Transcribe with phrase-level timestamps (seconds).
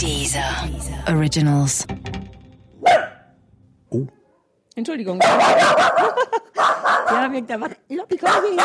[0.00, 0.42] Dieser
[1.08, 1.86] Originals.
[3.90, 4.06] Oh.
[4.74, 5.20] Entschuldigung.
[5.20, 5.28] ja,
[7.32, 8.62] wir, da war, Loppi, komm mal hier.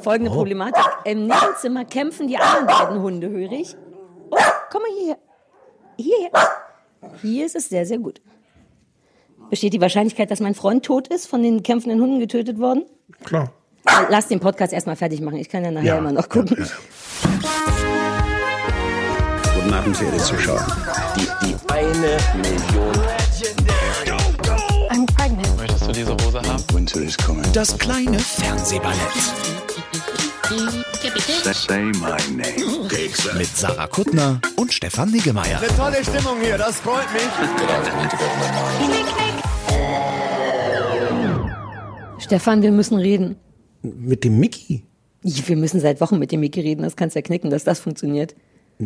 [0.00, 0.84] Folgende Problematik.
[1.04, 3.76] Im Nebenzimmer kämpfen die anderen beiden Hunde, höre ich.
[4.30, 4.36] Oh,
[4.70, 5.18] komm mal hierher.
[5.96, 6.30] Hierher.
[7.22, 8.20] Hier ist es sehr, sehr gut.
[9.50, 12.84] Besteht die Wahrscheinlichkeit, dass mein Freund tot ist, von den kämpfenden Hunden getötet worden?
[13.24, 13.52] Klar.
[14.10, 15.36] Lass den Podcast erstmal fertig machen.
[15.38, 16.56] Ich kann ja nachher Ja, immer noch gucken.
[16.58, 17.75] ja, ja.
[19.56, 20.66] Guten Abend, verehrte Zuschauer.
[21.16, 22.92] Die, die eine Million.
[24.90, 25.56] I'm pregnant.
[25.56, 26.62] Möchtest du diese Hose haben?
[26.74, 27.42] Winter is coming.
[27.54, 28.96] Das kleine Fernsehballett
[31.54, 33.38] Say my name.
[33.38, 35.58] mit Sarah Kuttner und Stefan Niggemeier.
[35.76, 37.22] Tolle Stimmung hier, das freut mich.
[42.18, 43.36] Stefan, wir müssen reden.
[43.82, 44.82] Mit dem Mickey.
[45.22, 46.82] Wir müssen seit Wochen mit dem Mickey reden.
[46.82, 48.34] Das kannst du ja knicken, dass das funktioniert.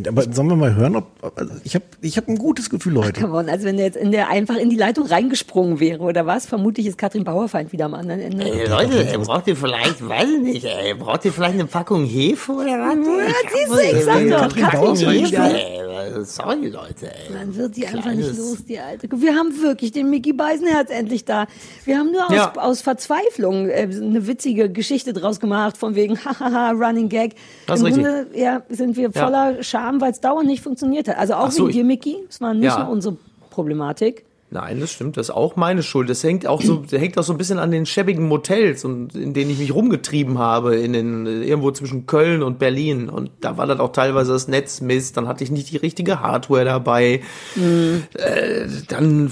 [0.06, 1.06] Aber sollen wir mal hören, ob.
[1.36, 3.20] Also ich habe ich hab ein gutes Gefühl heute.
[3.20, 6.26] Come on, als wenn der jetzt in der einfach in die Leitung reingesprungen wäre, oder
[6.26, 6.46] was?
[6.46, 8.44] Vermutlich ist Katrin Bauerfeind wieder am anderen Ende.
[8.44, 12.04] Ey, Leute, ey, braucht ihr vielleicht, weiß ich nicht, ey, braucht ihr vielleicht eine Packung
[12.04, 12.94] Hefe oder was?
[13.04, 15.54] Ja, Ich siehst du, ich sag doch, Katrin Katrin wieder.
[15.56, 17.32] Ey, sorry, Leute, ey.
[17.32, 19.08] Dann wird die einfach Kleines- nicht los, die Alte.
[19.12, 21.46] Wir haben wirklich den Mickey Beisenherz endlich da.
[21.84, 22.52] Wir haben nur aus, Ja.
[22.56, 27.34] aus Verzweiflung äh, eine witzige Geschichte draus gemacht, von wegen, hahaha, Running Gag.
[27.66, 28.04] Das Im ist richtig.
[28.14, 31.16] Grunde ja, sind wir voller Scham, weil es dauernd nicht funktioniert hat.
[31.18, 32.16] Also auch so, wegen dir, Mickey.
[32.28, 32.84] Es war nicht Ja.
[32.84, 33.16] nur unsere
[33.50, 34.24] Problematik.
[34.52, 35.16] Nein, das stimmt.
[35.16, 36.10] Das ist auch meine Schuld.
[36.10, 39.14] Das hängt auch so, das hängt auch so ein bisschen an den schäbigen Motels und
[39.14, 43.08] in denen ich mich rumgetrieben habe, in den, irgendwo zwischen Köln und Berlin.
[43.08, 45.16] Und da war dann auch teilweise das Netz Mist.
[45.16, 47.20] Dann hatte ich nicht die richtige Hardware dabei.
[47.56, 49.30] Äh, dann,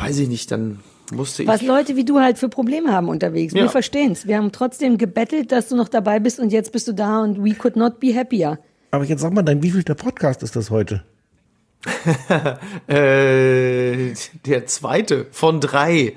[0.00, 0.78] weiß ich nicht, dann
[1.12, 1.48] musste ich.
[1.48, 3.52] Was Leute wie du halt für Probleme haben unterwegs.
[3.54, 3.68] Wir Ja.
[3.68, 4.28] verstehen's.
[4.28, 7.44] Wir haben trotzdem gebettelt, dass du noch dabei bist und jetzt bist du da und
[7.44, 8.60] we could not be happier.
[8.90, 11.04] Aber jetzt sag mal, dein wievielter Podcast ist das heute?
[12.88, 16.16] Äh, der zweite von drei.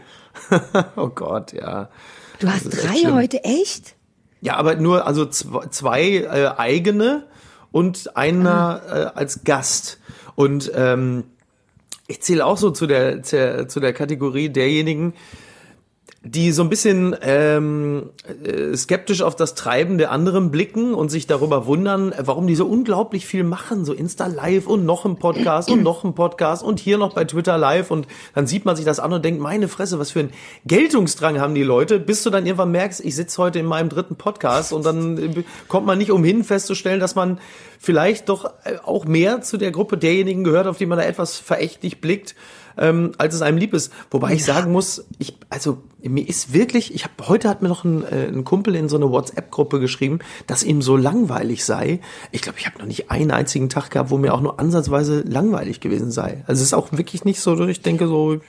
[0.95, 1.89] oh Gott, ja.
[2.39, 3.13] Du hast drei schlimm.
[3.13, 3.95] heute, echt?
[4.41, 7.27] Ja, aber nur also zwei, zwei äh, eigene
[7.71, 9.99] und einer äh, als Gast.
[10.35, 11.25] Und ähm,
[12.07, 15.13] ich zähle auch so zu der, zu der Kategorie derjenigen,
[16.25, 18.11] die so ein bisschen ähm,
[18.45, 22.65] äh, skeptisch auf das Treiben der anderen blicken und sich darüber wundern, warum die so
[22.65, 26.79] unglaublich viel machen, so Insta Live und noch ein Podcast und noch ein Podcast und
[26.79, 27.91] hier noch bei Twitter Live.
[27.91, 30.29] Und dann sieht man sich das an und denkt, meine Fresse, was für ein
[30.65, 34.15] Geltungsdrang haben die Leute, bis du dann irgendwann merkst, ich sitze heute in meinem dritten
[34.15, 34.71] Podcast.
[34.71, 37.41] Und dann äh, kommt man nicht umhin festzustellen, dass man
[37.79, 41.37] vielleicht doch äh, auch mehr zu der Gruppe derjenigen gehört, auf die man da etwas
[41.37, 42.33] verächtlich blickt
[42.77, 43.91] ähm, als es einem lieb ist.
[44.11, 47.83] Wobei ich sagen muss, ich, also mir ist wirklich, ich habe heute hat mir noch
[47.83, 51.99] ein, äh, ein Kumpel in so eine WhatsApp-Gruppe geschrieben, dass ihm so langweilig sei.
[52.31, 55.21] Ich glaube, ich habe noch nicht einen einzigen Tag gehabt, wo mir auch nur ansatzweise
[55.21, 56.43] langweilig gewesen sei.
[56.47, 58.39] Also es ist auch wirklich nicht so, dass ich denke so,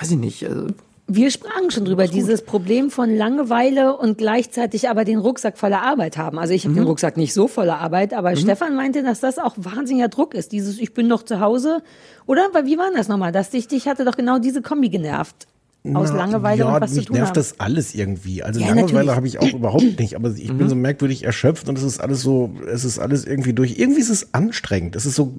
[0.00, 0.46] weiß ich nicht.
[0.46, 0.68] Also,
[1.10, 6.18] Wir sprachen schon drüber, dieses Problem von Langeweile und gleichzeitig aber den Rucksack voller Arbeit
[6.18, 6.38] haben.
[6.38, 9.54] Also ich habe den Rucksack nicht so voller Arbeit, aber Stefan meinte, dass das auch
[9.56, 10.52] wahnsinniger Druck ist.
[10.52, 11.82] Dieses, ich bin noch zu Hause.
[12.26, 12.48] Oder?
[12.52, 13.32] Weil wie war das nochmal?
[13.32, 15.46] Das dich, dich hatte doch genau diese Kombi genervt.
[15.96, 17.34] Aus Langeweile ja, und was zu mich tun nervt haben.
[17.34, 18.42] das alles irgendwie.
[18.42, 20.58] Also Ja, Langeweile habe ich auch überhaupt nicht, aber ich Mhm.
[20.58, 23.78] bin so merkwürdig erschöpft und es ist alles so, es ist alles irgendwie durch.
[23.78, 24.96] Irgendwie ist es anstrengend.
[24.96, 25.34] Es ist so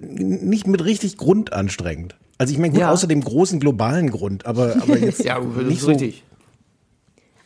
[0.00, 2.16] nicht mit richtig Grund anstrengend.
[2.38, 2.90] Also ich meine, gut, Ja.
[2.90, 5.88] außer dem großen globalen Grund, aber, aber jetzt ja, das nicht ist so.
[5.88, 6.24] richtig.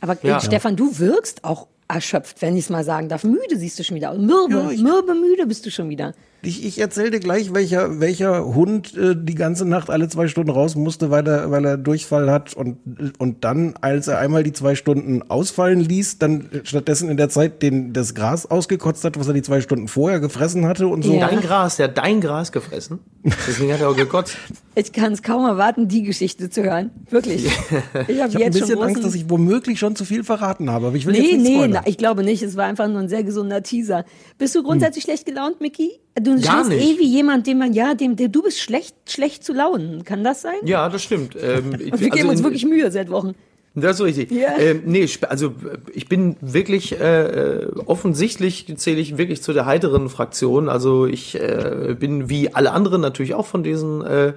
[0.01, 0.41] Aber Ja.
[0.41, 3.25] Stefan, du wirkst auch erschöpft, wenn ich es mal sagen darf.
[3.25, 4.19] Müde siehst du schon wieder aus.
[4.19, 6.15] Mürbe, Ja, mürbe müde bist du schon wieder.
[6.47, 10.51] Ich, ich erzähl dir gleich, welcher, welcher Hund äh, die ganze Nacht alle zwei Stunden
[10.51, 12.79] raus musste, weil er, weil er Durchfall hat und,
[13.19, 17.63] und dann, als er einmal die zwei Stunden ausfallen ließ, dann stattdessen in der Zeit
[17.63, 21.15] den, das Gras ausgekotzt hat, was er die zwei Stunden vorher gefressen hatte und so.
[21.15, 21.29] Ja.
[21.29, 22.99] Dein Gras, der hat dein Gras gefressen.
[23.25, 24.37] Deswegen hat er auch gekotzt.
[24.77, 26.91] Ich kann es kaum erwarten, die Geschichte zu hören.
[27.09, 27.47] Wirklich.
[27.47, 28.83] Ich habe Ich habe ein jetzt schon bisschen.
[28.83, 31.49] Angst, dass ich womöglich schon zu viel verraten habe, aber ich will jetzt Nee, nicht
[31.49, 32.43] nee, na, ich glaube nicht.
[32.43, 34.05] Es war einfach nur ein sehr gesunder Teaser.
[34.37, 35.93] Bist du grundsätzlich schlecht gelaunt, Mickey?
[36.21, 36.97] Du Gar stehst nicht.
[36.97, 40.05] eh wie jemand, dem man, ja, dem, dem, du bist schlecht, schlecht zu launen.
[40.05, 40.55] Kann das sein?
[40.65, 41.37] Ja, das stimmt.
[41.41, 43.35] Ähm, ich- wir geben also uns in- wirklich Mühe seit Wochen.
[43.77, 44.31] Das ist richtig.
[44.31, 44.57] Ja.
[44.57, 45.53] Ähm, nee, also
[45.93, 47.23] ich bin wirklich äh,
[47.63, 50.69] äh, offensichtlich zähle ich wirklich zu der heiteren Fraktion.
[50.69, 54.35] Also ich äh, bin wie alle anderen natürlich auch von diesen äh,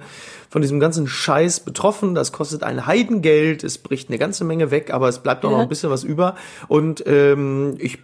[0.50, 2.16] von diesem ganzen Scheiß betroffen.
[2.16, 5.58] Das kostet ein Heidengeld, es bricht eine ganze Menge weg, aber es bleibt auch noch
[5.58, 5.62] Ja.
[5.62, 6.34] ein bisschen was über.
[6.66, 7.98] Und ähm, ich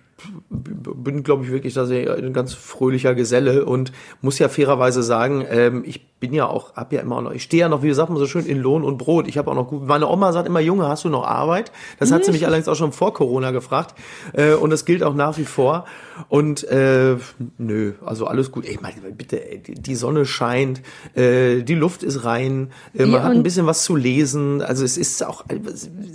[0.50, 5.44] bin, glaube ich, wirklich da sehr ein ganz fröhlicher Geselle und muss ja fairerweise sagen,
[5.48, 8.08] ähm, ich bin ja auch, hab ja immer noch, ich stehe ja noch, wie sagt
[8.08, 9.28] man so schön, in Lohn und Brot.
[9.28, 11.70] Ich habe auch noch gut, meine Oma sagt immer, Junge, hast du noch Arbeit?
[11.98, 13.94] Das hat sie mich allerdings auch schon vor Corona gefragt
[14.32, 15.84] äh, und das gilt auch nach wie vor.
[16.28, 17.16] Und äh,
[17.58, 18.64] nö, also alles gut.
[18.66, 20.80] Ich meine, bitte, ey, die- Sonne scheint,
[21.14, 24.60] äh, die Luft ist rein, äh, man Ja, hat ein bisschen was zu lesen.
[24.62, 25.44] Also es ist auch,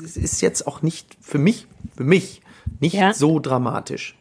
[0.04, 2.42] es ist jetzt auch nicht für mich, für mich
[2.80, 3.14] nicht Ja.
[3.14, 4.16] so dramatisch.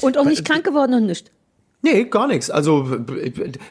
[0.00, 1.30] Und auch nicht krank geworden und nichts.
[1.80, 2.50] Nee, gar nichts.
[2.50, 2.88] Also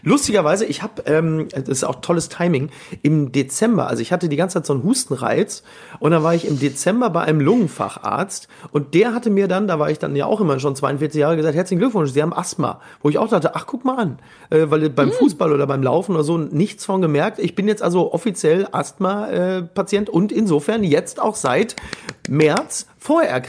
[0.02, 2.70] lustigerweise, ich habe, ähm, das ist auch tolles Timing,
[3.02, 5.62] im Dezember, also ich hatte die ganze Zeit so einen Hustenreiz
[6.00, 9.78] und dann war ich im Dezember bei einem Lungenfacharzt und der hatte mir dann, da
[9.78, 12.80] war ich dann ja auch immer schon 42 Jahre, gesagt, herzlichen Glückwunsch, Sie haben Asthma.
[13.02, 14.20] Wo ich auch dachte, ach guck mal an,
[14.52, 17.40] äh, weil beim Fußball oder beim Laufen oder so nichts von gemerkt.
[17.40, 21.76] Ich bin jetzt also offiziell Asthma-Patient und insofern jetzt auch seit
[22.30, 23.42] März vorher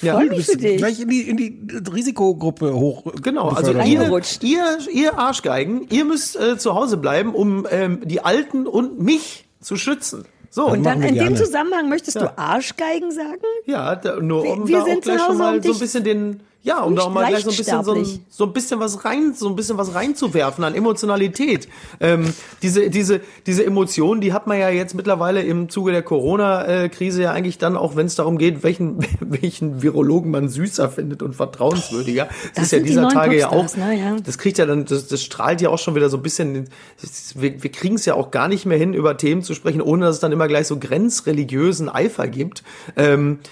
[0.00, 0.76] Ich freue mich für dich.
[0.78, 1.58] Gleich in die, in die
[1.92, 3.04] Risikogruppe hoch.
[3.22, 4.10] Genau, also ihr,
[4.42, 9.46] ihr, ihr Arschgeigen, ihr müsst äh, zu Hause bleiben, um ähm, die Alten und mich
[9.60, 10.24] zu schützen.
[10.50, 11.36] So, Und dann wir in dem gerne.
[11.36, 12.26] Zusammenhang möchtest Ja.
[12.28, 13.40] du Arschgeigen sagen?
[13.66, 15.62] ja, da, nur Wir- um wir da auch sind zu gleich schon Hause, mal um
[15.62, 18.04] so ein bisschen den, ja, um da auch mal gleich so ein bisschen so ein,
[18.28, 21.68] so ein bisschen was rein, so ein bisschen was reinzuwerfen an Emotionalität.
[22.00, 27.22] Ähm, diese, diese, diese Emotionen, die hat man ja jetzt mittlerweile im Zuge der Corona-Krise
[27.22, 31.34] ja eigentlich dann auch, wenn es darum geht, welchen, welchen Virologen man süßer findet und
[31.36, 32.24] vertrauenswürdiger.
[32.24, 33.60] Das, Das ist ja die dieser neuen Tage ja auch.
[33.62, 33.98] Popstars, ne?
[34.00, 34.16] Ja.
[34.24, 36.68] Das kriegt ja dann, das, das strahlt ja auch schon wieder so ein bisschen.
[37.00, 39.80] das- Wir, wir kriegen es ja auch gar nicht mehr hin, über Themen zu sprechen,
[39.80, 42.64] ohne dass es dann immer gleich so grenzreligiösen Eifer gibt.
[42.96, 43.48] Ähm, äh,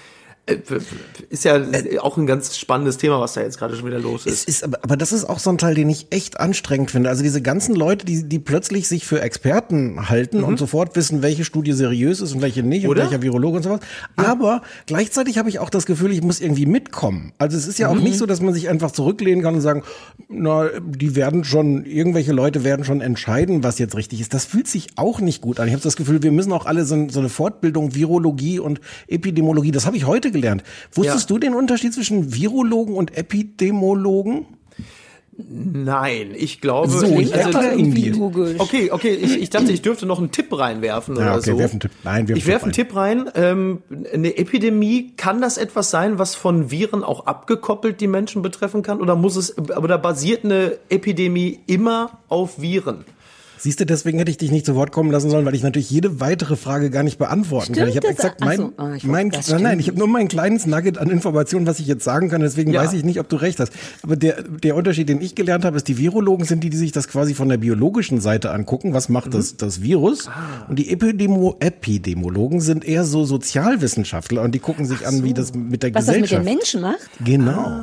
[1.31, 1.58] ist ja
[2.00, 4.46] auch ein ganz spannendes Thema, was da jetzt gerade schon wieder los ist.
[4.46, 7.08] ist, aber, aber das ist auch so ein Teil, den ich echt anstrengend finde.
[7.08, 11.46] Also diese ganzen Leute, die, die plötzlich sich für Experten halten und sofort wissen, welche
[11.46, 13.05] Studie seriös ist und welche nicht Oder?
[13.05, 13.81] und welcher Virologe und sowas.
[14.17, 17.32] Aber gleichzeitig habe ich auch das Gefühl, ich muss irgendwie mitkommen.
[17.38, 19.82] Also es ist ja auch nicht so, dass man sich einfach zurücklehnen kann und sagen,
[20.29, 24.35] na, die werden schon, irgendwelche Leute werden schon entscheiden, was jetzt richtig ist.
[24.35, 25.69] Das fühlt sich auch nicht gut an.
[25.69, 29.70] Ich habe das Gefühl, wir müssen auch alle so, so eine Fortbildung Virologie und Epidemiologie,
[29.70, 30.62] das habe ich heute gelernt.
[30.92, 31.34] Wusstest Ja.
[31.34, 34.46] du den Unterschied zwischen Virologen und Epidemiologen?
[35.36, 36.88] Nein, ich glaube.
[36.90, 38.12] So, ich, also, irgendwie.
[38.58, 41.58] Okay, okay, ich, ich dachte, ich dürfte noch einen Tipp reinwerfen Ja, oder okay, so.
[41.58, 41.90] werf einen Tipp.
[42.04, 43.28] Nein, wirf ich werfe einen Tipp Tipp rein.
[43.34, 43.82] Ähm,
[44.12, 49.00] eine Epidemie, kann das etwas sein, was von Viren auch abgekoppelt die Menschen betreffen kann?
[49.00, 53.04] Oder muss es, oder basiert eine Epidemie immer auf Viren?
[53.64, 55.88] Siehst du, deswegen hätte ich dich nicht zu Wort kommen lassen sollen, weil ich natürlich
[55.90, 57.88] jede weitere Frage gar nicht beantworten kann.
[57.88, 60.28] Stimmt Ich habe exakt mein, so, ah, ich mein nein, nein, ich habe nur mein
[60.28, 62.43] kleines Nugget an Informationen, was ich jetzt sagen kann.
[62.43, 62.82] Deswegen Ja.
[62.84, 63.72] weiß ich nicht, ob du recht hast.
[64.02, 66.93] Aber der, der Unterschied, den ich gelernt habe, ist, die Virologen sind die, die sich
[66.93, 68.93] das quasi von der biologischen Seite angucken.
[68.93, 69.31] Was macht Mhm.
[69.31, 70.28] das, das Virus?
[70.28, 70.67] Ah.
[70.69, 75.55] Und die Epidemo Epidemiologen sind eher so Sozialwissenschaftler und die gucken sich an, wie das
[75.55, 76.46] mit der Was das mit Gesellschaft.
[76.46, 76.99] den Menschen macht?
[77.25, 77.81] Genau.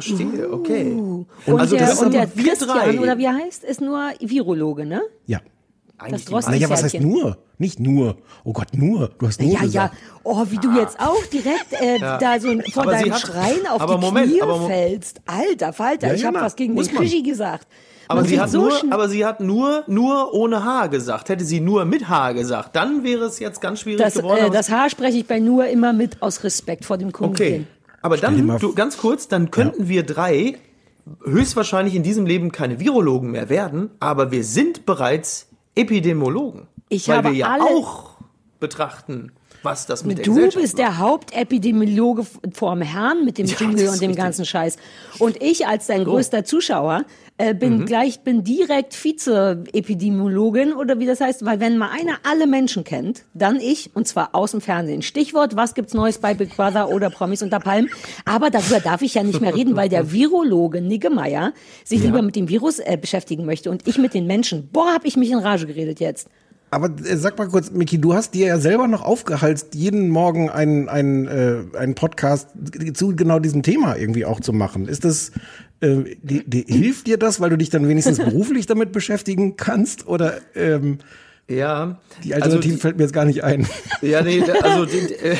[0.00, 0.92] Verstehe, okay.
[0.92, 1.26] Und
[1.60, 3.00] Also der, das und sind der Christian, drei.
[3.00, 5.02] oder wie er heißt, ist nur Virologe, ne?
[5.26, 5.40] Ja.
[6.00, 7.38] Eigentlich die Drosten- Naja, was heißt nur?
[7.58, 8.16] Nicht nur.
[8.44, 9.10] Oh Gott, nur.
[9.18, 9.64] Du hast nur Ja, ja.
[9.64, 9.96] gesagt.
[10.22, 13.84] Oh, wie du jetzt auch direkt äh, da so vor Aber deinem hat- Schrein auf
[13.84, 15.20] die Moment, Knie aber fällst.
[15.26, 16.86] Alter Falter, Ja, ich ja, habe was gegen den.
[16.86, 17.66] Krischi gesagt.
[18.06, 21.28] Aber Man sie, hat so nur, aber sie hat nur, nur ohne Haar gesagt.
[21.28, 24.46] Hätte sie nur mit Haar gesagt, dann wäre es jetzt ganz schwierig das, geworden.
[24.46, 27.34] äh, das Haar spreche ich bei nur immer mit aus Respekt vor dem Kunden.
[27.34, 27.64] Okay.
[28.08, 30.56] Aber dann, du, ganz kurz, dann könnten wir drei
[31.24, 36.66] höchstwahrscheinlich in diesem Leben keine Virologen mehr werden, aber wir sind bereits Epidemiologen.
[36.88, 38.10] Ich weil habe wir ja alle- auch
[38.60, 39.32] betrachten,
[39.62, 44.00] was das mit der Du bist der Hauptepidemiologe vorm Herrn mit dem Ja, Jingle und
[44.00, 44.16] dem richtig.
[44.16, 44.76] ganzen Scheiß.
[45.18, 47.04] Und ich als dein größter Zuschauer
[47.38, 47.58] äh, Mhm.
[47.58, 52.84] bin gleich, bin direkt Vize-Epidemiologin oder wie das heißt, weil wenn mal einer alle Menschen
[52.84, 55.02] kennt, dann ich und zwar aus dem Fernsehen.
[55.02, 57.90] Stichwort, was gibt's Neues bei Big Brother oder Promis unter Palmen?
[58.24, 61.52] Aber darüber darf ich ja nicht mehr reden, weil der Virologe Niggemeier
[61.84, 64.68] sich lieber mit dem Virus äh, beschäftigen möchte und ich mit den Menschen.
[64.72, 66.28] Boah, hab ich mich in Rage geredet jetzt.
[66.70, 70.50] Aber äh, sag mal kurz, Miki, du hast dir ja selber noch aufgehalst, jeden Morgen
[70.50, 72.48] einen, einen, äh, einen Podcast
[72.94, 74.86] zu genau diesem Thema irgendwie auch zu machen.
[74.86, 75.32] Ist das,
[75.80, 80.06] äh, die, die, hilft dir das, weil du dich dann wenigstens beruflich damit beschäftigen kannst?
[80.06, 80.98] Oder ähm,
[81.48, 81.98] Ja.
[82.24, 83.66] die Alternative also, fällt mir jetzt gar nicht ein.
[84.02, 85.36] Ja, nee, also die, äh,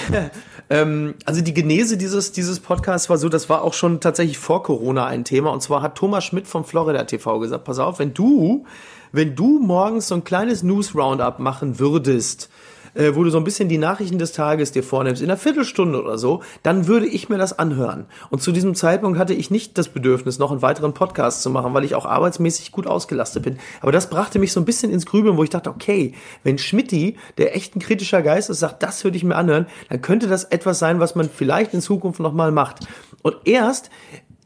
[0.70, 4.62] ähm, also die Genese dieses dieses Podcasts war so, das war auch schon tatsächlich vor
[4.62, 8.12] Corona ein Thema und zwar hat Thomas Schmidt von Florida TV gesagt, pass auf, wenn
[8.14, 8.64] du
[9.12, 12.48] wenn du morgens so ein kleines News Roundup machen würdest,
[12.94, 16.02] äh, wo du so ein bisschen die Nachrichten des Tages dir vornimmst, in einer Viertelstunde
[16.02, 18.06] oder so, dann würde ich mir das anhören.
[18.30, 21.74] Und zu diesem Zeitpunkt hatte ich nicht das Bedürfnis, noch einen weiteren Podcast zu machen,
[21.74, 23.58] weil ich auch arbeitsmäßig gut ausgelastet bin.
[23.80, 27.16] Aber das brachte mich so ein bisschen ins Grübeln, wo ich dachte, okay, wenn Schmidti,
[27.38, 30.44] der echt ein kritischer Geist ist, sagt, das würde ich mir anhören, dann könnte das
[30.44, 32.86] etwas sein, was man vielleicht in Zukunft nochmal macht.
[33.22, 33.90] Und erst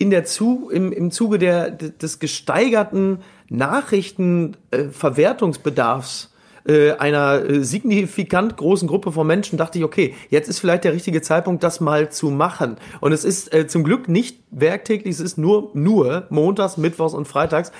[0.03, 3.19] in der Zu, im, im Zuge der, des gesteigerten
[3.49, 6.33] Nachrichtenverwertungsbedarfs
[6.67, 10.93] äh, einer äh, signifikant großen Gruppe von Menschen dachte ich, okay, jetzt ist vielleicht der
[10.93, 12.79] richtige Zeitpunkt, das mal zu machen.
[13.01, 17.29] Und es ist äh, zum Glück nicht werktäglich, es ist nur, nur montags, mittwochs und
[17.29, 17.71] freitags.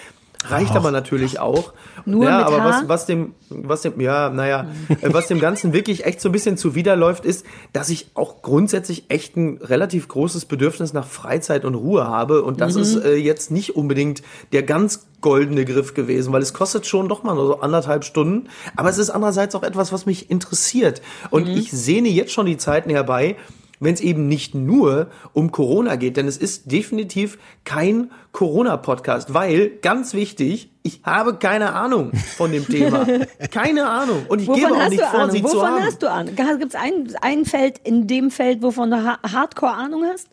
[0.49, 1.73] Reicht aber natürlich auch.
[2.05, 2.89] Nur ja, mit aber was, Haar?
[2.89, 6.57] was dem, was dem, ja, naja, äh, was dem Ganzen wirklich echt so ein bisschen
[6.57, 12.07] zuwiderläuft, ist, dass ich auch grundsätzlich echt ein relativ großes Bedürfnis nach Freizeit und Ruhe
[12.07, 12.43] habe.
[12.43, 14.23] Und das ist äh, jetzt nicht unbedingt
[14.53, 18.49] der ganz goldene Griff gewesen, weil es kostet schon doch mal so anderthalb Stunden.
[18.77, 21.01] Aber es ist andererseits auch etwas, was mich interessiert.
[21.31, 23.37] Und ich sehne jetzt schon die Zeiten herbei,
[23.83, 29.71] wenn es eben nicht nur um Corona geht, denn es ist definitiv kein Corona-Podcast, weil,
[29.83, 33.07] ganz wichtig, ich habe keine Ahnung von dem Thema.
[33.51, 34.27] keine Ahnung.
[34.29, 35.31] Und ich Wovon gebe auch nicht vor, Ahnung?
[35.31, 35.85] sie zu Wovon haben.
[35.85, 36.35] hast du Ahnung?
[36.37, 40.29] Gibt es ein, ein Feld in dem Feld, wovon du ha Hardcore Ahnung hast?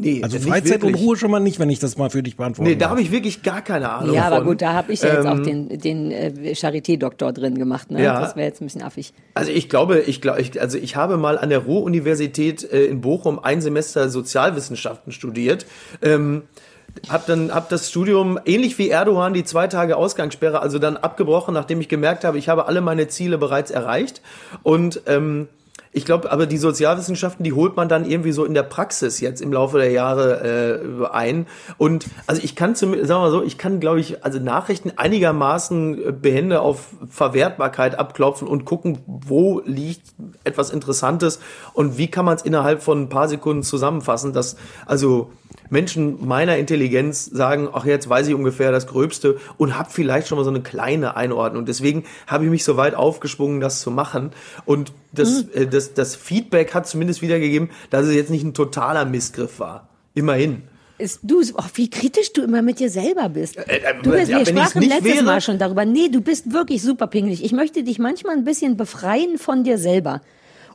[0.00, 0.94] Nee, Also nicht Freizeit und.
[0.94, 2.70] Ruhe schon mal nicht, wenn ich das mal für dich beantworte.
[2.70, 4.46] Nee, da habe ich wirklich gar keine Ahnung ja, aber von.
[4.46, 7.90] gut, da habe ich ja jetzt auch Ähm, den, den äh, Charité-Doktor drin gemacht.
[7.90, 8.02] Ne?
[8.02, 8.20] Ja.
[8.20, 9.12] Das wäre jetzt ein bisschen affig.
[9.34, 13.00] Also ich glaube, ich glaube, ich, also ich habe mal an der Ruhr-Universität äh, in
[13.00, 15.66] Bochum ein Semester Sozialwissenschaften studiert.
[16.02, 16.42] Ähm,
[17.08, 21.54] hab dann hab das Studium ähnlich wie Erdogan die zwei Tage Ausgangssperre also dann abgebrochen,
[21.54, 24.20] nachdem ich gemerkt habe, ich habe alle meine Ziele bereits erreicht
[24.62, 25.48] und ähm,
[25.92, 29.42] ich glaube, aber die Sozialwissenschaften, die holt man dann irgendwie so in der Praxis jetzt
[29.42, 31.46] im Laufe der Jahre äh, ein.
[31.78, 34.92] Und also ich kann zum, sagen wir mal so, ich kann, glaube ich, also Nachrichten
[34.94, 40.02] einigermaßen äh, behende auf Verwertbarkeit abklopfen und gucken, wo liegt
[40.44, 41.40] etwas Interessantes
[41.72, 44.54] und wie kann man es innerhalb von ein paar Sekunden zusammenfassen, dass
[44.86, 45.32] also
[45.70, 50.38] Menschen meiner Intelligenz sagen, ach jetzt weiß ich ungefähr das Gröbste und habe vielleicht schon
[50.38, 51.66] mal so eine kleine Einordnung.
[51.66, 54.30] Deswegen habe ich mich so weit aufgeschwungen, das zu machen.
[54.64, 59.04] Und das, äh, das, das Feedback hat zumindest wiedergegeben, dass es jetzt nicht ein totaler
[59.04, 59.88] Missgriff war.
[60.14, 60.62] Immerhin.
[60.98, 63.56] Ist, du, oh, wie kritisch du immer mit dir selber bist.
[63.56, 65.84] äh, du bist, ja, wir sprachen letztes wäre- Mal schon darüber.
[65.86, 67.42] Nee, du bist wirklich super pingelig.
[67.42, 70.20] Ich möchte dich manchmal ein bisschen befreien von dir selber.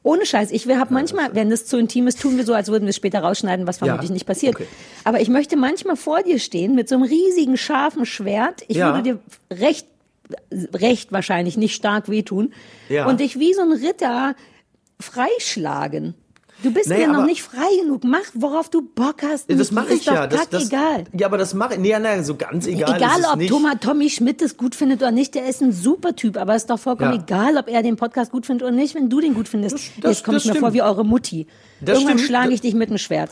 [0.01, 0.51] Ohne Scheiß.
[0.51, 2.95] Ich habe manchmal, wenn das zu intim ist, tun wir so, als würden wir es
[2.95, 4.55] später rausschneiden, was vermutlich Ja, nicht passiert.
[4.55, 4.67] okay.
[5.03, 8.63] Aber ich möchte manchmal vor dir stehen mit so einem riesigen, scharfen Schwert.
[8.67, 8.93] Ich Ja.
[8.95, 9.19] würde dir
[9.55, 9.87] recht,
[10.73, 12.53] recht wahrscheinlich nicht stark wehtun.
[12.89, 13.07] Ja.
[13.07, 14.35] Und dich wie so ein Ritter
[14.99, 16.15] freischlagen.
[16.63, 18.05] Du bist Naja, mir noch nicht frei genug.
[18.05, 19.51] Mach, worauf du Bock hast.
[19.51, 20.25] Das mache ich doch ja.
[20.25, 21.03] Das, das, kackegal.
[21.11, 21.79] Ja, aber das mache ich.
[21.81, 22.95] Nee, nee, so ganz egal.
[22.95, 23.49] Egal, es ob nicht.
[23.49, 26.69] Thomas, Tommy Schmidt das gut findet oder nicht, der ist ein super Typ, aber ist
[26.69, 27.21] doch vollkommen Ja.
[27.21, 29.73] egal, ob er den Podcast gut findet oder nicht, wenn du den gut findest.
[29.75, 30.81] Das- das- Jetzt komme ich das mir vor stimmt.
[30.81, 31.45] wie eure Mutti.
[31.81, 32.29] Das Irgendwann stimmt.
[32.29, 33.31] schlage ich dich mit dem Schwert.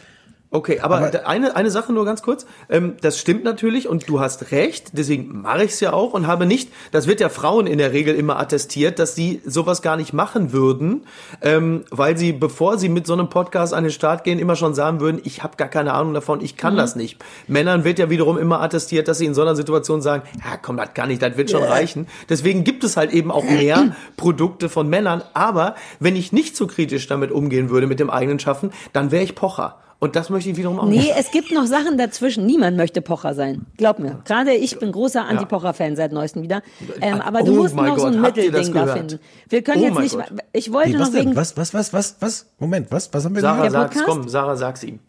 [0.54, 2.46] Okay, aber, da- eine, eine Sache nur ganz kurz.
[2.70, 6.28] Ähm, das stimmt natürlich und du hast recht, deswegen mache ich es ja auch und
[6.28, 9.98] habe nicht, das wird ja Frauen in der Regel immer attestiert, dass sie sowas gar
[9.98, 11.06] nicht machen würden,
[11.42, 14.76] ähm, weil sie, bevor sie mit so einem Podcast an den Start gehen, immer schon
[14.76, 17.18] sagen würden, ich habe gar keine Ahnung davon, ich kann das nicht.
[17.48, 20.78] Männern wird ja wiederum immer attestiert, dass sie in so einer Situation sagen, ja komm,
[20.78, 22.06] das kann ich, das wird schon reichen.
[22.30, 26.68] Deswegen gibt es halt eben auch mehr Produkte von Männern, aber wenn ich nicht so
[26.68, 29.80] kritisch damit umgehen würde mit dem eigenen Schaffen, dann wäre ich Pocher.
[30.04, 31.14] Und das möchte ich wiederum auch Nee, nicht.
[31.18, 32.46] es gibt noch Sachen dazwischen.
[32.46, 33.66] Niemand möchte Pocher sein.
[33.78, 34.22] Glaub mir.
[34.26, 36.62] Gerade ich bin großer Anti-Pocher-Fan seit neuestem wieder.
[37.02, 39.20] Ähm, aber du Oh musst mein noch so ein Gott, ihr das Mittelding da finden.
[39.50, 40.26] Wir können Oh jetzt nicht, Gott.
[40.52, 41.36] ich wollte Wie, was noch wegen, denn?
[41.38, 42.46] Was, was, was, was, was?
[42.60, 43.14] Moment, was?
[43.14, 43.62] Was haben wir Sarah?
[43.64, 44.06] Der sag's, Podcast?
[44.20, 45.00] komm, Sarah, sag's ihm.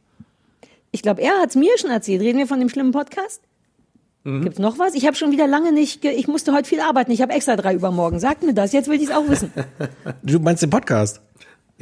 [0.93, 2.21] ich glaube, er hat's mir schon erzählt.
[2.23, 3.41] Reden wir von dem schlimmen Podcast?
[4.23, 4.43] Mhm.
[4.43, 4.95] Gibt's noch was?
[4.95, 7.11] Ich habe schon wieder lange nicht, ge ich musste heute viel arbeiten.
[7.11, 8.21] Ich habe extra drei übermorgen.
[8.21, 8.73] Sagt mir das.
[8.73, 9.53] Jetzt will ich es auch wissen.
[10.23, 11.21] Du meinst den Podcast?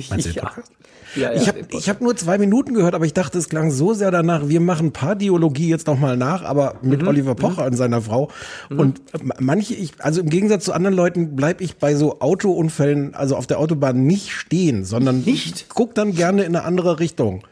[0.08, 0.42] Meinst du den.
[0.42, 0.70] Podcast?
[0.70, 0.76] Ja,
[1.16, 3.92] ja, Ich habe ich hab nur zwei Minuten gehört, aber ich dachte, es klang so
[3.94, 7.08] sehr danach, wir machen Pardiologie jetzt noch mal nach, aber mit Mhm.
[7.08, 8.30] Oliver Pocher und seiner Frau.
[8.70, 13.14] Und ma- manche, ich, also im Gegensatz zu anderen Leuten bleib ich bei so Autounfällen,
[13.14, 15.66] also auf der Autobahn nicht stehen, sondern Nicht?
[15.68, 17.42] guck dann gerne in eine andere Richtung.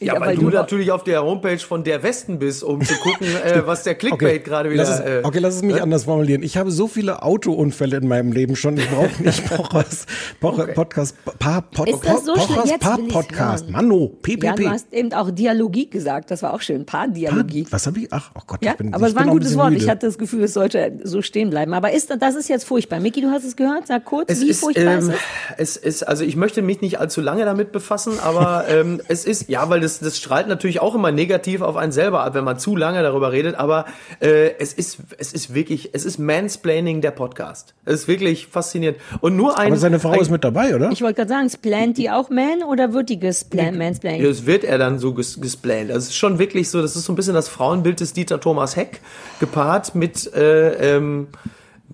[0.00, 2.82] Ja, Ja, weil, weil du, du- natürlich auf der Homepage von der Westen bist, um
[2.84, 4.82] zu gucken, äh, was der Clickbait gerade wieder.
[4.84, 6.42] lass es, äh, okay, lass es mich anders formulieren.
[6.42, 8.76] Ich habe so viele Autounfälle in meinem Leben schon.
[8.78, 10.06] Ich brauche nicht Pochers,
[10.40, 12.32] Pocher, Podcast, pa, Pod, Ist das so?
[12.34, 13.64] Pochers Jetzt Pa will ich's Podcast.
[13.64, 13.72] hören.
[13.72, 14.56] Manno, Ja, PPP.
[14.56, 16.30] du hast eben auch Dialogie gesagt.
[16.30, 16.86] Das war auch schön.
[16.86, 17.66] Paardialogie.
[17.70, 18.08] was habe ich?
[18.10, 19.70] Ach, oh Gott, Ja, ich bin, aber ich es war ein gutes bisschen Wort.
[19.70, 19.82] müde.
[19.84, 21.74] Ich hatte das Gefühl, es sollte so stehen bleiben.
[21.74, 23.00] Aber ist, das ist jetzt furchtbar.
[23.00, 23.86] Micky, du hast es gehört?
[23.86, 25.10] Sag kurz, es wie ist, furchtbar ähm, ist
[25.58, 25.76] es es?
[25.76, 29.68] ist, also ich möchte mich nicht allzu lange damit befassen, aber ähm, es ist, ja,
[29.68, 32.76] weil das, das strahlt natürlich auch immer negativ auf einen selber ab, wenn man zu
[32.76, 33.86] lange darüber redet, aber
[34.20, 37.74] äh, es ist, es ist wirklich, es ist Mansplaining der Podcast.
[37.84, 38.98] Es ist wirklich faszinierend.
[39.20, 39.68] Und nur ein.
[39.68, 40.90] Aber seine Frau ein, ist mit dabei, oder?
[40.92, 44.22] Ich wollte gerade sagen, splant die auch Man oder wird die gesplant, mansplained?
[44.22, 45.90] Ja, Das wird er dann so ges gesplant.
[45.90, 48.40] Also es ist schon wirklich so, das ist so ein bisschen das Frauenbild des Dieter
[48.40, 49.00] Thomas Heck,
[49.40, 51.28] gepaart mit, äh, ähm,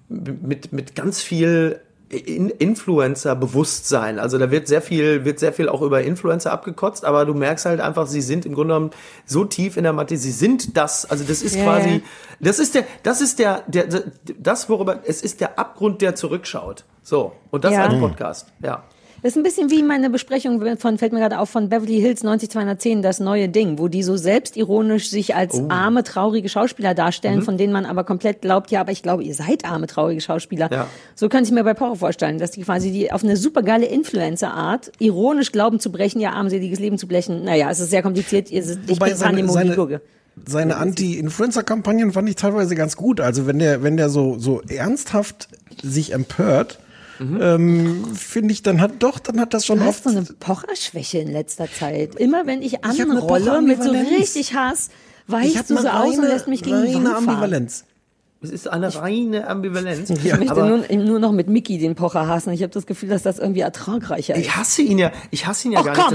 [0.09, 4.19] mit, mit ganz viel Influencer-Bewusstsein.
[4.19, 7.67] Also da wird sehr viel, wird sehr viel auch über Influencer abgekotzt, aber du merkst
[7.67, 8.91] halt einfach, sie sind im Grunde genommen
[9.25, 12.03] so tief in der Mathe, sie sind das, also das ist Ja, quasi,
[12.41, 13.87] das ist der, das ist der, der,
[14.39, 16.85] das worüber, es ist der Abgrund, der zurückschaut.
[17.03, 17.33] So.
[17.51, 17.87] Und das Ja.
[17.87, 18.53] als Podcast.
[18.63, 18.85] Ja.
[19.27, 22.23] Das ist ein bisschen wie meine Besprechung von, fällt mir gerade auf, von Beverly Hills
[22.23, 25.67] 90210, das neue Ding, wo die so selbstironisch sich als Oh.
[25.69, 26.97] arme, traurige Schauspieler Mhm.
[26.97, 30.21] darstellen, von denen man aber komplett glaubt, ja, aber ich glaube, ihr seid arme, traurige
[30.21, 30.71] Schauspieler.
[30.71, 30.87] Ja.
[31.17, 34.93] So könnte ich mir bei Power vorstellen, dass die quasi die auf eine supergeile Influencer-Art
[35.01, 37.43] ironisch glauben zu brechen, ihr armseliges Leben zu blechen.
[37.43, 38.53] Naja, es ist sehr kompliziert.
[38.53, 40.01] Ihr- Ich Wobei bin seine, seine,
[40.47, 43.21] seine Anti-Influencer-Kampagnen fand ich teilweise ganz gut.
[43.21, 45.49] Also wenn der, wenn der so, so ernsthaft
[45.83, 46.79] sich empört,
[47.19, 47.39] Mhm.
[47.41, 50.05] ähm, finde ich, dann hat doch, dann hat das schon Du oft.
[50.05, 52.15] hast so eine Pocherschwäche in letzter Zeit.
[52.17, 54.91] Immer wenn ich anrolle mit so richtig Hass,
[55.29, 57.29] ich weichst du so aus und lässt mich gegen die Wand fahren.
[57.29, 57.85] Ambivalenz.
[58.47, 60.09] Es ist eine reine Ambivalenz.
[60.11, 62.53] Ich möchte aber nur, nur noch mit Mickey den Pocher hassen.
[62.53, 64.41] Ich habe das Gefühl, dass das irgendwie ertragreicher ist.
[64.47, 66.11] ich hasse ihn ja, ich hasse ihn ja Och, gar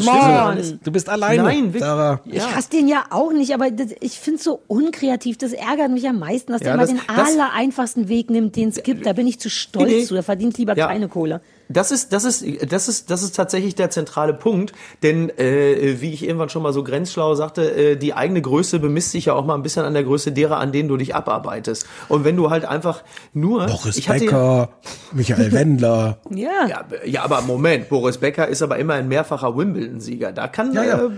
[0.55, 0.59] nicht.
[0.61, 1.73] ist- Du bist alleine, Nein.
[1.77, 2.21] Sarah.
[2.25, 5.37] Ich hasse den ja auch nicht, aber das, ich finde es so unkreativ.
[5.37, 8.29] Das ärgert mich am meisten, dass Ja, der immer das- den das- aller einfachsten Weg
[8.29, 9.05] nimmt, den es gibt.
[9.05, 10.03] Da bin ich zu stolz Nee, nee.
[10.05, 10.13] zu.
[10.13, 10.87] Der verdient lieber Ja.
[10.87, 11.41] keine Kohle.
[11.73, 14.73] Das ist, das ist, das ist, das ist tatsächlich der zentrale Punkt,
[15.03, 19.11] denn äh, wie ich irgendwann schon mal so grenzschlau sagte, äh, die eigene Größe bemisst
[19.11, 21.85] sich ja auch mal ein bisschen an der Größe derer, an denen du dich abarbeitest.
[22.09, 24.69] Und wenn du halt einfach nur, Boris ich hatte Becker,
[25.11, 26.17] Michael Wendler.
[26.31, 26.67] Ja.
[26.67, 30.31] Ja, ja, aber Moment, Boris Becker ist aber immer ein mehrfacher Wimbledon-Sieger.
[30.31, 30.97] Da kann Ja, ja.
[31.05, 31.09] Äh,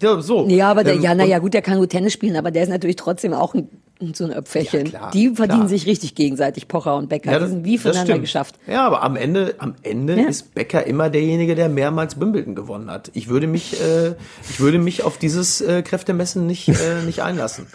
[0.00, 0.46] ja so.
[0.48, 2.68] Ja, aber der, Ähm, ja, naja, gut, der kann gut Tennis spielen, aber der ist
[2.68, 3.68] natürlich trotzdem auch ein,
[4.12, 4.84] so ein Öpferchen.
[4.86, 5.68] Ja, klar, die verdienen klar.
[5.68, 7.32] sich richtig gegenseitig, Pocher und Becker.
[7.32, 8.56] Ja, die das, sind wie voneinander geschafft.
[8.66, 10.28] Ja, aber am Ende, am Ende Ja.
[10.28, 13.10] ist Becker immer derjenige, der mehrmals Wimbledon gewonnen hat.
[13.14, 14.14] Ich würde mich, äh,
[14.48, 17.66] ich würde mich auf dieses äh, Kräftemessen nicht, äh, nicht einlassen.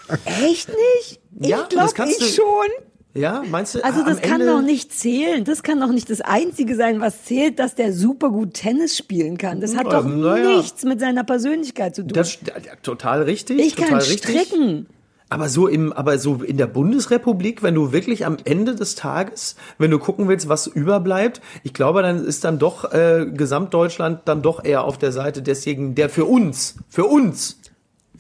[0.43, 1.19] Echt nicht?
[1.39, 2.67] Ja, ich glaube, das kannst ich du- schon.
[3.15, 3.83] Ja, meinst du?
[3.85, 5.43] Also das kann Ende, doch nicht zählen.
[5.43, 9.37] Das kann doch nicht das Einzige sein, was zählt, dass der super gut Tennis spielen
[9.37, 9.61] kann.
[9.61, 10.57] Das hat Ja, doch naja.
[10.57, 12.13] nichts mit seiner Persönlichkeit zu tun.
[12.13, 13.59] Das, ja, total richtig.
[13.59, 14.17] ich total kann richtig.
[14.19, 14.87] stricken.
[15.29, 19.55] Aber so im, aber so in der Bundesrepublik, wenn du wirklich am Ende des Tages,
[19.79, 24.41] wenn du gucken willst, was überbleibt, ich glaube, dann ist dann doch äh, Gesamtdeutschland dann
[24.43, 27.59] doch eher auf der Seite desjenigen, der für uns, für uns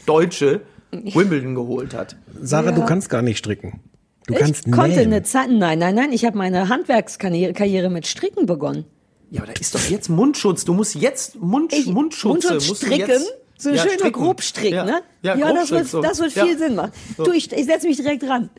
[0.05, 2.15] Deutsche Wimbledon geholt hat.
[2.41, 2.71] Sarah, Ja.
[2.71, 3.81] du kannst gar nicht stricken.
[4.27, 5.07] Du kannst ich konnte nähen.
[5.13, 8.85] eine Zeit, nein, nein, nein, ich habe meine Handwerkskarriere Karriere mit Stricken begonnen.
[9.29, 10.63] Ja, aber da ist doch jetzt Mundschutz.
[10.65, 12.27] Du musst jetzt Mund, Ich, Mundschutze.
[12.53, 14.21] Mundschutz musst du stricken, jetzt, so ein Ja, schöner stricken.
[14.21, 14.85] Grobstrick, ja.
[14.85, 15.01] ne?
[15.21, 16.01] Ja, das Grobstrick, wird, so.
[16.01, 16.45] das wird Ja.
[16.45, 16.91] viel Sinn machen.
[17.17, 18.49] Du, ich, ich setze mich direkt dran.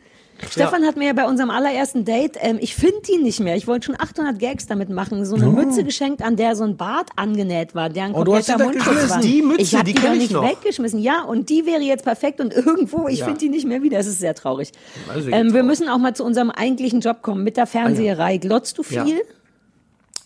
[0.51, 3.55] Stefan hat mir ja bei unserem allerersten Date, ähm, ich finde die nicht mehr.
[3.55, 6.75] Ich wollte schon 800 Gags damit machen, so eine Mütze geschenkt, an der so ein
[6.75, 9.21] Bart angenäht war, der ein Oh, du hast kompletter die Mundschutz war.
[9.21, 10.43] Die Mütze, ich habe die die, doch ich nicht noch.
[10.43, 10.99] weggeschmissen.
[10.99, 13.25] Ja, und die wäre jetzt perfekt und irgendwo, ich Ja.
[13.27, 13.97] finde die nicht mehr wieder.
[13.97, 14.73] Es ist sehr traurig.
[15.07, 15.65] Also, ähm, wir traurig.
[15.67, 18.35] müssen auch mal zu unserem eigentlichen Job kommen, mit der Fernseherei.
[18.37, 18.97] Glotzt du viel?
[19.07, 19.15] Ja.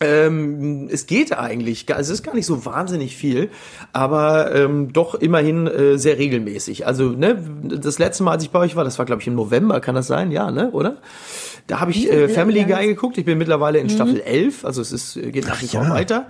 [0.02, 3.50] Ähm, es geht eigentlich, gar- es ist gar nicht so wahnsinnig viel,
[3.92, 6.88] aber ähm, doch immerhin äh, sehr regelmäßig.
[6.88, 9.36] Also ne, das letzte Mal, als ich bei euch war, das war glaube ich im
[9.36, 10.32] November, kann das sein?
[10.32, 10.98] Ja, ne, oder?
[11.68, 13.18] Da habe ich äh, Family Guy geguckt.
[13.18, 15.90] Ich bin mittlerweile in Staffel 11, also es ist, geht nach wie vor ja.
[15.90, 16.28] weiter.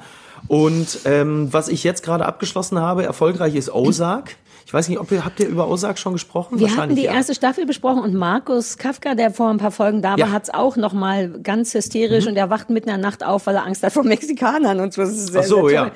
[0.47, 4.35] Und ähm, was ich jetzt gerade abgeschlossen habe, erfolgreich ist Ozark.
[4.69, 6.59] Ich weiß nicht, ob ihr habt ihr über Ozark schon gesprochen?
[6.59, 7.13] Wir hatten die ja.
[7.15, 10.27] erste Staffel besprochen und Markus Kafka, der vor ein paar Folgen da war, Ja.
[10.27, 10.31] Mhm.
[10.31, 13.55] hat's auch noch mal ganz hysterisch und er wacht mitten in der Nacht auf, weil
[13.55, 15.01] er Angst hat vor Mexikanern und so.
[15.01, 15.89] Das ist sehr, Ach so, ja.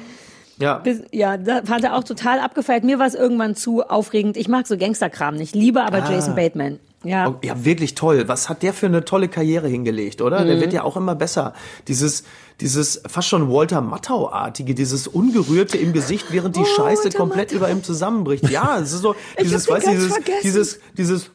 [0.57, 0.79] Ja.
[0.79, 2.83] Bis, ja, da hat er auch total abgefeiert.
[2.83, 4.37] Mir war es irgendwann zu aufregend.
[4.37, 5.53] Ich mag so Gangsterkram nicht.
[5.53, 6.79] Liebe aber Jason Bateman.
[7.03, 7.27] Ja.
[7.29, 8.23] Oh, ja, wirklich toll.
[8.27, 10.41] Was hat der für eine tolle Karriere hingelegt, oder?
[10.41, 10.47] Mhm.
[10.47, 11.53] Der wird ja auch immer besser.
[11.87, 12.23] Dieses,
[12.63, 17.51] dieses fast schon Walter Matthau-artige, dieses Ungerührte im Gesicht, während die Oh, Scheiße Walter komplett
[17.51, 17.57] Matthau.
[17.57, 18.49] über ihm zusammenbricht.
[18.49, 21.29] Ja, es ist so, dieses, weißt du, dieses, dieses, dieses,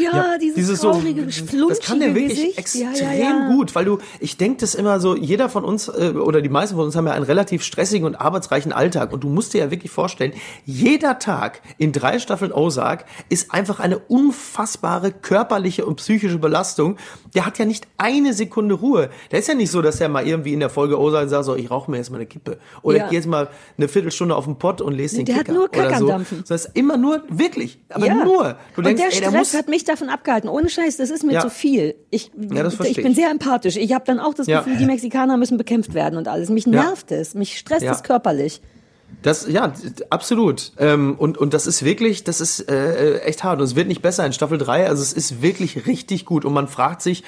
[0.00, 2.58] ja, dieses, traurige, das kann der wirklich Gesicht.
[2.58, 3.48] extrem ja, ja, ja.
[3.48, 6.76] gut, weil du, ich denke das immer so, jeder von uns äh, oder die meisten
[6.76, 9.70] von uns haben ja einen relativ stressigen und arbeitsreichen Alltag und du musst dir ja
[9.70, 10.32] wirklich vorstellen,
[10.64, 16.96] jeder Tag in drei Staffeln Ozark ist einfach eine unfassbare körperliche und psychische Belastung.
[17.34, 19.10] Der hat ja nicht eine Sekunde Ruhe.
[19.30, 21.54] Der ist ja nicht so, dass er mal irgendwie in der Folge Ozark sagt, so,
[21.56, 23.04] ich rauche mir jetzt mal eine Kippe oder Ja.
[23.04, 25.58] ich gehe jetzt mal eine Viertelstunde auf den Pott und lese den der hat Kicker
[25.58, 26.08] nur Kack oder am so.
[26.08, 26.44] Dampfen.
[26.48, 28.14] Das ist immer nur, wirklich, aber Ja.
[28.14, 28.56] nur.
[28.74, 30.48] Du und denkst, der ey, der Stress muss, hat mich davon abgehalten.
[30.48, 31.40] Ohne Scheiß, das ist mir Ja.
[31.40, 31.94] zu viel.
[32.10, 33.76] Ich, Ja, das ich bin sehr empathisch.
[33.76, 34.58] Ich habe dann auch das Ja.
[34.60, 36.48] Gefühl, die Mexikaner müssen bekämpft werden und alles.
[36.50, 37.34] Mich nervt es.
[37.34, 38.60] Mich stresst es körperlich.
[39.22, 39.72] Das, ja,
[40.08, 40.72] absolut.
[40.78, 43.58] Ähm, und, und das ist wirklich, das ist äh, echt hart.
[43.58, 44.86] Und es wird nicht besser in Staffel 3.
[44.86, 46.44] Also es ist wirklich richtig gut.
[46.44, 47.24] Und man fragt sich,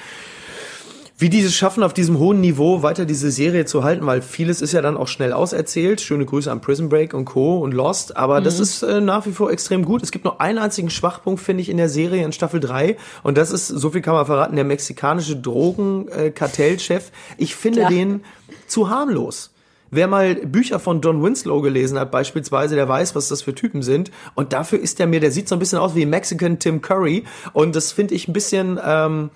[1.17, 4.61] wie die es schaffen, auf diesem hohen Niveau weiter diese Serie zu halten, weil vieles
[4.61, 6.01] ist ja dann auch schnell auserzählt.
[6.01, 7.59] Schöne Grüße an Prison Break und Co.
[7.59, 8.63] und Lost, aber das Mhm.
[8.63, 10.01] ist äh, nach wie vor extrem gut.
[10.03, 13.37] Es gibt nur einen einzigen Schwachpunkt, finde ich, in der Serie in Staffel 3 und
[13.37, 17.11] das ist, so viel kann man verraten, der mexikanische Drogenkartellchef.
[17.37, 17.91] Ich finde Klar.
[17.91, 18.23] den
[18.67, 19.51] zu harmlos.
[19.91, 23.83] Wer mal Bücher von Don Winslow gelesen hat, beispielsweise, der weiß, was das für Typen
[23.83, 24.09] sind.
[24.33, 27.25] Und dafür ist der mir, der sieht so ein bisschen aus wie Mexican Tim Curry.
[27.53, 29.29] Und das finde ich ein bisschen, ähm,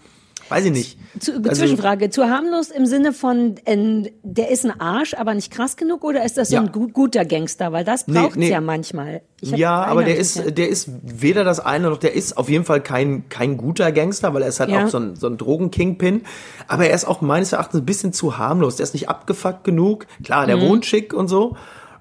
[0.50, 0.98] weiß ich nicht.
[1.20, 5.52] Zu, Also- Zwischenfrage, zu harmlos im Sinne von, äh, der ist ein Arsch, aber nicht
[5.52, 6.62] krass genug oder ist das so Ja.
[6.62, 7.72] ein gut, guter Gangster?
[7.72, 8.50] Weil das Nee, braucht's nee.
[8.50, 9.22] ja manchmal.
[9.42, 12.82] Ja, aber der ist, der ist weder das eine noch der ist auf jeden Fall
[12.82, 14.86] kein, kein guter Gangster, weil er ist halt Ja.
[14.86, 16.24] auch so ein, so ein Drogen-Kingpin.
[16.68, 18.78] Aber er ist auch meines Erachtens ein bisschen zu harmlos.
[18.78, 20.08] Der ist nicht abgefuckt genug.
[20.24, 20.48] Klar, Mhm.
[20.48, 21.56] der wohnt schick und so.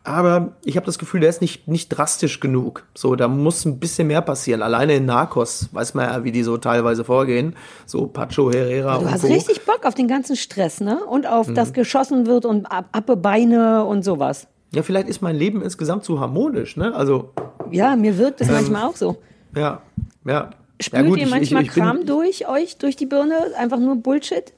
[0.06, 2.84] Aber ich habe das Gefühl, der ist nicht, nicht drastisch genug.
[2.94, 4.62] So, da muss ein bisschen mehr passieren.
[4.62, 7.56] Alleine in Narcos weiß man ja, wie die so teilweise vorgehen.
[7.86, 9.26] So Pacho Herrera Du und hast Co.
[9.26, 11.04] richtig Bock auf den ganzen Stress, ne?
[11.04, 11.30] Und Mhm.
[11.30, 14.46] auf das geschossen wird und ab, abbe Beine und sowas.
[14.72, 16.94] Ja, vielleicht ist mein Leben insgesamt zu harmonisch, ne?
[16.94, 17.30] Also,
[17.72, 19.16] Ja, mir wirkt das manchmal auch so.
[19.56, 19.82] ja,
[20.24, 20.50] ja.
[20.78, 23.34] Spürt ja, gut, ihr manchmal ich, ich, ich Kram bin, durch euch, durch die Birne?
[23.58, 24.52] Einfach nur Bullshit?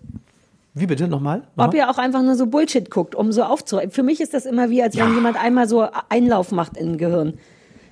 [0.79, 1.09] Wie bitte?
[1.09, 1.39] Nochmal?
[1.39, 1.77] Ob Nochmal?
[1.77, 3.91] ihr auch einfach nur so Bullshit guckt, um so aufzuräumen.
[3.91, 6.99] Für mich ist das immer wie, als wenn jemand einmal so Einlauf macht in ein
[6.99, 7.35] Gehirn.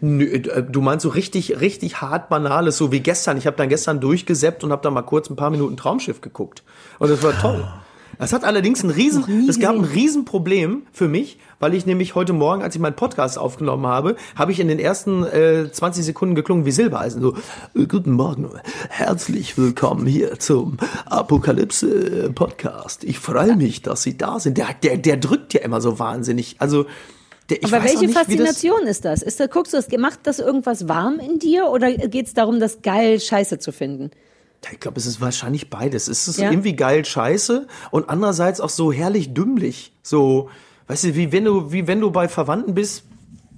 [0.01, 3.39] Nö, äh, du meinst so richtig, richtig hart banales, so wie gestern.
[3.39, 6.63] Ich habe dann gestern durchgesäppt und habe dann mal kurz ein paar Minuten Traumschiff geguckt.
[6.99, 7.67] Und das war toll.
[8.19, 9.85] Das hat allerdings ein riesen, es gab ein.
[9.85, 14.53] Riesenproblem für mich, weil ich nämlich heute Morgen, als ich meinen Podcast aufgenommen habe, habe
[14.53, 17.21] ich in den ersten äh, 20 Sekunden geklungen wie Silbereisen.
[17.21, 17.35] So,
[17.75, 18.49] äh, guten Morgen,
[18.89, 23.05] herzlich willkommen hier zum Apokalypse Podcast.
[23.05, 24.57] Ich freue mich, dass Sie da sind.
[24.57, 26.57] Der, der, der drückt ja immer so wahnsinnig.
[26.59, 26.87] Also,
[27.51, 29.23] der, ich Aber welche nicht, wie das- Faszination ist das?
[29.23, 32.61] Ist da, guckst du das, macht das irgendwas warm in dir oder geht es darum,
[32.61, 34.11] das geil Scheiße zu finden?
[34.67, 36.09] Ja, Ich glaube, es ist wahrscheinlich beides.
[36.09, 36.51] Es ist Ja.
[36.51, 39.93] irgendwie geil scheiße und andererseits auch so herrlich dümmlich.
[40.03, 40.49] So,
[40.89, 43.05] weißt du, wie wenn du, wie wenn du bei Verwandten bist,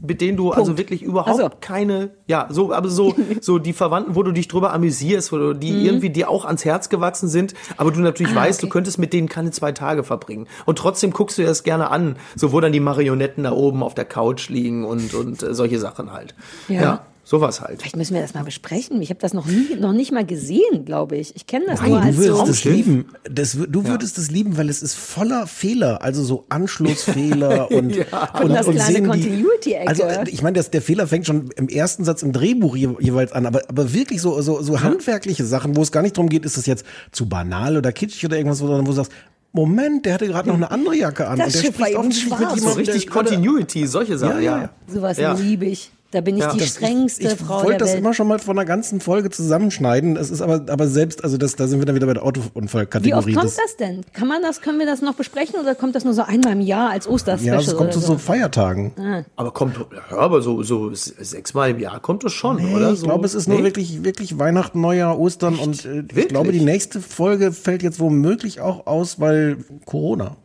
[0.00, 1.56] mit denen du also wirklich überhaupt Ach so.
[1.60, 5.54] keine, ja, so, aber so, so die Verwandten, wo du dich drüber amüsierst, wo du,
[5.54, 8.38] die irgendwie dir auch ans Herz gewachsen sind, aber du natürlich Mhm.
[8.38, 8.66] Ah, weißt, okay.
[8.68, 10.46] du könntest mit denen keine zwei Tage verbringen.
[10.66, 13.82] Und trotzdem guckst du dir das gerne an, so wo dann die Marionetten da oben
[13.82, 16.36] auf der Couch liegen und, und äh, solche Sachen halt.
[16.68, 16.80] Ja.
[16.80, 17.80] ja sowas halt.
[17.82, 19.02] Vielleicht müssen wir das mal besprechen.
[19.02, 21.36] Ich habe das noch nie, noch nicht mal gesehen, glaube ich.
[21.36, 22.50] Ich kenne das nur Nein, als du würdest so.
[22.52, 23.04] es lieben.
[23.30, 27.96] Das, du würdest es lieben, weil es ist voller Fehler, also so Anschlussfehler und,
[28.42, 29.88] Und das kleine Continuity-Ecke.
[29.88, 33.32] Also äh, ich meine, der Fehler fängt schon im ersten Satz im Drehbuch je, jeweils
[33.32, 36.44] an, aber, aber wirklich so, so, so handwerkliche Sachen, wo es gar nicht darum geht,
[36.46, 39.12] ist das jetzt zu banal oder kitschig oder irgendwas, sondern wo du sagst,
[39.52, 41.38] Moment, der hatte gerade noch eine andere Jacke an.
[41.38, 42.40] Das und der Schiff spricht offensichtlich schwarz.
[42.54, 44.56] mit So jemandem, richtig der gerade- Continuity, solche Sachen, Ja, ja.
[44.56, 44.70] ja, ja.
[44.94, 45.32] Sowas Ja.
[45.34, 45.90] liebe ich.
[46.10, 46.52] Da bin ich Ja.
[46.54, 47.98] die Das- strengste ich Frau wollte der das Welt.
[47.98, 50.16] immer schon mal von einer ganzen Folge zusammenschneiden.
[50.16, 52.26] Es ist aber, aber selbst, also das, da sind wir dann wieder bei der Wie
[52.28, 53.34] oft Autounfallkategorie.
[53.34, 54.00] kommt das denn?
[54.14, 56.62] Kann man das, können wir das noch besprechen oder kommt das nur so einmal im
[56.62, 57.56] Jahr als Osterspecial?
[57.56, 58.06] Ja, es kommt zu so?
[58.14, 58.92] so Feiertagen.
[59.36, 59.76] Aber kommt,
[60.10, 62.92] ja, aber so, so sechsmal im Jahr kommt das schon, Nee, oder?
[62.92, 63.64] ich So, glaube, es ist nur nee?
[63.64, 68.62] wirklich, wirklich Weihnachten, Neujahr, Ostern und äh, ich glaube, die nächste Folge fällt jetzt womöglich
[68.62, 70.36] auch aus, weil Corona.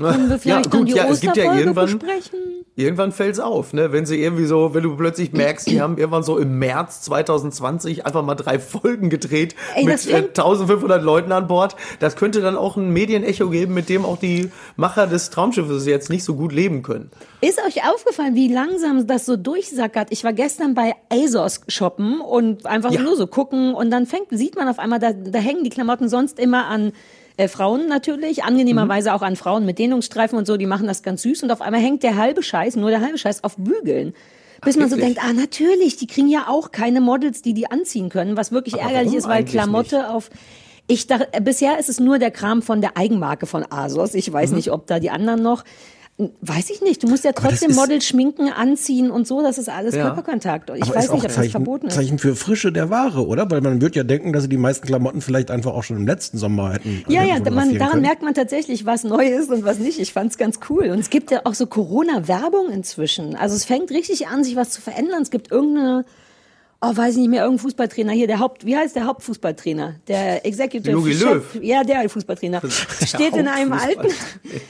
[0.00, 2.38] Können wir vielleicht ja, dann gut, die ja, es gibt ja irgendwann, besprechen?
[2.76, 3.92] irgendwann fällt's auf, ne?
[3.92, 8.06] Wenn sie irgendwie so, wenn du plötzlich merkst, die haben irgendwann so im März 2020
[8.06, 11.76] einfach mal drei Folgen gedreht Ey, mit äh, fängt- 1500 Leuten an Bord.
[11.98, 16.08] Das könnte dann auch ein Medienecho geben, mit dem auch die Macher des Traumschiffes jetzt
[16.10, 17.10] nicht so gut leben können.
[17.42, 20.08] Ist euch aufgefallen, wie langsam das so durchsackert?
[20.10, 23.00] Ich war gestern bei ASOS shoppen und einfach Ja.
[23.02, 26.08] nur so gucken und dann fängt, sieht man auf einmal, da, da hängen die Klamotten
[26.08, 26.92] sonst immer an
[27.36, 31.22] äh, Frauen natürlich, angenehmerweise auch an Frauen mit Dehnungsstreifen und so, die machen das ganz
[31.22, 34.14] süß und auf einmal hängt der halbe Scheiß, nur der halbe Scheiß auf Bügeln.
[34.62, 38.10] Bis man so denkt, ah natürlich, die kriegen ja auch keine Models, die die anziehen
[38.10, 40.28] können, was wirklich Aber ärgerlich ist, weil Klamotte auf
[40.86, 44.14] ich dachte, bisher ist es nur der Kram von der Eigenmarke von ASOS.
[44.14, 44.32] Ich Mhm.
[44.32, 45.62] weiß nicht, ob da die anderen noch.
[46.40, 47.02] Weiß ich nicht.
[47.02, 49.42] Du musst ja das trotzdem Model schminken, anziehen und so.
[49.42, 50.04] Das ist alles Ja.
[50.04, 50.70] Körperkontakt.
[50.74, 51.94] Ich Aber weiß nicht, ob das Zeichen, verboten ist.
[51.94, 53.50] Zeichen für Frische der Ware, oder?
[53.50, 56.06] Weil man wird ja denken, dass sie die meisten Klamotten vielleicht einfach auch schon im
[56.06, 57.04] letzten Sommer hätten.
[57.08, 58.02] Ja, hätten ja, man, daran können.
[58.02, 59.98] merkt man tatsächlich, was neu ist und was nicht.
[59.98, 60.90] Ich fand's ganz cool.
[60.90, 63.36] Und es gibt ja auch so Corona-Werbung inzwischen.
[63.36, 65.22] Also es fängt richtig an, sich was zu verändern.
[65.22, 66.04] Es gibt irgendeine,
[66.82, 69.96] oh, weiß ich nicht mehr, irgendein Fußballtrainer hier, der Haupt, wie heißt der Hauptfußballtrainer?
[70.08, 71.54] Der Executive Jogi Chef.
[71.54, 71.62] Löw.
[71.62, 72.62] Ja, der Fußballtrainer.
[73.04, 74.08] Steht in einem alten,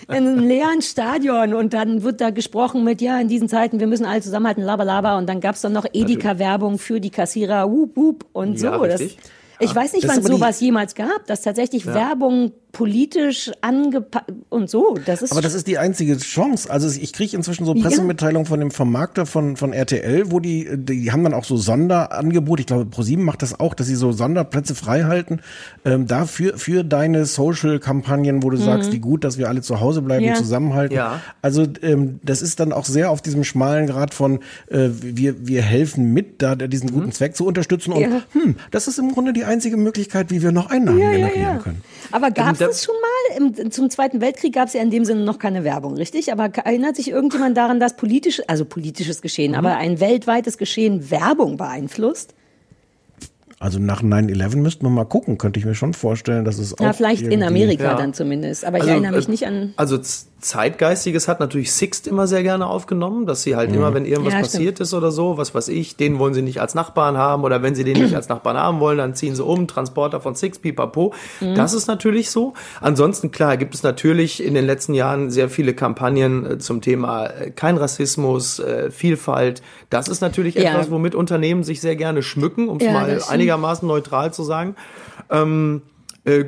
[0.09, 3.87] in einem leeren Stadion und dann wird da gesprochen mit, ja, in diesen Zeiten, wir
[3.87, 5.17] müssen alle zusammenhalten, laber, laber.
[5.17, 8.87] Und dann gab's dann noch Edeka-Werbung für die Kassierer, wup, wup und Ja, so.
[8.87, 14.71] Das, ich weiß nicht, wann es sowas jemals gab, dass tatsächlich Werbung politisch angepasst und
[14.71, 14.97] so.
[15.05, 16.71] Das ist Aber das ist die einzige Chance.
[16.71, 21.11] Also ich kriege inzwischen so Pressemitteilungen von dem Vermarkter von, von RTL, wo die, die
[21.13, 22.61] haben dann auch so Sonderangebote.
[22.61, 25.41] Ich glaube, ProSieben macht das auch, dass sie so Sonderplätze frei halten.
[25.85, 30.03] Ähm, dafür für deine Social-Kampagnen, wo du sagst, wie gut, dass wir alle zu Hause
[30.03, 30.35] bleiben, Ja.
[30.35, 30.97] zusammenhalten.
[30.97, 31.21] Ja.
[31.43, 35.63] Also ähm, das ist dann auch sehr auf diesem schmalen Grad von äh, wir, wir
[35.63, 37.93] helfen mit, da diesen guten Zweck zu unterstützen.
[37.93, 38.23] Und Ja.
[38.33, 41.83] hm, das ist im Grunde die einzige Möglichkeit, wie wir noch Einnahmen generieren können.
[42.13, 43.37] Aber gab es schon mal?
[43.59, 46.33] Im, zum Zweiten Weltkrieg gab es ja in dem Sinne noch keine Werbung, richtig?
[46.33, 51.57] Aber erinnert sich irgendjemand daran, dass politisch, also politisches Geschehen, aber ein weltweites Geschehen Werbung
[51.57, 52.35] beeinflusst?
[53.59, 56.83] Also nach 9-11 müssten wir mal gucken, könnte ich mir schon vorstellen, dass es auch.
[56.83, 57.95] Ja, vielleicht in Amerika Ja.
[57.95, 58.65] dann zumindest.
[58.65, 59.75] Aber ich erinnere mich äh, nicht an.
[59.77, 59.99] Also
[60.41, 64.39] Zeitgeistiges hat natürlich Sixt immer sehr gerne aufgenommen, dass sie halt immer, wenn irgendwas Ja,
[64.41, 64.53] stimmt.
[64.53, 67.63] passiert ist oder so, was weiß ich, den wollen sie nicht als Nachbarn haben oder
[67.63, 70.63] wenn sie den nicht als Nachbarn haben wollen, dann ziehen sie um, Transporter von Sixt,
[70.63, 71.15] pipapo.
[71.41, 71.55] Mhm.
[71.55, 72.55] Das ist natürlich so.
[72.81, 77.27] Ansonsten, klar, gibt es natürlich in den letzten Jahren sehr viele Kampagnen äh, zum Thema
[77.27, 79.63] äh, kein Rassismus, äh, Vielfalt.
[79.91, 80.63] Das ist natürlich Ja.
[80.63, 84.75] etwas, womit Unternehmen sich sehr gerne schmücken, um es Ja, mal einigermaßen neutral zu sagen.
[85.31, 85.83] Ähm,
[86.31, 86.47] äh, äh,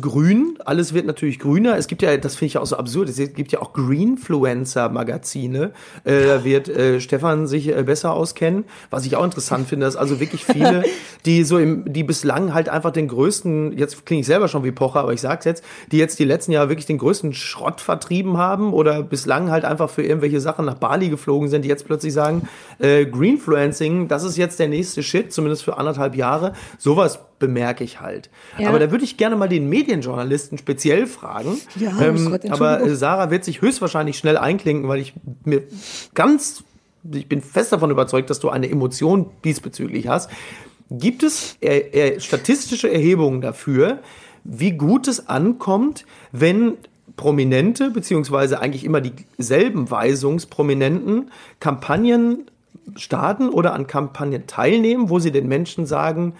[0.00, 1.76] grün, alles wird natürlich grüner.
[1.76, 5.72] Es gibt ja, das finde ich ja auch so absurd, es gibt ja auch Greenfluencer-Magazine.
[6.04, 8.64] Äh, da wird äh, Stefan sich äh, besser auskennen.
[8.90, 10.84] Was ich auch interessant finde, dass also wirklich viele,
[11.26, 14.70] die so im, die bislang halt einfach den größten, jetzt klinge ich selber schon wie
[14.70, 18.36] Pocher, aber ich sag's jetzt, die jetzt die letzten Jahre wirklich den größten Schrott vertrieben
[18.36, 22.12] haben oder bislang halt einfach für irgendwelche Sachen nach Bali geflogen sind, die jetzt plötzlich
[22.12, 26.52] sagen, Greenfluencing, das ist jetzt der nächste Shit, zumindest für anderthalb Jahre.
[26.78, 28.30] Sowas bemerke ich halt.
[28.58, 28.68] Ja.
[28.68, 31.58] Aber da würde ich gerne mal den Medienjournalisten speziell fragen.
[31.76, 35.62] Ja, oh ähm, Gott, aber Sarah wird sich höchstwahrscheinlich schnell einklinken, weil ich mir
[36.14, 36.64] ganz,
[37.12, 40.30] ich bin fest davon überzeugt, dass du eine Emotion diesbezüglich hast.
[40.90, 43.98] Gibt es äh, äh, statistische Erhebungen dafür,
[44.44, 46.74] wie gut es ankommt, wenn
[47.16, 52.46] Prominente, beziehungsweise eigentlich immer dieselben Weisungsprominenten, Kampagnen
[52.96, 56.34] starten oder an Kampagnen teilnehmen, wo sie den Menschen sagen,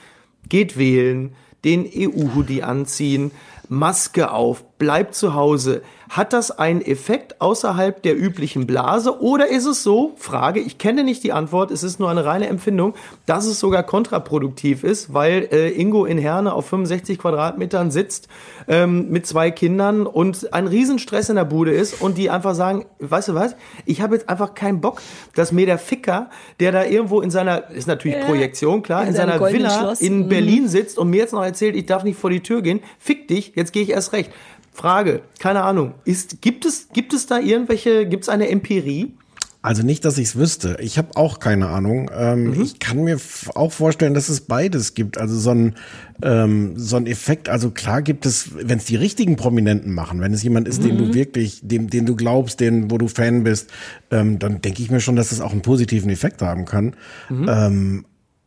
[0.48, 3.30] geht wählen, den EU-Hoodie anziehen,
[3.68, 5.83] Maske auf, bleibt zu Hause.
[6.08, 11.04] Hat das einen Effekt außerhalb der üblichen Blase oder ist es so, Frage, ich kenne
[11.04, 12.94] nicht die Antwort, es ist nur eine reine Empfindung,
[13.26, 18.28] dass es sogar kontraproduktiv ist, weil äh, Ingo in Herne auf 65 Quadratmetern sitzt
[18.68, 22.84] ähm, mit zwei Kindern und ein Riesenstress in der Bude ist und die einfach sagen,
[22.98, 25.00] weißt du was, ich habe jetzt einfach keinen Bock,
[25.34, 29.14] dass mir der Ficker, der da irgendwo in seiner, ist natürlich Projektion, klar, in in,
[29.14, 30.00] seiner Villa Schloss.
[30.00, 30.28] in Mhm.
[30.28, 33.28] Berlin sitzt und mir jetzt noch erzählt, ich darf nicht vor die Tür gehen, fick
[33.28, 34.30] dich, jetzt gehe ich erst recht.
[34.74, 39.14] Frage, keine Ahnung, ist, gibt es, gibt es da irgendwelche, gibt es eine Empirie?
[39.62, 40.76] Also nicht, dass ich es wüsste.
[40.80, 42.10] Ich habe auch keine Ahnung.
[42.14, 42.60] Ähm, Mhm.
[42.60, 43.16] Ich kann mir
[43.54, 45.16] auch vorstellen, dass es beides gibt.
[45.16, 45.74] Also so ein,
[46.22, 47.48] ähm, so ein Effekt.
[47.48, 50.96] Also klar gibt es, wenn es die richtigen Prominenten machen, wenn es jemand ist, den
[50.96, 50.98] Mhm.
[50.98, 53.70] du wirklich, dem, den du glaubst, den, wo du Fan bist,
[54.10, 56.94] ähm, dann denke ich mir schon, dass es auch einen positiven Effekt haben kann.
[57.30, 58.04] Mhm.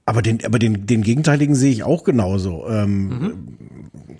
[0.08, 2.65] Aber den, aber den, den gegenteiligen sehe ich auch genauso.
[2.70, 3.58] Ähm,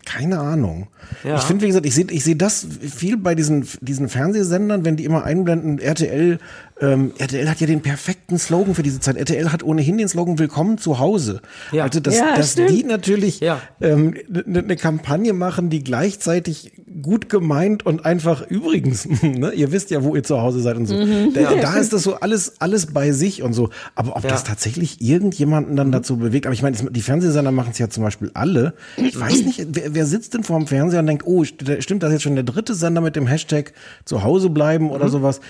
[0.06, 0.88] keine Ahnung.
[1.24, 1.38] Ja.
[1.38, 4.98] Ich finde, wie gesagt, ich sehe ich sehe das viel bei diesen, diesen Fernsehsendern, wenn
[4.98, 6.40] die immer einblenden, RTL,
[6.82, 9.18] ähm, RTL hat ja den perfekten Slogan für diese Zeit.
[9.18, 11.42] RTL hat ohnehin den Slogan Willkommen zu Hause.
[11.72, 11.84] Ja.
[11.84, 12.70] Also, dass, Ja, dass stimmt.
[12.70, 13.60] die natürlich Ja.
[13.82, 19.90] ähm, eine ne Kampagne machen, die gleichzeitig gut gemeint und einfach übrigens, ne, ihr wisst
[19.92, 20.96] ja, wo ihr zu Hause seid und so.
[21.34, 23.70] Da, da ist das so alles, alles bei sich und so.
[23.96, 24.30] Aber ob Ja.
[24.30, 28.04] das tatsächlich irgendjemanden dann dazu bewegt, aber ich meine, die Fernsehsender machen es ja zum
[28.04, 28.74] Beispiel alle.
[28.98, 32.04] Ich weiß nicht, wer, wer sitzt denn vor dem Fernseher und denkt, oh, st- stimmt
[32.04, 33.74] das jetzt schon der dritte Sender mit dem Hashtag
[34.06, 35.42] zu Hause bleiben oder sowas?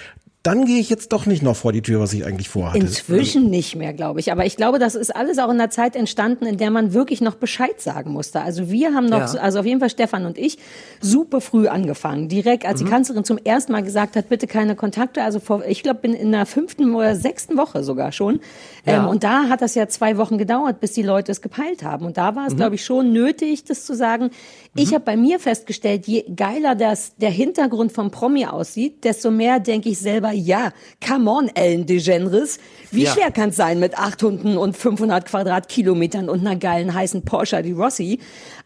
[0.47, 2.77] Dann gehe ich jetzt doch nicht noch vor die Tür, was ich eigentlich vorhatte.
[2.79, 4.31] Inzwischen nicht mehr, glaube ich.
[4.31, 7.19] Aber ich glaube, das ist alles auch in der Zeit entstanden, in der man wirklich
[7.19, 8.39] noch Bescheid sagen musste.
[8.41, 9.27] Also wir haben noch, Ja.
[9.27, 10.57] so- also auf jeden Fall Stefan und ich,
[11.01, 12.29] super früh angefangen.
[12.29, 12.85] Direkt, als Mhm.
[12.85, 15.21] die Kanzlerin zum ersten Mal gesagt hat, bitte keine Kontakte.
[15.21, 18.39] Also vor, ich glaube, bin in der fünften oder sechsten Woche sogar schon.
[18.85, 19.03] Ja.
[19.03, 22.05] Ähm, und da hat das ja zwei Wochen gedauert, bis die Leute es gepeilt haben.
[22.05, 22.47] Und da war Mhm.
[22.47, 24.29] es, glaube ich, schon nötig, das zu sagen.
[24.75, 29.59] Ich habe bei mir festgestellt, je geiler das der Hintergrund vom Promi aussieht, desto mehr
[29.59, 30.71] denke ich selber, ja,
[31.05, 32.59] come on, Ellen DeGeneres.
[32.91, 33.11] Wie Ja.
[33.13, 37.61] schwer kann es sein mit acht Hunden und 500 Quadratkilometern und einer geilen heißen Porsche
[37.61, 38.19] di Rossi?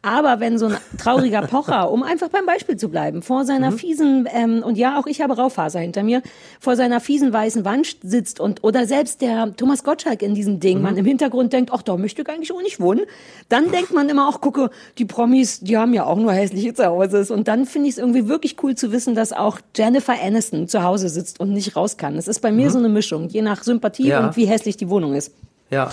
[0.04, 4.28] Aber wenn so ein trauriger Pocher, um einfach beim Beispiel zu bleiben, vor seiner fiesen,
[4.34, 6.22] ähm, und ja, auch ich habe Raufaser hinter mir,
[6.60, 10.82] vor seiner fiesen weißen Wand sitzt und, oder selbst der Thomas Gottschalk in diesem Ding,
[10.82, 13.02] man im Hintergrund denkt, ach, da möchte ich eigentlich auch nicht wohnen.
[13.50, 17.30] Dann denkt man immer auch, gucke, die Promis, die haben ja auch nur hässliche Zuhauses.
[17.30, 20.84] Und dann finde ich es irgendwie wirklich cool zu wissen, dass auch Jennifer Aniston zu
[20.84, 22.18] Hause sitzt und nicht raus kann.
[22.18, 24.28] Es ist bei mir so eine Mischung, je nach Sympathie Ja.
[24.28, 25.32] und wie hässlich die Wohnung ist.
[25.70, 25.92] Ja.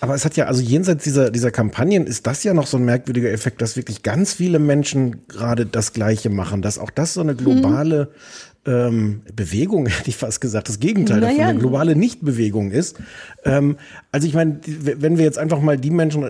[0.00, 2.84] Aber es hat ja, also jenseits dieser, dieser Kampagnen ist das ja noch so ein
[2.84, 7.20] merkwürdiger Effekt, dass wirklich ganz viele Menschen gerade das Gleiche machen, dass auch das so
[7.20, 8.12] eine globale
[8.68, 11.48] ähm, Bewegung, hätte ich fast gesagt, das Gegenteil davon, Naja.
[11.48, 12.98] eine globale Nichtbewegung ist.
[13.44, 13.76] Ähm,
[14.12, 16.24] also ich meine, wenn wir jetzt einfach mal die Menschen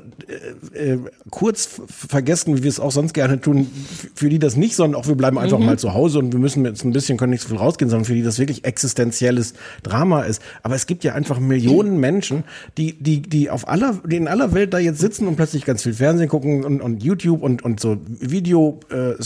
[0.74, 0.98] äh, äh,
[1.30, 3.68] kurz vergessen, wie wir es auch sonst gerne tun,
[4.14, 6.64] für die das nicht, sondern auch wir bleiben einfach mal zu Hause und wir müssen
[6.64, 10.22] jetzt ein bisschen, können nicht so viel rausgehen, sondern für die das wirklich existenzielles Drama
[10.22, 10.40] ist.
[10.62, 12.44] Aber es gibt ja einfach Millionen Menschen,
[12.76, 15.82] die, die, die auf aller, die in aller Welt da jetzt sitzen und plötzlich ganz
[15.82, 19.20] viel Fernsehen gucken und, und YouTube und, und so Video, äh,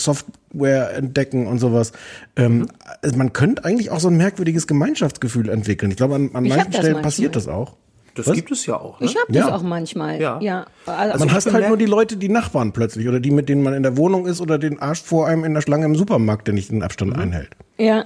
[0.52, 1.92] Software entdecken und sowas.
[2.36, 2.68] Ähm,
[3.02, 5.90] also man könnte eigentlich auch so ein merkwürdiges Gemeinschaftsgefühl entwickeln.
[5.90, 7.02] Ich glaube, an, an Ich manchen Stellen manchmal.
[7.02, 7.76] passiert das auch.
[8.14, 8.34] Das Was?
[8.34, 9.00] gibt es ja auch.
[9.00, 9.06] Ne?
[9.06, 9.54] Ich habe das Ja.
[9.54, 10.20] auch manchmal.
[10.20, 10.38] Ja.
[10.42, 10.66] Ja.
[10.84, 13.72] Also, Man hasst halt nur die Leute, die Nachbarn plötzlich oder die, mit denen man
[13.72, 16.54] in der Wohnung ist oder den Arsch vor einem in der Schlange im Supermarkt, der
[16.54, 17.50] nicht den Abstand einhält.
[17.78, 18.04] ja.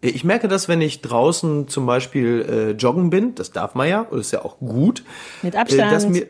[0.00, 4.02] Ich merke das, wenn ich draußen zum Beispiel äh, joggen bin, das darf man ja,
[4.02, 5.02] und das ist ja auch gut.
[5.42, 5.90] Mit Abstand.
[5.90, 6.26] Äh, dass mir,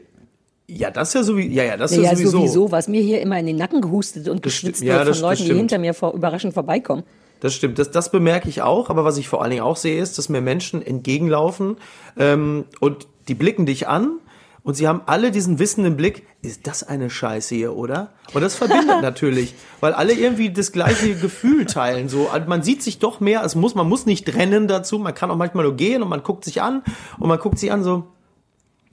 [0.68, 1.48] ja, das ist ja sowieso.
[1.50, 2.30] Ja, ja, das ist Ja, ja sowieso.
[2.38, 5.44] sowieso, was mir hier immer in den Nacken gehustet und geschwitzt ja, wird von Leuten,
[5.44, 7.04] die hinter mir vor, überraschend vorbeikommen.
[7.40, 8.90] Das stimmt, das, das bemerke ich auch.
[8.90, 11.76] Aber was ich vor allen Dingen auch sehe, ist, dass mir Menschen entgegenlaufen
[12.18, 14.18] ähm, und die blicken dich an
[14.64, 18.12] und sie haben alle diesen wissenden Blick, ist das eine Scheiße hier, oder?
[18.34, 22.08] Und das verbindet natürlich, weil alle irgendwie das gleiche Gefühl teilen.
[22.08, 25.14] So, Also man sieht sich doch mehr, es muss, man muss nicht rennen dazu, man
[25.14, 26.82] kann auch manchmal nur gehen und man guckt sich an
[27.18, 28.04] und man guckt sich an so,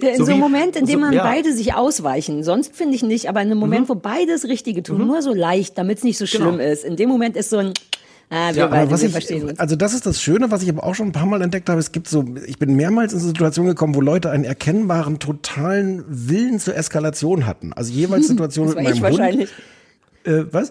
[0.01, 1.23] Ja, in So so, einem Moment, in dem so- man ja.
[1.23, 2.43] beide sich ausweichen.
[2.43, 5.33] Sonst finde ich nicht, aber in einem Moment, wo beide das Richtige tun, nur so
[5.33, 6.63] leicht, damit es nicht so schlimm Genau.
[6.63, 6.83] ist.
[6.83, 7.73] In dem Moment ist so ein,
[8.29, 10.69] ah, wir Ja, beide, was wir ich, verstehen also das ist das Schöne, was ich
[10.69, 11.79] aber auch schon ein paar Mal entdeckt habe.
[11.79, 16.59] Es gibt so, ich bin mehrmals in Situationen gekommen, wo Leute einen erkennbaren, totalen Willen
[16.59, 17.71] zur Eskalation hatten.
[17.71, 19.49] Also jeweils Situationen Das mit war meinem ich wahrscheinlich.
[19.49, 19.59] Hund.
[20.27, 20.69] Äh, was?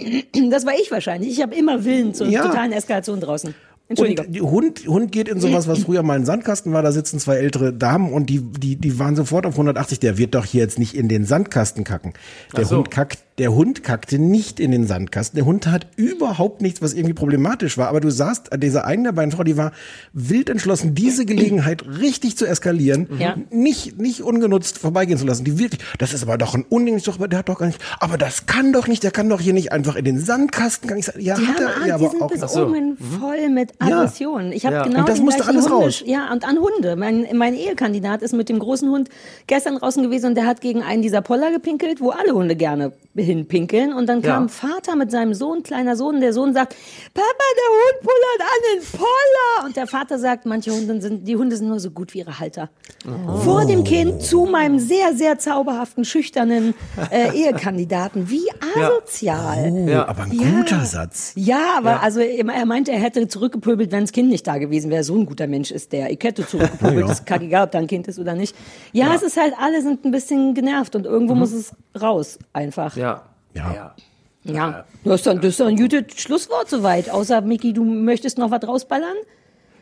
[0.50, 1.30] Das war ich wahrscheinlich.
[1.30, 2.42] Ich habe immer Willen zur Ja.
[2.44, 3.54] totalen Eskalation draußen.
[3.88, 4.26] Entschuldigung.
[4.26, 6.82] Und Hund, Hund geht in sowas, was früher mal ein Sandkasten war.
[6.82, 10.00] Da sitzen zwei ältere Damen und die, die, die waren sofort auf 180.
[10.00, 12.14] Der wird doch hier jetzt nicht in den Sandkasten kacken.
[12.56, 12.78] Der so.
[12.78, 15.36] Hund kackt, der Hund kackte nicht in den Sandkasten.
[15.36, 17.88] Der Hund hat überhaupt nichts, was irgendwie problematisch war.
[17.88, 19.72] Aber du sahst, diese eine der beiden Frau, die war
[20.12, 23.34] wild entschlossen, diese Gelegenheit richtig zu eskalieren, Ja.
[23.50, 25.44] nicht, nicht ungenutzt vorbeigehen zu lassen.
[25.44, 27.80] Die wirklich, das ist aber doch ein Unding, doch, aber der hat doch gar nicht,
[27.98, 30.88] aber das kann doch nicht, der kann doch hier nicht einfach in den Sandkasten.
[30.88, 32.30] Kann ich sagen, ja, Die hat haben, er, ah, ja, die aber sind auch.
[32.30, 32.66] bis so.
[32.66, 34.52] oben voll mit Aggressionen.
[34.52, 34.82] Ich habe Ja.
[34.84, 36.02] genau Und das musste alles Hunde, raus.
[36.06, 36.94] Ja, und an Hunde.
[36.94, 39.08] Mein, mein Ehekandidat ist mit dem großen Hund
[39.48, 42.92] gestern draußen gewesen und der hat gegen einen dieser Poller gepinkelt, wo alle Hunde gerne
[43.24, 43.92] hinpinkeln.
[43.92, 44.48] Und dann kam Ja.
[44.48, 46.76] Vater mit seinem Sohn, kleiner Sohn, der Sohn sagt,
[47.14, 49.66] Papa, der Hund pullert an den Poller.
[49.66, 52.38] Und der Vater sagt, manche Hunde sind, die Hunde sind nur so gut wie ihre
[52.38, 52.70] Halter.
[53.44, 56.74] Vor dem Kind zu meinem sehr, sehr zauberhaften, schüchternen
[57.10, 58.30] äh, Ehekandidaten.
[58.30, 58.44] Wie
[58.76, 59.70] asozial.
[59.72, 60.08] Oh, Ja.
[60.08, 60.50] aber ein Ja.
[60.50, 61.32] guter Satz.
[61.36, 62.00] Ja, aber Ja.
[62.00, 65.04] also er meinte, er hätte zurückgepöbelt, wenn das Kind nicht da gewesen wäre.
[65.04, 66.10] So ein guter Mensch ist der.
[66.10, 67.12] Ich hätte zurückgepöbelt, Ja.
[67.12, 68.54] ist kackegal, ob da ein Kind ist oder nicht.
[68.92, 72.96] Ja, es ist halt, alle sind ein bisschen genervt und irgendwo muss es raus, einfach.
[72.96, 73.13] Ja.
[73.54, 73.74] Ja.
[73.74, 73.94] ja.
[74.44, 74.84] Ja.
[75.04, 77.10] Das, ist dann, das ist doch ein gutes Schlusswort soweit.
[77.10, 79.16] Außer, Miki, du möchtest noch was rausballern?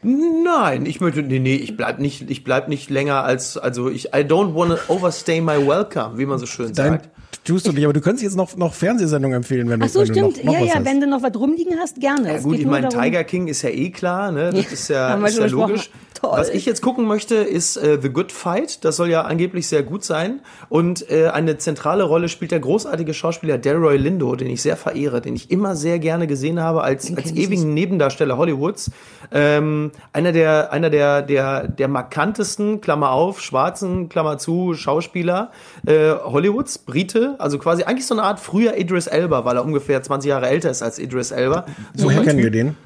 [0.04, 4.06] Nein, ich möchte, nee, nee, ich bleib nicht, ich bleib nicht länger als, also ich,
[4.06, 7.10] I don't wanna overstay my welcome, wie man so schön Dein, sagt.
[7.44, 10.00] tust du nicht, aber du könntest jetzt noch, noch Fernsehsendungen empfehlen, wenn du, Ach so,
[10.00, 10.38] wenn du stimmt.
[10.38, 10.84] noch, noch ja, was ja, hast.
[10.86, 12.32] wenn du noch was rumliegen hast, gerne.
[12.32, 14.50] Ja gut, ich meine, Tiger King ist ja eh klar, ne?
[14.52, 15.88] Das ist ja, ist ja logisch.
[16.22, 16.38] Toll.
[16.38, 18.84] Was ich jetzt gucken möchte, ist äh, The Good Fight.
[18.84, 20.40] Das soll ja angeblich sehr gut sein.
[20.68, 25.20] Und äh, eine zentrale Rolle spielt der großartige Schauspieler Delroy Lindo, den ich sehr verehre,
[25.20, 28.92] den ich immer sehr gerne gesehen habe als, als ewigen Nebendarsteller Hollywoods.
[29.32, 35.50] Ähm, einer der, einer der, der, der markantesten, Klammer auf, schwarzen, Klammer zu, Schauspieler
[35.86, 40.00] äh, Hollywoods, Brite, also quasi eigentlich so eine Art früher Idris Elba, weil er ungefähr
[40.00, 41.66] 20 Jahre älter ist als Idris Elba.
[41.94, 42.76] Woher ein kennen wir den?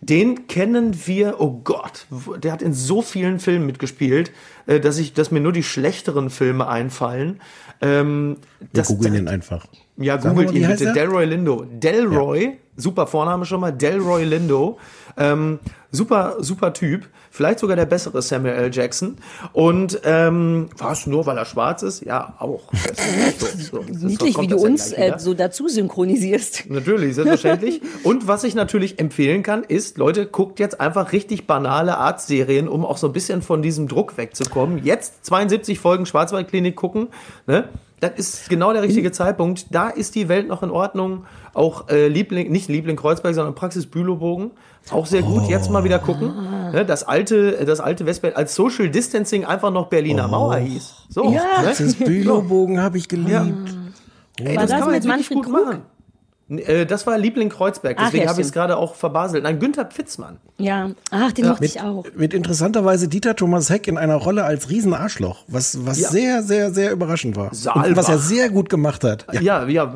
[0.00, 2.06] Den kennen wir, oh Gott,
[2.38, 4.30] der hat in so vielen Filmen mitgespielt,
[4.66, 7.40] äh, dass ich, dass mir nur die schlechteren Filme einfallen.
[7.80, 9.66] Ähm, Wir das, googeln ihn einfach.
[9.96, 10.92] ja, googelt ihn bitte.
[10.92, 11.64] Delroy Lindo.
[11.64, 14.78] Delroy, super Vorname schon mal, Delroy Lindo.
[15.16, 15.58] Ähm,
[15.90, 17.06] super, super Typ.
[17.30, 18.70] Vielleicht sogar der bessere Samuel L.
[18.72, 19.16] Jackson.
[19.52, 22.04] Und ähm, was, nur weil er schwarz ist?
[22.04, 22.72] Ja, auch.
[23.38, 25.16] So, so, Niedlich, wie du ja uns wieder.
[25.16, 26.64] äh, so dazu synchronisierst.
[26.70, 27.80] Natürlich, selbstverständlich.
[28.02, 32.84] Und was ich natürlich empfehlen kann, ist, Leute, guckt jetzt einfach richtig banale Arztserien, um
[32.84, 34.84] auch so ein bisschen von diesem Druck wegzukommen.
[34.84, 37.08] Jetzt 72 Folgen Schwarzwaldklinik gucken,
[37.46, 37.68] ne?
[38.00, 39.66] Das ist genau der richtige Zeitpunkt.
[39.72, 41.24] Da ist die Welt noch in Ordnung.
[41.52, 44.52] Auch äh, Liebling, nicht Liebling Kreuzberg, sondern Praxis Bülowbogen.
[44.90, 45.48] Auch sehr gut.
[45.48, 46.32] Jetzt mal wieder gucken.
[46.72, 46.84] Ne?
[46.86, 50.94] Das alte, das alte Westberlin als Social Distancing einfach noch Berliner Mauer hieß.
[51.08, 51.62] So, Ja.
[51.62, 51.74] ne?
[51.76, 53.76] Das Bülobogen habe ich geliebt.
[54.40, 55.52] Ey, War das kann man mit Manfred gut Krug?
[55.66, 55.82] machen.
[56.50, 59.42] Äh, das war Liebling Kreuzberg, deswegen ja, habe ich es gerade auch verbaselt.
[59.42, 60.38] Nein, Günther Pfitzmann.
[60.56, 62.04] Ja, ach, den mochte ich auch.
[62.16, 66.08] Mit interessanterweise Dieter Thomas Heck in einer Rolle als Riesenarschloch, was, was Ja.
[66.10, 67.54] sehr, sehr, sehr überraschend war.
[67.54, 67.86] Saalbach.
[67.86, 69.26] Und was er sehr gut gemacht hat.
[69.32, 69.94] Ja, ja, ja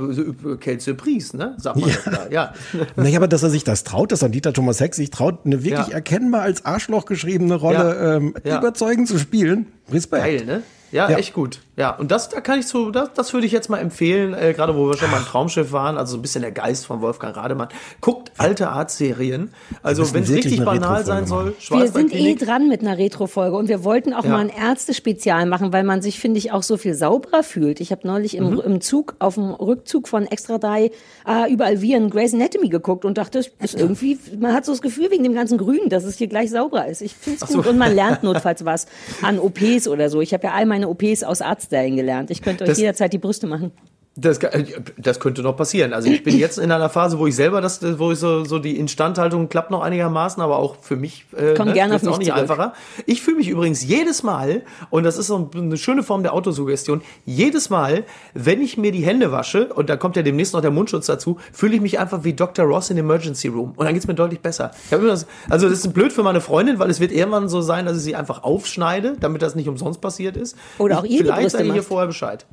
[0.60, 1.54] Kelse Pries, ne?
[1.58, 1.96] Sagt man Ja.
[2.04, 2.28] das da.
[2.30, 2.52] Ja.
[2.96, 5.64] Naja, aber dass er sich das traut, dass er Dieter Thomas Heck sich traut, eine
[5.64, 5.94] wirklich Ja.
[5.94, 8.16] erkennbar als Arschloch geschriebene Rolle Ja.
[8.16, 8.58] ähm, Ja.
[8.58, 9.66] überzeugend zu spielen.
[9.90, 10.22] Respekt.
[10.22, 10.62] Geil, ne?
[10.92, 11.16] Ja, Ja.
[11.18, 11.60] echt gut.
[11.76, 14.52] Ja, und das, da kann ich so, das, das würde ich jetzt mal empfehlen, äh,
[14.52, 17.00] gerade wo wir schon mal im Traumschiff waren, also so ein bisschen der Geist von
[17.00, 17.68] Wolfgang Rademann.
[18.02, 19.54] Guckt alte Art-Serien.
[19.82, 21.54] Also, wenn es richtig banal sein soll.
[21.70, 24.30] Wir sind eh dran mit einer Retro-Folge und wir wollten auch Ja.
[24.32, 27.80] mal ein Ärzte-Spezial machen, weil man sich, finde ich, auch so viel sauberer fühlt.
[27.80, 28.46] Ich habe neulich Mhm.
[28.48, 30.90] im, im Zug, auf dem Rückzug von Extra 3,
[31.26, 34.72] äh, überall wie in Grey's Anatomy geguckt und dachte, es ist irgendwie, man hat so
[34.72, 37.00] das Gefühl wegen dem ganzen Grün, dass es hier gleich sauberer ist.
[37.00, 38.86] Ich finde es gut und man lernt notfalls was
[39.22, 40.20] an OPs oder so.
[40.20, 42.30] Ich habe ja all meine OPs aus Arztstellen gelernt.
[42.30, 43.72] Ich könnte euch Das- jederzeit die Brüste machen.
[44.14, 44.64] Das, äh,
[44.98, 45.94] das könnte noch passieren.
[45.94, 48.58] Also ich bin jetzt in einer Phase, wo ich selber das, wo ich so, so
[48.58, 52.18] die Instandhaltung klappt noch einigermaßen, aber auch für mich äh, Komm gerne auf wird's auch
[52.18, 52.50] mich nicht zurück.
[52.50, 52.74] einfacher.
[53.06, 57.00] Ich fühle mich übrigens jedes Mal, und das ist so eine schöne Form der Autosuggestion,
[57.24, 58.04] jedes Mal,
[58.34, 61.38] wenn ich mir die Hände wasche, und da kommt ja demnächst noch der Mundschutz dazu,
[61.50, 62.66] fühle ich mich einfach wie Dr.
[62.66, 63.72] Ross in Emergency Room.
[63.76, 64.72] Und dann geht's mir deutlich besser.
[64.86, 67.62] Ich immer das, also das ist blöd für meine Freundin, weil es wird irgendwann so
[67.62, 70.54] sein, dass ich sie einfach aufschneide, damit das nicht umsonst passiert ist.
[70.76, 71.84] Oder auch ich, ihr Vielleicht ich ihr macht.
[71.84, 72.44] vorher Bescheid.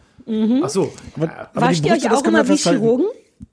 [0.63, 0.91] Ach so.
[1.15, 2.55] Aber, aber Wascht ihr euch auch immer wie.
[2.55, 3.05] Chirurgen?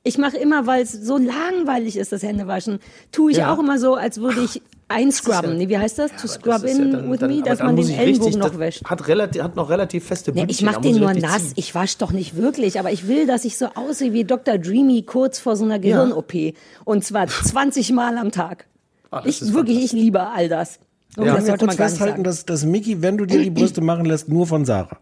[0.03, 2.81] Ich mache immer, weil es so langweilig ist, das Händewaschen,
[3.13, 3.53] tue ich Ja.
[3.55, 5.53] auch immer so, als würde ich einscrubben.
[5.53, 6.11] ja- nee, wie heißt das?
[6.13, 7.97] To Aber scrub das ist ja in dann- with dann- me, dass man den ich
[7.99, 8.85] Ellenbogen richtig- noch wäscht.
[8.85, 10.51] Hat, relativ, hat noch relativ feste Nee, Bündchen.
[10.51, 11.43] ich da mache den ich nur nass.
[11.45, 11.53] ziehen.
[11.57, 14.59] Ich wasche doch nicht wirklich, aber ich will, dass ich so aussehe wie Dr.
[14.59, 16.55] Dreamy kurz vor so einer Gehirn-OP.
[16.85, 18.67] Und zwar 20 Mal am Tag.
[19.13, 20.79] Ah, ich wirklich, ich liebe all das.
[21.17, 21.35] Und Ja.
[21.37, 24.05] das sollte kurz man nicht festhalten, dass, dass Mickey, wenn du dir die Brüste machen
[24.05, 24.99] lässt, nur von Sarah.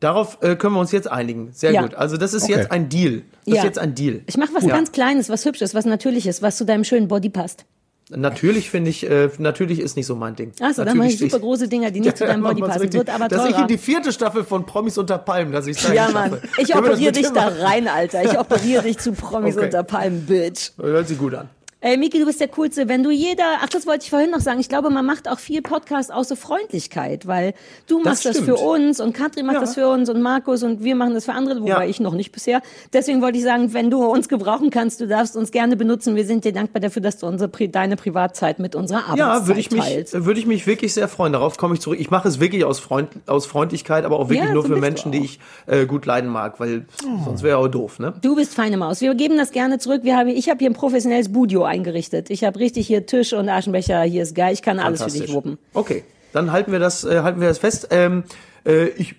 [0.00, 1.50] Darauf äh, können wir uns jetzt einigen.
[1.52, 1.82] Sehr Ja.
[1.82, 1.94] gut.
[1.94, 2.52] Also das ist Okay.
[2.52, 3.22] jetzt ein Deal.
[3.44, 3.60] Das Ja.
[3.60, 4.20] ist jetzt ein Deal.
[4.26, 4.70] Ich mache was Ja.
[4.70, 7.64] ganz Kleines, was Hübsches, was Natürliches, was zu deinem schönen Body passt.
[8.10, 10.52] Natürlich finde ich, äh, natürlich ist nicht so mein Ding.
[10.62, 12.80] Achso, dann mache ich super große Dinger, die nicht zu deinem Body passen.
[12.80, 12.98] richtig.
[13.00, 13.62] Wird aber Dass ich teurer.
[13.62, 16.38] in die vierte Staffel von Promis unter Palmen, dass ich es Ja, Mann.
[16.56, 18.22] Ich operiere dich da rein, Alter.
[18.24, 19.66] Ich operiere dich zu Promis Okay.
[19.66, 20.70] unter Palmen, Bitch.
[20.80, 21.50] Hört sich gut an.
[21.80, 22.88] Ey, Miki, du bist der Coolste.
[22.88, 24.58] Wenn du jeder, ach, das wollte ich vorhin noch sagen.
[24.58, 27.54] Ich glaube, man macht auch viel Podcast aus so Freundlichkeit, weil
[27.86, 28.48] du machst das, stimmt.
[28.48, 29.60] für uns und Katrin macht Ja.
[29.60, 31.84] das für uns und Markus und wir machen das für andere, wobei Ja.
[31.84, 32.62] ich noch nicht bisher.
[32.92, 36.16] Deswegen wollte ich sagen, wenn du uns gebrauchen kannst, du darfst uns gerne benutzen.
[36.16, 39.60] Wir sind dir dankbar dafür, dass du unsere, deine Privatzeit mit unserer Arbeitszeit Ja, würde
[39.60, 40.24] ich mich, teilst.
[40.24, 41.32] würde ich mich wirklich sehr freuen.
[41.32, 42.00] Darauf komme ich zurück.
[42.00, 44.80] Ich mache es wirklich aus, Freund, aus Freundlichkeit, aber auch wirklich Ja, nur so für
[44.80, 46.86] Menschen, die ich äh, gut leiden mag, weil
[47.24, 48.14] sonst wäre auch doof, ne?
[48.20, 49.00] Du bist feine Maus.
[49.00, 50.00] Wir geben das gerne zurück.
[50.02, 52.30] Wir haben, ich habe hier ein professionelles Budio eingerichtet.
[52.30, 54.02] Ich habe richtig hier Tisch und Aschenbecher.
[54.02, 54.52] Hier ist geil.
[54.52, 55.58] Ich kann alles für dich wuppen.
[55.74, 57.88] Okay, dann halten wir das, äh, halten wir das fest.
[57.90, 58.24] Ähm,
[58.66, 59.14] äh, ich,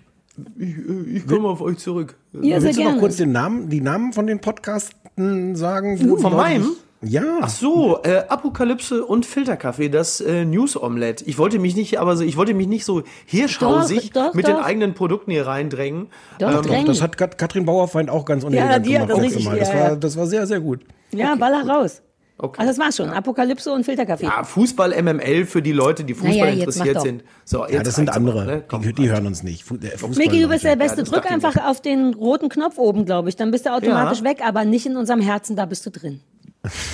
[0.58, 2.16] ich, äh, ich komme auf euch zurück.
[2.40, 5.98] Ja, Willst du noch kurz den Namen, die Namen von den Podcasten sagen?
[6.18, 6.70] von meinem?
[7.02, 7.38] Ja.
[7.40, 11.24] Ach so, äh, Apokalypse und Filterkaffee, das äh, News Omelette.
[11.24, 14.46] Ich wollte mich nicht, aber so, ich wollte mich nicht so hirschhausig Doch, doch, mit
[14.46, 14.64] den doch.
[14.64, 16.08] eigenen Produkten hier reindrängen.
[16.38, 16.86] Doch, Ähm, drängen.
[16.86, 19.24] Das hat Kat Katrin Bauerfeind auch ganz unelegant die hat gemacht.
[19.24, 19.56] das richtig- immer.
[19.56, 19.96] Das, ja, war, ja.
[19.96, 20.80] das war sehr, sehr gut.
[21.14, 22.02] Ja, baller raus.
[22.42, 22.58] Okay.
[22.60, 23.10] Also das war's schon.
[23.10, 24.24] Apokalypse und Filterkaffee.
[24.24, 27.22] ja, Fußball MML für die Leute, die Fußball Naja, interessiert sind.
[27.44, 28.46] So, jetzt Ja, das sind andere.
[28.46, 28.64] ne?
[28.66, 29.64] Komm, die, die hören uns nicht.
[29.64, 30.76] Fußball Miki, du bist der.
[30.76, 31.02] Beste.
[31.02, 33.36] das Drück einfach auf den roten Knopf oben, glaube ich.
[33.36, 34.24] Dann bist du automatisch Ja.
[34.24, 36.20] weg, aber nicht in unserem Herzen, da bist du drin.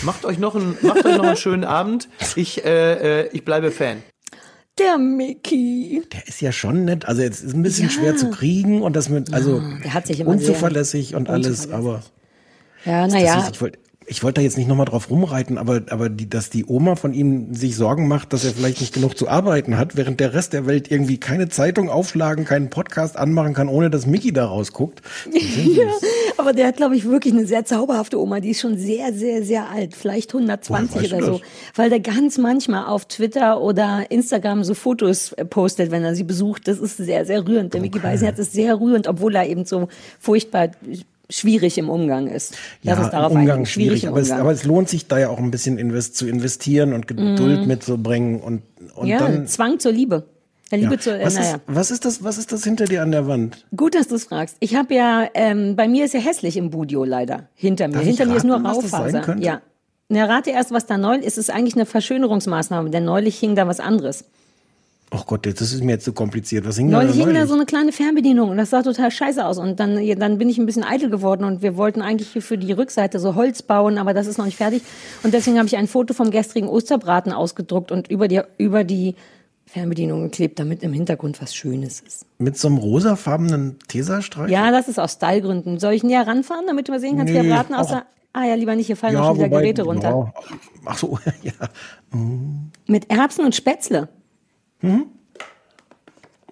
[0.02, 2.08] Macht euch noch einen, macht euch noch einen schönen Abend.
[2.34, 3.98] Ich, äh, äh, ich bleibe Fan.
[4.78, 6.02] Der Miki.
[6.12, 7.06] Der ist ja schon nett.
[7.08, 10.20] Also jetzt ist ein bisschen schwer zu kriegen und das mit, also der hat sich
[10.20, 12.02] immer sehr unzuverlässig und alles, aber
[12.84, 13.48] Ja, naja.
[14.08, 17.12] Ich wollte da jetzt nicht nochmal drauf rumreiten, aber, aber die, dass die Oma von
[17.12, 20.52] ihm sich Sorgen macht, dass er vielleicht nicht genug zu arbeiten hat, während der Rest
[20.52, 25.02] der Welt irgendwie keine Zeitung aufschlagen, keinen Podcast anmachen kann, ohne dass Mickey da rausguckt.
[25.66, 25.90] Ja,
[26.36, 28.40] aber der hat, glaube ich, wirklich eine sehr zauberhafte Oma.
[28.40, 29.94] Die ist schon sehr, sehr, sehr alt.
[29.94, 31.38] Vielleicht 120 Woher weißt oder so.
[31.38, 31.48] das?
[31.74, 36.24] Weil der ganz manchmal auf Twitter oder Instagram so Fotos äh, postet, wenn er sie
[36.24, 36.68] besucht.
[36.68, 37.74] Das ist sehr, sehr rührend.
[37.74, 39.88] Der Mickey Beisenherz ist sehr rührend, obwohl er eben so
[40.18, 40.70] furchtbar
[41.30, 42.56] schwierig im Umgang ist.
[42.82, 43.66] Lass uns darauf Umgang einigen.
[43.66, 44.40] schwierig, im aber es, Umgang.
[44.40, 48.40] aber es lohnt sich da ja auch ein bisschen invest, zu investieren und Geduld mitzubringen
[48.40, 48.62] und,
[48.94, 49.46] und ja, dann.
[49.46, 50.24] Zwang zur Liebe.
[50.70, 51.00] Der Liebe Ja.
[51.00, 51.54] zur, äh, was, naja.
[51.56, 52.24] ist, was ist das?
[52.24, 53.64] Was ist das hinter dir an der Wand?
[53.76, 54.56] Gut, dass du es fragst.
[54.60, 57.48] Ich habe ja, ähm, bei mir ist ja hässlich im Budio leider.
[57.54, 57.94] Hinter mir.
[57.94, 59.36] Darf Hinter mir ist nur raten, das sein Raufaser.
[59.38, 59.60] Ja.
[60.08, 61.26] Na, rate erst, was da neu ist.
[61.26, 64.24] Es ist eigentlich eine Verschönerungsmaßnahme, denn neulich hing da was anderes.
[65.10, 66.66] Ach Gott, jetzt- das ist mir jetzt zu kompliziert.
[66.66, 67.48] Was hing da Neulich hing da neulich?
[67.48, 69.56] so eine kleine Fernbedienung und das sah total scheiße aus.
[69.58, 72.42] Und dann, ja, dann bin ich ein bisschen eitel geworden und wir wollten eigentlich hier
[72.42, 74.82] für die Rückseite so Holz bauen, aber das ist noch nicht fertig.
[75.22, 79.14] Und deswegen habe ich ein Foto vom gestrigen Osterbraten ausgedruckt und über die, über die
[79.66, 82.26] Fernbedienung geklebt, damit im Hintergrund was Schönes ist.
[82.38, 84.52] Mit so einem rosafarbenen Tesastreifen?
[84.52, 85.78] Ja, das ist aus Stylegründen.
[85.78, 88.04] Soll ich näher ranfahren, damit du mal sehen kannst, wie der Braten aussah?
[88.32, 90.08] Ah ja, lieber nicht, hier fallen auch schon wieder Geräte runter.
[90.10, 90.32] Ja,
[90.84, 91.52] ach so, ja.
[92.86, 94.08] Mit Erbsen und Spätzle.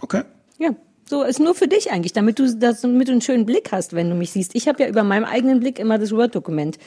[0.01, 0.23] Okay.
[0.59, 0.71] Ja,
[1.07, 3.93] so ist nur für dich eigentlich, damit du, das, damit du einen schönen Blick hast,
[3.93, 4.55] wenn du mich siehst.
[4.55, 6.79] Ich habe ja über meinem eigenen Blick immer das Word-Dokument.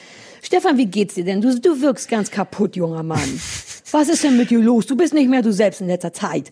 [0.42, 1.42] Stefan, wie geht's dir denn?
[1.42, 3.40] Du, du wirkst ganz kaputt, junger Mann.
[3.92, 4.86] Was ist denn mit dir los?
[4.86, 6.52] Du bist nicht mehr du selbst in letzter Zeit.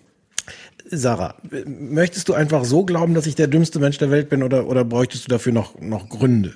[0.89, 1.35] Sarah,
[1.65, 4.85] möchtest du einfach so glauben, dass ich der dümmste Mensch der Welt bin oder, oder
[4.85, 6.53] bräuchtest du dafür noch, noch Gründe?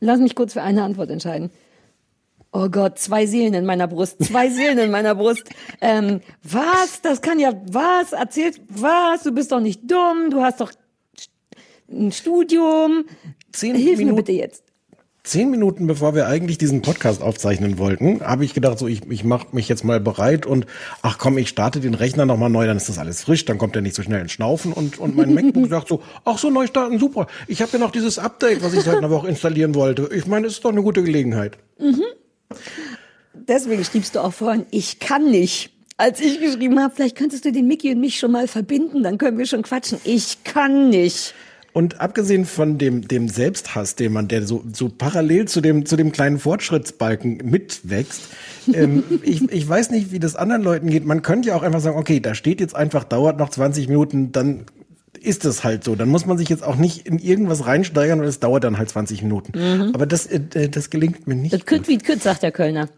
[0.00, 1.50] Lass mich kurz für eine Antwort entscheiden.
[2.52, 5.44] Oh Gott, zwei Seelen in meiner Brust, zwei Seelen in meiner Brust.
[5.80, 7.00] Ähm, was?
[7.02, 8.12] Das kann ja, was?
[8.12, 9.22] Erzählt, was?
[9.22, 10.72] Du bist doch nicht dumm, du hast doch
[11.90, 13.04] ein Studium.
[13.52, 14.64] Zehn Hilf mir Minuten- bitte jetzt.
[15.22, 19.22] Zehn Minuten bevor wir eigentlich diesen Podcast aufzeichnen wollten, habe ich gedacht, so ich, ich
[19.22, 20.64] mache mich jetzt mal bereit und
[21.02, 23.76] ach komm, ich starte den Rechner nochmal neu, dann ist das alles frisch, dann kommt
[23.76, 26.66] er nicht so schnell ins Schnaufen und, und mein MacBook sagt so, ach so, neu
[26.66, 27.26] starten, super.
[27.48, 30.08] Ich habe ja noch dieses Update, was ich seit einer Woche installieren wollte.
[30.12, 31.58] Ich meine, es ist doch eine gute Gelegenheit.
[33.34, 35.70] Deswegen schriebst du auch vorhin, ich kann nicht.
[35.96, 39.18] Als ich geschrieben habe, vielleicht könntest du den Mickey und mich schon mal verbinden, dann
[39.18, 39.98] können wir schon quatschen.
[40.04, 41.34] Ich kann nicht.
[41.72, 45.96] Und abgesehen von dem, dem Selbsthass, den man, der so, so parallel zu dem, zu
[45.96, 48.22] dem kleinen Fortschrittsbalken mitwächst,
[48.72, 51.04] ähm, ich, ich weiß nicht, wie das anderen Leuten geht.
[51.04, 54.32] Man könnte ja auch einfach sagen, okay, da steht jetzt einfach, dauert noch 20 Minuten,
[54.32, 54.64] dann
[55.22, 55.94] ist es halt so.
[55.94, 58.88] Dann muss man sich jetzt auch nicht in irgendwas reinsteigern und es dauert dann halt
[58.88, 59.92] 20 Minuten.
[59.94, 61.52] Aber das, äh, das gelingt mir nicht.
[61.52, 62.88] Das kütt wie kütt, sagt der Kölner.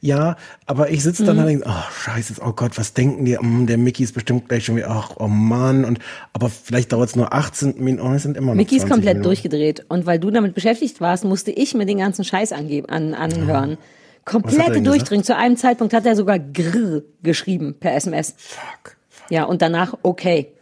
[0.00, 3.36] Ja, aber ich sitze dann da und denke, oh scheiße, oh Gott, was denken die?
[3.36, 5.84] Hm, der Mickey ist bestimmt gleich schon wieder, ach, oh Mann.
[5.84, 5.98] Und,
[6.32, 8.92] aber vielleicht dauert es nur 18 Minuten, oh, es sind immer noch Mickey ist 20
[8.92, 9.24] komplett Minuten.
[9.24, 9.84] durchgedreht.
[9.88, 13.72] Und weil du damit beschäftigt warst, musste ich mir den ganzen Scheiß angeben, an, anhören.
[13.72, 13.78] Er
[14.24, 15.24] Komplette denn Durchdringen.
[15.24, 18.34] Zu einem Zeitpunkt hat er sogar grr geschrieben per SMS.
[18.36, 18.96] Fuck.
[19.28, 20.52] Ja, und danach okay.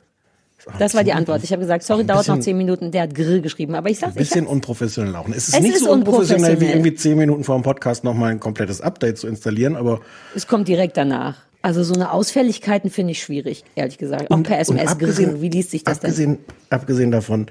[0.78, 1.42] Das war die Antwort.
[1.44, 2.90] Ich habe gesagt, sorry, ein dauert noch zehn Minuten.
[2.90, 3.74] Der hat grr geschrieben.
[3.74, 4.52] Aber ich Ein sag's, ich bisschen hab's.
[4.52, 5.28] unprofessionell auch.
[5.28, 6.76] Es ist Es nicht ist so unprofessionell, wie unprofessionell.
[6.76, 10.00] irgendwie 10 Minuten vor dem Podcast nochmal ein komplettes Update zu installieren, aber
[10.34, 11.36] Es kommt direkt danach.
[11.62, 14.30] Also so eine Ausfälligkeiten finde ich schwierig, ehrlich gesagt.
[14.30, 14.98] Auch per SMS.
[14.98, 15.40] grr.
[15.40, 16.10] Wie liest sich das denn?
[16.10, 16.38] abgesehen,
[16.70, 17.46] Abgesehen davon,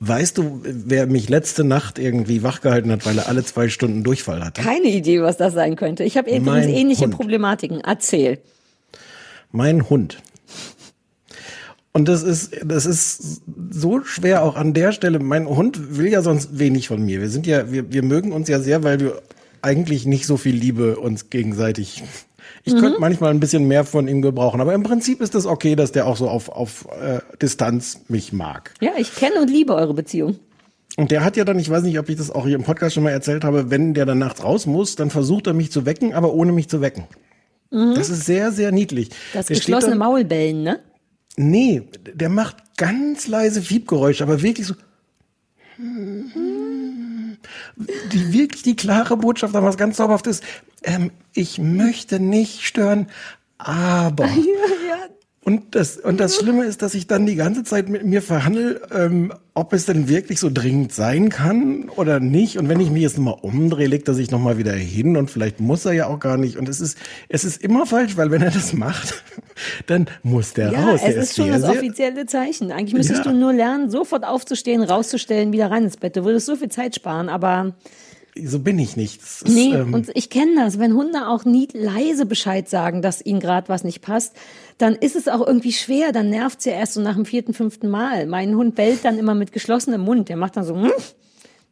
[0.00, 4.44] weißt du, wer mich letzte Nacht irgendwie wachgehalten hat, weil er alle zwei Stunden Durchfall
[4.44, 4.62] hatte?
[4.62, 6.04] Keine Idee, was das sein könnte.
[6.04, 7.14] Ich habe übrigens ähnliche Hund.
[7.14, 7.80] Problematiken.
[7.82, 8.38] Erzähl.
[9.52, 10.18] Mein Hund.
[11.96, 13.40] Und das ist, das ist
[13.70, 15.18] so schwer auch an der Stelle.
[15.18, 17.22] Mein Hund will ja sonst wenig von mir.
[17.22, 19.22] Wir sind ja, wir, wir mögen uns ja sehr, weil wir
[19.62, 22.04] eigentlich nicht so viel Liebe uns gegenseitig.
[22.64, 25.74] Ich könnte manchmal ein bisschen mehr von ihm gebrauchen, aber im Prinzip ist es okay,
[25.74, 28.74] dass der auch so auf, auf äh, Distanz mich mag.
[28.82, 30.36] Ja, ich kenne und liebe eure Beziehung.
[30.98, 32.94] Und der hat ja dann, ich weiß nicht, ob ich das auch hier im Podcast
[32.94, 35.86] schon mal erzählt habe, wenn der dann nachts raus muss, dann versucht er mich zu
[35.86, 37.04] wecken, aber ohne mich zu wecken.
[37.70, 39.08] Das ist sehr, sehr niedlich.
[39.32, 40.80] Das Der geschlossene dann- Maulbellen, ne?
[41.36, 41.82] Nee,
[42.14, 44.74] der macht ganz leise Fiebgeräusche, aber wirklich so.
[48.12, 50.42] Die wirklich die klare Botschaft, aber was ganz zauberhaft ist,
[50.82, 53.08] ähm, ich möchte nicht stören,
[53.58, 54.28] aber.
[55.46, 58.80] Und das, und das Schlimme ist, dass ich dann die ganze Zeit mit mir verhandle,
[58.92, 62.58] ähm, ob es denn wirklich so dringend sein kann oder nicht.
[62.58, 65.60] Und wenn ich mich jetzt nochmal umdrehe, legt er sich nochmal wieder hin und vielleicht
[65.60, 66.56] muss er ja auch gar nicht.
[66.56, 69.22] Und es ist, es ist immer falsch, weil wenn er das macht,
[69.86, 71.00] dann muss der Ja, raus.
[71.04, 72.72] es Der ist schon das offizielle Zeichen.
[72.72, 73.30] Eigentlich müsstest Ja.
[73.30, 76.16] du nur lernen, sofort aufzustehen, rauszustellen, wieder rein ins Bett.
[76.16, 77.72] Du würdest so viel Zeit sparen, aber
[78.34, 79.22] So bin ich nicht.
[79.22, 83.00] Das ist, nee, ähm, und ich kenne das, wenn Hunde auch nie leise Bescheid sagen,
[83.00, 84.34] dass ihnen gerade was nicht passt,
[84.78, 87.88] dann ist es auch irgendwie schwer, dann nervt's ja erst so nach dem vierten, fünften
[87.88, 88.26] Mal.
[88.26, 90.92] Mein Hund bellt dann immer mit geschlossenem Mund, der macht dann so hm,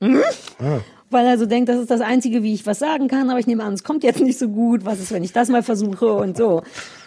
[0.00, 0.22] hm,
[0.58, 0.80] Ah.
[1.10, 3.46] weil er so denkt, das ist das Einzige, wie ich was sagen kann, aber ich
[3.46, 6.12] nehme an, es kommt jetzt nicht so gut, was ist, wenn ich das mal versuche
[6.12, 6.62] und so.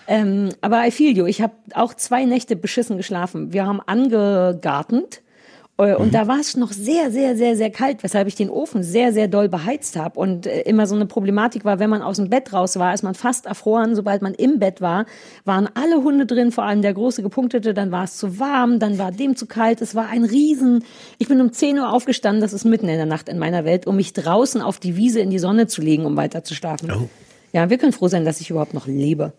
[0.08, 3.52] Ähm, aber I feel you, ich habe auch zwei Nächte beschissen geschlafen.
[3.52, 5.22] Wir haben angegartend
[5.78, 8.84] äh, und da war es noch sehr, sehr, sehr, sehr kalt, weshalb ich den Ofen
[8.84, 10.19] sehr, sehr doll beheizt habe.
[10.19, 13.03] Und äh, immer so eine Problematik war, wenn man aus dem Bett raus war, ist
[13.03, 13.95] man fast erfroren.
[13.95, 15.05] Sobald man im Bett war,
[15.45, 18.97] waren alle Hunde drin, vor allem der große gepunktete, dann war es zu warm, dann
[18.97, 19.82] war dem zu kalt.
[19.82, 20.84] Es war ein Riesen.
[21.19, 23.86] Ich bin um 10 Uhr aufgestanden, das ist mitten in der Nacht in meiner Welt,
[23.88, 26.91] um mich draußen auf die Wiese in die Sonne zu legen, um weiter zu schlafen.
[26.91, 27.09] Oh.
[27.53, 29.34] Ja, wir können froh sein, dass ich überhaupt noch lebe.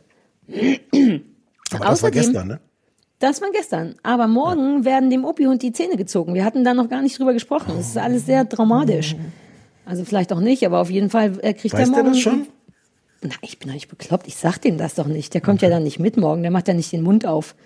[0.48, 1.20] aber
[1.70, 2.60] das war außerdem- gestern, ne?
[3.18, 3.96] Das war gestern.
[4.02, 6.34] Aber morgen werden dem Opi-Hund die Zähne gezogen.
[6.34, 7.72] Wir hatten da noch gar nicht drüber gesprochen.
[7.76, 9.16] Das ist alles sehr dramatisch.
[9.84, 12.08] Also vielleicht auch nicht, aber auf jeden Fall äh, kriegt Weiß er der morgen.
[12.08, 12.46] das schon?
[13.22, 14.28] Na, ich bin doch nicht bekloppt.
[14.28, 15.34] Ich sag dem das doch nicht.
[15.34, 16.42] Der kommt ja dann nicht mit morgen.
[16.42, 17.56] Der macht ja nicht den Mund auf.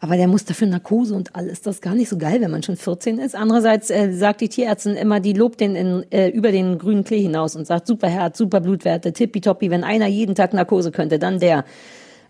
[0.00, 1.60] Aber der muss dafür Narkose und alles.
[1.60, 3.34] Das ist gar nicht so geil, wenn man schon 14 ist.
[3.34, 7.20] Andererseits äh, sagt die Tierärztin immer, die lobt den in, äh, über den grünen Klee
[7.20, 9.70] hinaus und sagt, super Herz, super Blutwerte, tippitoppi.
[9.70, 11.64] Wenn einer jeden Tag Narkose könnte, dann der.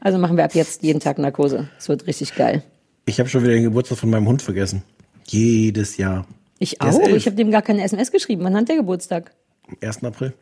[0.01, 1.69] Also machen wir ab jetzt jeden Tag Narkose.
[1.79, 2.63] Es wird richtig geil.
[3.07, 4.83] Ich habe schon wieder den Geburtstag von meinem Hund vergessen.
[5.27, 6.27] Jedes Jahr.
[6.59, 7.09] Ich Der auch.
[7.09, 8.45] Ich habe dem gar keine SMS geschrieben.
[8.45, 9.33] Wann hat der Geburtstag?
[9.69, 10.05] Am 1.
[10.05, 10.33] April.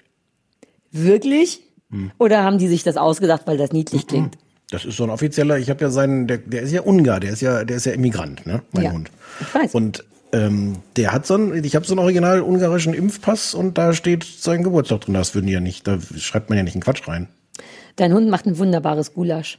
[0.92, 1.60] Wirklich?
[1.90, 2.10] Hm.
[2.18, 4.36] Oder haben die sich das ausgedacht, weil das niedlich klingt?
[4.70, 7.30] Das ist so ein offizieller, ich habe ja seinen, der, der ist ja Ungar, der
[7.32, 8.62] ist ja, der ist ja Immigrant, ne?
[8.72, 9.10] Mein Ja, Hund.
[9.40, 9.74] ich weiß.
[9.74, 13.92] Und ähm, der hat so einen, ich habe so einen original ungarischen Impfpass und da
[13.92, 15.14] steht sein Geburtstag drin.
[15.14, 17.28] Das würden die ja nicht, da schreibt man ja nicht einen Quatsch rein.
[17.96, 19.58] Dein Hund macht ein wunderbares Gulasch.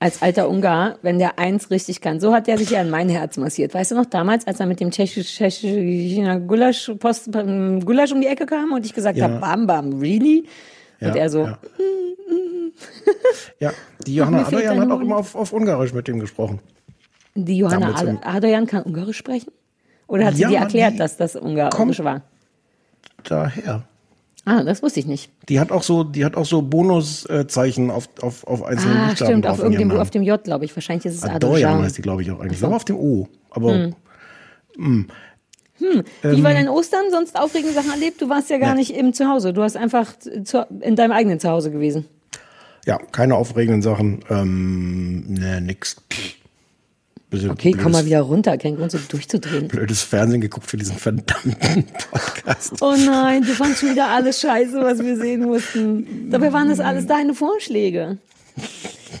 [0.00, 2.20] Als alter Ungar, wenn der eins richtig kann.
[2.20, 3.72] So hat der sich ja in mein Herz massiert.
[3.72, 8.26] Weißt du noch, damals, als er mit dem tschechischen Gulasch, Post, ähm, Gulasch um die
[8.26, 9.24] Ecke kam und ich gesagt Ja.
[9.28, 10.46] habe, bam, bam, really?
[11.00, 11.58] Ja, und er so, Ja,
[13.60, 13.72] ja
[14.06, 16.60] die Johanna dein hat auch immer auf, auf Ungarisch mit dem gesprochen.
[17.34, 19.52] die Johanna Damals im- Ad- Adrian kann Ungarisch sprechen?
[20.06, 22.22] Oder hat sie Ja, dir erklärt, dass das Ungarisch war?
[23.22, 23.84] Daher.
[24.46, 25.30] Ah, das wusste ich nicht.
[25.48, 29.30] Die hat auch so, die hat auch so Bonuszeichen auf, auf, auf einzelnen Ah, Buchstaben
[29.30, 29.92] stimmt, auf, Namen.
[29.92, 30.76] auf dem J, glaube ich.
[30.76, 31.82] Wahrscheinlich ist es Adorjan.
[31.82, 32.62] heißt die, glaube ich, auch eigentlich.
[32.62, 33.26] Aber auf dem O.
[33.50, 33.90] Aber
[35.78, 37.04] Wie war dein Ostern?
[37.10, 38.20] Sonst aufregende Sachen erlebt?
[38.20, 38.74] Du warst ja gar Ja.
[38.74, 39.52] nicht im Zuhause.
[39.52, 42.06] Du hast einfach zu, in deinem eigenen Zuhause gewesen.
[42.86, 44.20] ja, keine aufregenden Sachen.
[44.30, 45.96] Ähm, ne, nix.
[47.34, 48.56] Bisschen Okay, komm mal blödes- wieder runter.
[48.58, 49.68] Kein Grund, so durchzudrehen.
[49.68, 52.80] Blödes Fernsehen geguckt für diesen verdammten Podcast.
[52.80, 56.30] Oh nein, du fandst schon wieder alles scheiße, was wir sehen mussten.
[56.30, 58.18] Dabei waren das alles deine Vorschläge.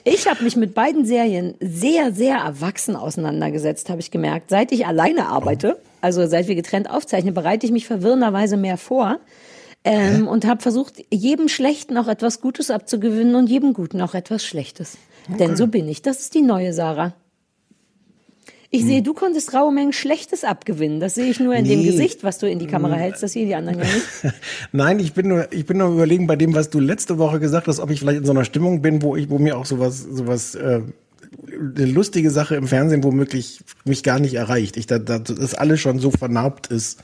[0.04, 4.50] Ich habe mich mit beiden Serien sehr, sehr erwachsen auseinandergesetzt, habe ich gemerkt.
[4.50, 9.18] Seit ich alleine arbeite, also seit wir getrennt aufzeichnen, bereite ich mich verwirrenderweise mehr vor.
[9.86, 14.42] Ähm, und habe versucht, jedem Schlechten auch etwas Gutes abzugewinnen und jedem Guten auch etwas
[14.44, 14.96] Schlechtes.
[15.38, 16.00] Denn so bin ich.
[16.00, 17.12] Das ist die neue Sarah.
[18.74, 20.98] Ich sehe, du konntest raue Mengen Schlechtes abgewinnen.
[21.00, 21.86] Das sehe ich nur in dem Nee.
[21.86, 23.22] Gesicht, was du in die Kamera hältst.
[23.22, 24.34] Das sehen die anderen ja nicht.
[24.72, 27.68] Nein, ich bin nur, ich bin nur überlegen bei dem, was du letzte Woche gesagt
[27.68, 30.00] hast, ob ich vielleicht in so einer Stimmung bin, wo ich, wo mir auch sowas,
[30.02, 30.80] sowas, äh,
[31.76, 34.76] eine lustige Sache im Fernsehen womöglich mich gar nicht erreicht.
[34.76, 37.00] Ich, da, da, das alles schon so vernarbt ist.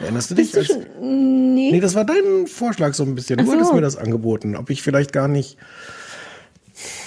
[0.00, 0.52] Erinnerst du dich?
[0.52, 1.70] Bist du Als- nee.
[1.72, 3.38] Nee, das war dein Vorschlag so ein bisschen.
[3.38, 3.52] Du so.
[3.52, 4.56] hattest mir das angeboten.
[4.56, 5.58] Ob ich vielleicht gar nicht,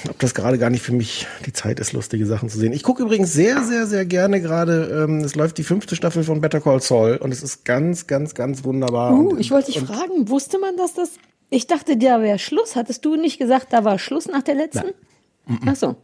[0.10, 2.74] ob das gerade gar nicht für mich die Zeit ist, lustige Sachen zu sehen.
[2.74, 6.42] Ich gucke übrigens sehr, sehr, sehr gerne gerade, ähm, es läuft die fünfte Staffel von
[6.42, 9.14] Better Call Saul und es ist ganz, ganz, ganz wunderbar.
[9.14, 11.12] Uh, Und- ich wollte dich fragen, wusste man, dass das.
[11.50, 12.76] Ich dachte, da wäre Schluss.
[12.76, 14.94] Hattest du nicht gesagt, da war Schluss nach der letzten?
[15.66, 15.96] Ach so.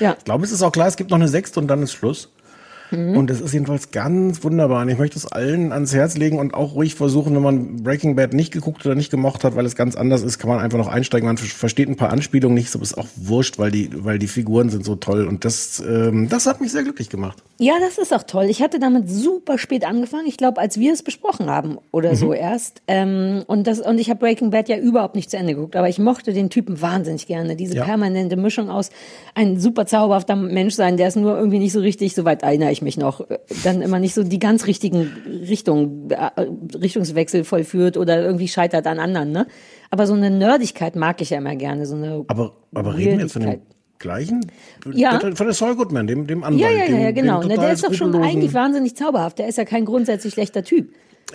[0.00, 0.14] Ja.
[0.18, 2.30] Ich glaube, es ist auch klar, es gibt noch eine sechste und dann ist Schluss.
[2.90, 3.16] Mhm.
[3.16, 4.82] Und es ist jedenfalls ganz wunderbar.
[4.82, 8.16] Und ich möchte es allen ans Herz legen und auch ruhig versuchen, wenn man Breaking
[8.16, 10.78] Bad nicht geguckt oder nicht gemocht hat, weil es ganz anders ist, kann man einfach
[10.78, 11.26] noch einsteigen.
[11.26, 14.28] Man ver- versteht ein paar Anspielungen nicht, so ist auch wurscht, weil die, weil die
[14.28, 15.26] Figuren sind so toll.
[15.26, 17.42] Und das, ähm, das hat mich sehr glücklich gemacht.
[17.58, 18.44] Ja, das ist auch toll.
[18.50, 20.26] Ich hatte damit super spät angefangen.
[20.26, 22.82] Ich glaube, als wir es besprochen haben oder so erst.
[22.86, 25.88] Ähm, und das und ich habe Breaking Bad ja überhaupt nicht zu Ende geguckt, aber
[25.88, 27.56] ich mochte den Typen wahnsinnig gerne.
[27.56, 27.84] Diese Ja.
[27.84, 28.90] permanente Mischung aus
[29.34, 32.82] ein super zauberhafter Mensch sein, der ist nur irgendwie nicht so richtig, soweit erinnere ich
[32.82, 36.30] mich noch, äh, dann immer nicht so die ganz richtigen Richtungen, äh,
[36.74, 39.32] Richtungswechsel vollführt oder irgendwie scheitert an anderen.
[39.32, 39.46] Ne?
[39.90, 41.86] Aber so eine Nerdigkeit mag ich ja immer gerne.
[41.86, 43.60] So eine Aber, aber reden wir jetzt von dem
[43.98, 44.46] gleichen?
[44.92, 45.18] Ja.
[45.18, 46.60] Von der Saul Goodman, dem, dem Anwalt.
[46.60, 47.40] Ja, ja, ja, ja, genau.
[47.40, 49.38] Dem Na, der ist doch schon eigentlich wahnsinnig zauberhaft.
[49.38, 50.92] Der ist ja kein grundsätzlich schlechter Typ.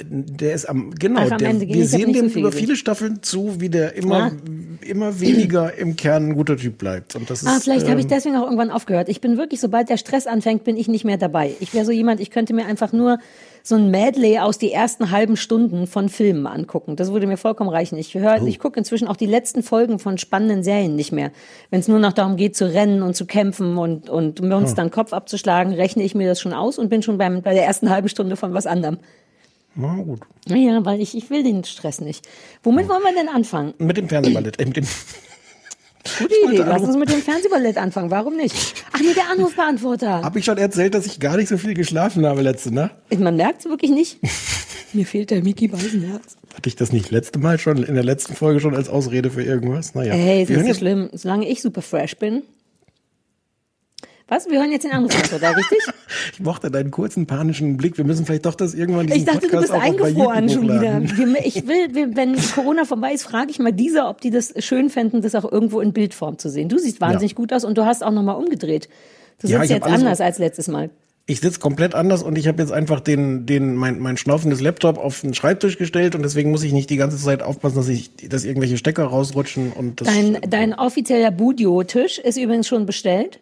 [0.09, 3.21] Der ist am, genau, Ach, am der, wir sehen nicht so viel über viele Staffeln
[3.21, 4.31] zu, wie der immer, Ah.
[4.87, 7.17] immer weniger im Kern ein guter Typ bleibt.
[7.17, 9.09] Und das ist, Ah, vielleicht habe ich ähm, deswegen auch irgendwann aufgehört.
[9.09, 11.53] Ich bin wirklich, sobald der Stress anfängt, bin ich nicht mehr dabei.
[11.59, 13.19] Ich wäre so jemand, ich könnte mir einfach nur
[13.63, 16.95] so ein Medley aus die ersten halben Stunden von Filmen angucken.
[16.95, 17.97] Das würde mir vollkommen reichen.
[17.97, 21.31] Ich höre, ich gucke inzwischen auch die letzten Folgen von spannenden Serien nicht mehr.
[21.69, 25.11] Wenn es nur noch darum geht, zu rennen und zu kämpfen und, und Monstern Kopf
[25.11, 28.07] abzuschlagen, rechne ich mir das schon aus und bin schon beim, bei der ersten halben
[28.07, 28.97] Stunde von was anderem.
[29.75, 30.19] Na gut.
[30.47, 32.27] Naja, weil ich, ich will den Stress nicht.
[32.63, 33.73] Womit wollen wir denn anfangen?
[33.77, 34.59] Mit dem Fernsehballett.
[34.59, 34.85] Äh, mit dem,
[36.19, 36.57] Gute Idee.
[36.57, 38.11] Lass uns mit dem Fernsehballett anfangen.
[38.11, 38.55] Warum nicht?
[38.91, 40.23] Ach nee, der Anrufbeantworter.
[40.23, 42.95] habe ich schon erzählt, dass ich gar nicht so viel geschlafen habe letzte Nacht?
[43.17, 44.19] Man merkt es wirklich nicht.
[44.93, 46.35] Mir fehlt der Mickey Beisenherz.
[46.53, 49.43] Hatte ich das nicht letzte Mal schon, in der letzten Folge schon als Ausrede für
[49.43, 49.95] irgendwas?
[49.95, 50.13] Naja.
[50.13, 51.09] Hey, ist nicht so schlimm.
[51.13, 52.43] Solange ich super fresh bin.
[54.31, 54.49] Was?
[54.49, 55.79] Wir hören jetzt den Anrufbeantworter, richtig?
[56.33, 57.97] ich mochte deinen kurzen panischen Blick.
[57.97, 60.49] Wir müssen vielleicht doch das irgendwann diesen Ich dachte, du Podcast bist auf bei eingefroren
[60.49, 61.01] schon wieder.
[61.01, 64.53] Wir- Ich will, wir- wenn Corona vorbei ist, frage ich mal dieser, ob die das
[64.59, 66.69] schön fänden, das auch irgendwo in Bildform zu sehen.
[66.69, 67.35] Du siehst wahnsinnig Ja.
[67.35, 68.87] gut aus und du hast auch nochmal umgedreht.
[69.41, 70.89] Du Ja, sitzt jetzt anders als letztes Mal.
[71.25, 74.97] Ich sitze komplett anders und ich habe jetzt einfach den, den, mein, mein schnaufendes Laptop
[74.97, 78.11] auf den Schreibtisch gestellt und deswegen muss ich nicht die ganze Zeit aufpassen, dass ich,
[78.29, 80.07] dass irgendwelche Stecker rausrutschen und das.
[80.07, 83.39] Dein, dein offizieller Budio-Tisch ist übrigens schon bestellt.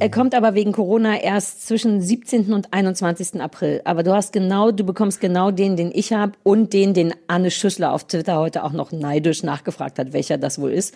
[0.00, 2.52] Er kommt aber wegen Corona erst zwischen 17.
[2.52, 3.40] und 21.
[3.40, 3.80] April.
[3.84, 7.50] Aber du hast genau, du bekommst genau den, den ich habe und den, den Anne
[7.50, 10.94] Schüssler auf Twitter heute auch noch neidisch nachgefragt hat, welcher das wohl ist.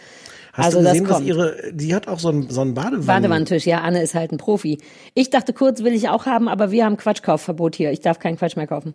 [0.53, 1.29] Hast also du gesehen, das dass kommt.
[1.29, 3.07] ihre, die hat auch so einen, so einen Badewannen.
[3.07, 4.79] Badewannentisch, ja, Anne ist halt ein Profi.
[5.15, 7.93] Ich dachte kurz, will ich auch haben, aber wir haben Quatschkaufverbot hier.
[7.93, 8.95] Ich darf keinen Quatsch mehr kaufen.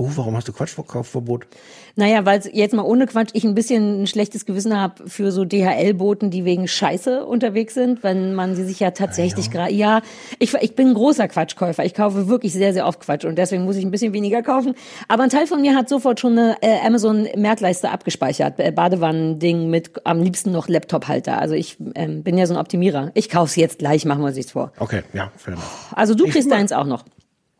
[0.00, 1.46] Oh, warum hast du Quatschverkaufverbot?
[1.94, 5.44] Naja, weil jetzt mal ohne Quatsch ich ein bisschen ein schlechtes Gewissen habe für so
[5.44, 9.74] DHL-Boten, die wegen Scheiße unterwegs sind, wenn man sie sich ja tatsächlich gerade.
[9.74, 10.00] Ja,
[10.38, 11.84] ich, ich bin ein großer Quatschkäufer.
[11.84, 14.74] Ich kaufe wirklich sehr, sehr oft Quatsch und deswegen muss ich ein bisschen weniger kaufen.
[15.06, 18.58] Aber ein Teil von mir hat sofort schon eine äh, Amazon-Merkleiste abgespeichert.
[18.58, 21.36] Äh, Badewannending mit am liebsten noch Laptop-Halter.
[21.36, 23.10] Also ich ähm, bin ja so ein Optimierer.
[23.12, 24.72] Ich kauf's jetzt gleich, machen wir uns nichts vor.
[24.78, 25.92] Okay, ja, fair enough.
[25.94, 27.04] Also du kriegst deins auch noch.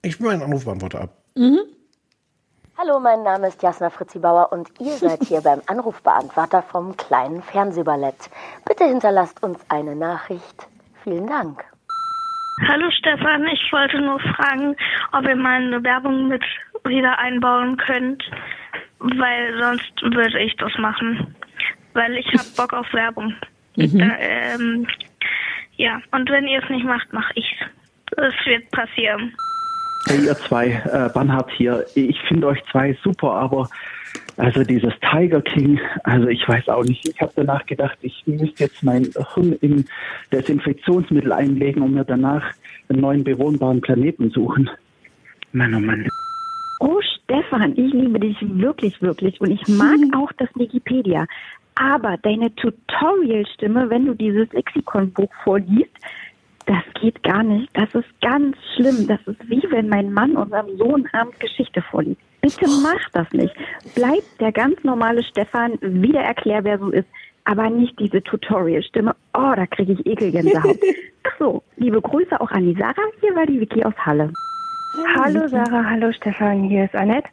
[0.01, 1.19] Ich spiele meinen Anrufbeantworter ab.
[2.83, 7.43] Hallo, mein Name ist Jasna Fritzi Bauer und ihr seid hier beim Anrufbeantworter vom kleinen
[7.43, 8.31] Fernsehballett.
[8.67, 10.67] Bitte hinterlasst uns eine Nachricht.
[11.05, 11.63] Vielen Dank.
[12.67, 14.75] Hallo Stefan, ich wollte nur fragen,
[15.13, 16.43] ob ihr mal eine Werbung mit
[16.85, 18.25] wieder einbauen könnt,
[18.99, 21.37] weil sonst würde ich das machen.
[21.93, 23.35] Weil ich habe Bock auf Werbung.
[23.77, 24.01] Mhm.
[24.01, 24.89] Äh, ähm,
[25.77, 27.61] ja, und wenn ihr es nicht macht, mache ich's.
[28.17, 29.35] Es wird passieren.
[30.07, 31.85] Hey, ihr zwei, äh, Bernhard hier.
[31.95, 33.69] Ich finde euch zwei super, aber
[34.37, 37.07] also dieses Tiger King, also ich weiß auch nicht.
[37.07, 39.85] Ich habe danach gedacht, ich müsste jetzt mein Hirn in
[40.33, 42.45] Desinfektionsmittel einlegen und mir danach
[42.89, 44.71] einen neuen bewohnbaren Planeten suchen.
[45.53, 46.09] Mann, oh Mann.
[46.81, 49.39] Oh, Stefan, ich liebe dich wirklich, wirklich.
[49.41, 51.27] Und ich mag auch das Wikipedia.
[51.75, 55.93] Aber deine Tutorial-Stimme, wenn du dieses Lexikonbuch vorliest,
[56.71, 57.69] das geht gar nicht.
[57.75, 59.09] Das ist ganz schlimm.
[59.09, 62.21] Das ist wie wenn mein Mann unserem Sohn abends Geschichte vorliest.
[62.41, 63.53] Bitte mach das nicht.
[63.97, 67.09] Bleib der ganz normale Stefan, wieder erklär, wer so ist.
[67.45, 69.17] Aber nicht diese Tutorial-Stimme.
[69.35, 70.79] Oh, da kriege ich Ekelgänsehaut.
[71.25, 72.95] Ach so, liebe Grüße auch an die Sarah.
[73.21, 74.33] Hier war die Vicky aus Halle.
[74.93, 77.29] Hallo Sarah, hallo Stefan, hier ist Annette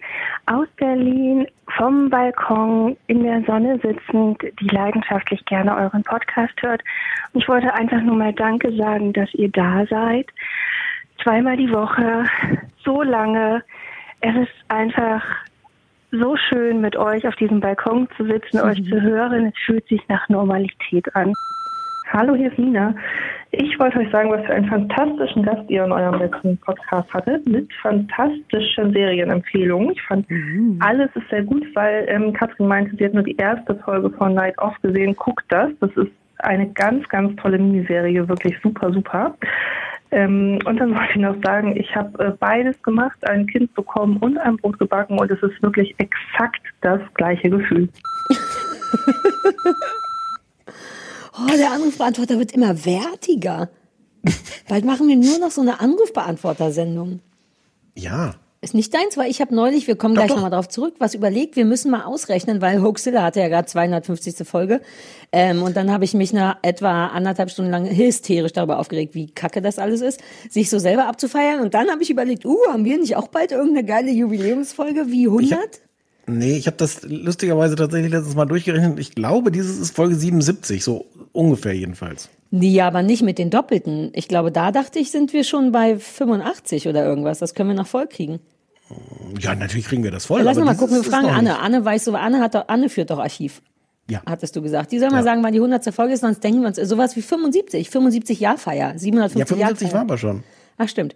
[0.46, 6.84] aus Berlin vom Balkon in der Sonne sitzend, die leidenschaftlich gerne euren Podcast hört.
[7.34, 10.28] Und ich wollte einfach nur mal Danke sagen, dass ihr da seid.
[11.24, 12.26] Zweimal die Woche,
[12.86, 13.64] so lange.
[14.22, 15.24] Es ist einfach
[16.12, 19.48] so schön, mit euch auf diesem Balkon zu sitzen, euch zu hören.
[19.48, 21.34] Es fühlt sich nach Normalität an.
[22.14, 22.96] Hallo, hier ist Nina.
[23.52, 27.46] Ich wollte euch sagen, was für einen fantastischen Gast ihr in eurem letzten Podcast hattet,
[27.48, 29.92] mit fantastischen Serienempfehlungen.
[29.92, 30.26] Ich fand,
[30.80, 34.34] alles ist sehr gut, weil ähm, Katrin meinte, sie hat nur die erste Folge von
[34.34, 35.16] Night Off gesehen.
[35.18, 35.70] Guckt das.
[35.82, 39.36] Das ist eine ganz, ganz tolle Miniserie, wirklich super, super.
[40.12, 44.18] Ähm, und dann wollte ich noch sagen, ich habe äh, beides gemacht, ein Kind bekommen
[44.18, 47.90] und ein Brot gebacken und es ist wirklich exakt das gleiche Gefühl.
[51.40, 53.70] Oh, der Anrufbeantworter wird immer wertiger.
[54.68, 57.20] Bald machen wir nur noch so eine Anrufbeantworter-Sendung.
[57.96, 58.36] Ja.
[58.60, 61.14] Ist nicht deins, weil ich habe neulich, wir kommen Doch, gleich nochmal drauf zurück, was
[61.14, 61.56] überlegt.
[61.56, 64.48] Wir müssen mal ausrechnen, weil Hoaxilla hatte ja gerade 250.
[64.48, 64.82] Folge.
[65.32, 69.30] Ähm, und dann habe ich mich nach etwa anderthalb Stunden lang hysterisch darüber aufgeregt, wie
[69.30, 71.62] kacke das alles ist, sich so selber abzufeiern.
[71.62, 75.28] Und dann habe ich überlegt, uh, haben wir nicht auch bald irgendeine geile Jubiläumsfolge wie
[75.28, 75.82] 100?
[76.30, 79.00] Nee, ich habe das lustigerweise tatsächlich letztes Mal durchgerechnet.
[79.00, 82.30] Ich glaube, dieses ist Folge 77, so ungefähr jedenfalls.
[82.52, 84.12] Nee, aber nicht mit den Doppelten.
[84.14, 87.40] Ich glaube, da dachte ich, sind wir schon bei 85 oder irgendwas.
[87.40, 88.40] Das können wir noch voll kriegen.
[89.40, 90.42] Ja, natürlich kriegen wir das voll.
[90.42, 91.60] Lass aber uns mal gucken, wir fragen Anne.
[91.60, 93.62] Anne weiß so, Anne hat doch, Anne führt doch Archiv.
[94.10, 94.22] Ja.
[94.26, 94.92] Hattest du gesagt.
[94.94, 95.24] Die soll mal Ja.
[95.24, 95.94] sagen, wann die 100.
[95.94, 97.90] Folge ist, sonst denken wir uns sowas wie 75.
[97.90, 98.98] 75 Jahrfeier.
[98.98, 100.02] 750 Ja, 75 war Jahrfeier.
[100.02, 100.44] aber schon.
[100.78, 101.16] Ach, stimmt.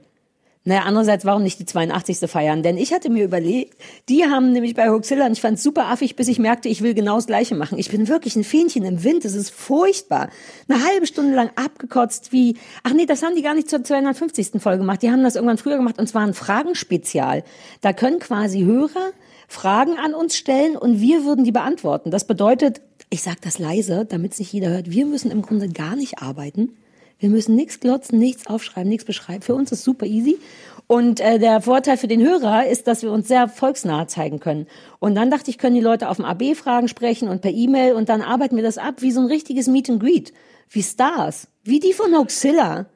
[0.63, 2.29] Naja, andererseits, warum nicht die 82.
[2.29, 2.61] feiern?
[2.61, 6.15] Denn ich hatte mir überlegt, die haben nämlich bei Hoaxilla, und ich fand super affig,
[6.15, 7.79] bis ich merkte, ich will genau das Gleiche machen.
[7.79, 10.29] Ich bin wirklich ein Fähnchen im Wind, es ist furchtbar.
[10.69, 14.61] Eine halbe Stunde lang abgekotzt wie, ach nee, das haben die gar nicht zur 250.
[14.61, 15.01] Folge gemacht.
[15.01, 17.43] Die haben das irgendwann früher gemacht, und zwar ein Fragenspezial.
[17.81, 19.13] Da können quasi Hörer
[19.47, 22.11] Fragen an uns stellen und wir würden die beantworten.
[22.11, 25.67] Das bedeutet, ich sage das leise, damit es nicht jeder hört, wir müssen im Grunde
[25.69, 26.77] gar nicht arbeiten.
[27.21, 29.43] Wir müssen nichts glotzen, nichts aufschreiben, nichts beschreiben.
[29.43, 30.39] Für uns ist super easy.
[30.87, 34.65] Und äh, der Vorteil für den Hörer ist, dass wir uns sehr volksnah zeigen können.
[34.97, 37.93] Und dann dachte ich, können die Leute auf dem AB Fragen sprechen und per E-Mail
[37.93, 40.33] und dann arbeiten wir das ab wie so ein richtiges Meet and Greet.
[40.67, 41.47] Wie Stars.
[41.63, 42.87] Wie die von Hoaxilla.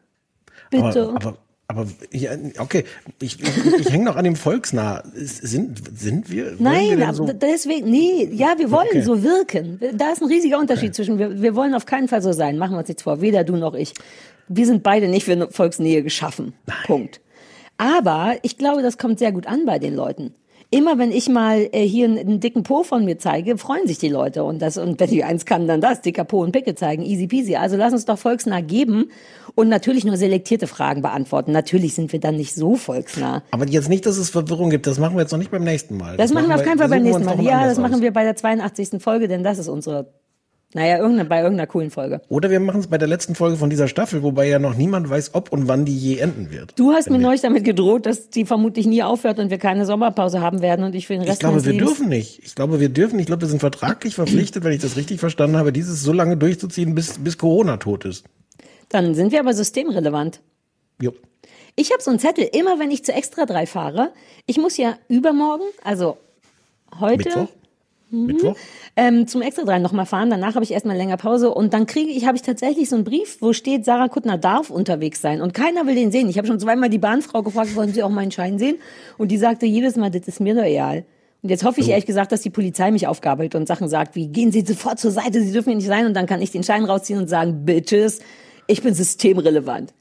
[0.72, 1.10] Bitte.
[1.10, 1.38] Aber, aber,
[1.68, 2.84] aber ja, okay,
[3.20, 5.04] ich, ich, hänge noch an dem Volksnah.
[5.14, 6.52] Sind, sind wir?
[6.52, 9.02] wir Nein, aber so, deswegen, nee, ja, wir wollen Okay.
[9.02, 9.80] so wirken.
[9.94, 12.74] Da ist ein riesiger Unterschied zwischen, wir, wir wollen auf keinen Fall so sein, machen
[12.74, 13.94] wir uns nichts vor, weder du noch ich.
[14.48, 16.54] Wir sind beide nicht für Volksnähe geschaffen.
[16.86, 17.20] Punkt.
[17.78, 20.36] Aber ich glaube, das kommt sehr gut an bei den Leuten.
[20.76, 23.98] Immer wenn ich mal äh, hier einen, einen dicken Po von mir zeige, freuen sich
[23.98, 24.44] die Leute.
[24.44, 27.28] Und, das, und wenn ich eins kann, dann das, dicker Po und Pickel zeigen, easy
[27.28, 27.56] peasy.
[27.56, 29.10] Also lass uns doch volksnah geben
[29.56, 31.54] und natürlich nur selektierte Fragen beantworten.
[31.54, 33.42] Natürlich sind wir dann nicht so volksnah.
[33.52, 34.86] aber jetzt nicht, dass es Verwirrung gibt.
[34.86, 36.18] Das machen wir jetzt noch nicht beim nächsten Mal.
[36.18, 37.42] Das, machen wir auf keinen Fall beim nächsten Mal.
[37.42, 39.02] Ja, das machen wir bei der 82.
[39.02, 40.12] Folge, denn das ist unsere
[40.76, 42.20] Naja, irgendeine, bei irgendeiner coolen Folge.
[42.28, 45.10] Oder wir machen es bei der letzten Folge von dieser Staffel, wobei ja noch niemand
[45.10, 46.78] weiß, ob und wann die je enden wird.
[46.78, 50.42] Du hast mir neulich damit gedroht, dass die vermutlich nie aufhört und wir keine Sommerpause
[50.42, 52.44] haben werden und ich für den Rest Ich glaube, wir Lebens dürfen nicht.
[52.44, 53.18] Ich glaube, wir dürfen.
[53.20, 56.36] Ich glaube, wir sind vertraglich verpflichtet, wenn ich das richtig verstanden habe, dieses so lange
[56.36, 58.26] durchzuziehen, bis, bis Corona tot ist.
[58.90, 60.42] Dann sind wir aber systemrelevant.
[61.02, 61.14] Jo.
[61.78, 64.12] Ich habe so einen Zettel, immer wenn ich zu Extra 3 fahre.
[64.46, 66.18] Ich muss ja übermorgen, also
[67.00, 67.48] heute, Mittwoch?
[68.10, 68.26] Mhm.
[68.26, 68.56] Mittwoch?
[68.96, 70.30] ähm, zum Extra 3 nochmal fahren.
[70.30, 73.06] Danach habe ich erstmal länger Pause und dann kriege ich, habe ich tatsächlich so einen
[73.06, 76.30] Brief, wo steht, Sarah Kuttner darf unterwegs sein und keiner will den sehen.
[76.30, 78.78] Ich habe schon zweimal die Bahnfrau gefragt, wollen Sie auch meinen Schein sehen?
[79.18, 81.06] Und die sagte jedes Mal, das ist mir egal.
[81.42, 84.28] Und jetzt hoffe ich ehrlich gesagt, dass die Polizei mich aufgabelt und Sachen sagt, wie
[84.28, 86.64] gehen Sie sofort zur Seite, Sie dürfen hier nicht sein und dann kann ich den
[86.64, 88.20] Schein rausziehen und sagen, Bitches,
[88.68, 89.94] ich bin systemrelevant.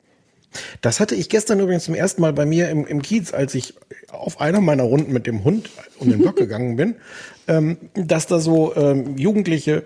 [0.81, 3.75] Das hatte ich gestern übrigens zum ersten Mal bei mir im, im Kiez, als ich
[4.11, 6.97] auf einer meiner Runden mit dem Hund um den Block gegangen bin,
[7.49, 9.85] ähm, dass da so ähm, Jugendliche,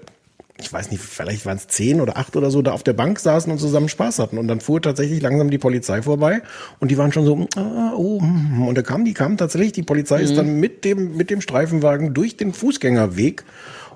[0.60, 3.18] ich weiß nicht, vielleicht waren es zehn oder acht oder so, da auf der Bank
[3.20, 4.38] saßen und zusammen Spaß hatten.
[4.38, 6.42] Und dann fuhr tatsächlich langsam die Polizei vorbei
[6.80, 8.66] und die waren schon so, ah, oh, hm.
[8.66, 10.36] und da kam, die kam tatsächlich, die Polizei ist Mhm.
[10.36, 13.44] dann mit dem, mit dem Streifenwagen durch den Fußgängerweg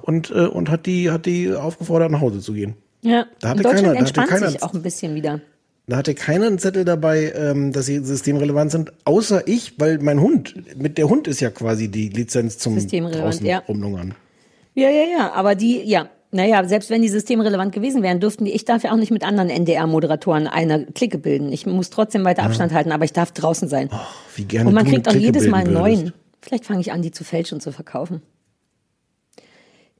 [0.03, 2.75] und, äh, und hat die, hat die aufgefordert, nach Hause zu gehen.
[3.03, 5.41] Ja, Da hatte in Deutschland keiner- da hatte entspannt keiner- sich auch ein bisschen wieder.
[5.89, 10.21] Da hatte keiner einen Zettel dabei, ähm, dass sie systemrelevant sind, außer ich, weil mein
[10.21, 13.59] Hund, mit der Hund ist ja quasi die Lizenz zum Systemrelevant, draußen ja.
[13.67, 14.15] rumlungern.
[14.75, 18.53] Ja, ja, ja, aber die, ja, naja, selbst wenn die systemrelevant gewesen wären, dürften die,
[18.53, 21.53] ich darf ja auch nicht mit anderen NDR-Moderatoren eine Clique bilden.
[21.53, 22.47] Ich muss trotzdem weiter Ja.
[22.49, 23.91] Abstand halten, aber ich darf draußen sein.
[24.37, 26.03] Wie gerne Und man kriegt auch jedes Mal einen würdest.
[26.03, 26.13] neuen.
[26.41, 28.23] Vielleicht fange ich an, die zu fälschen und zu verkaufen.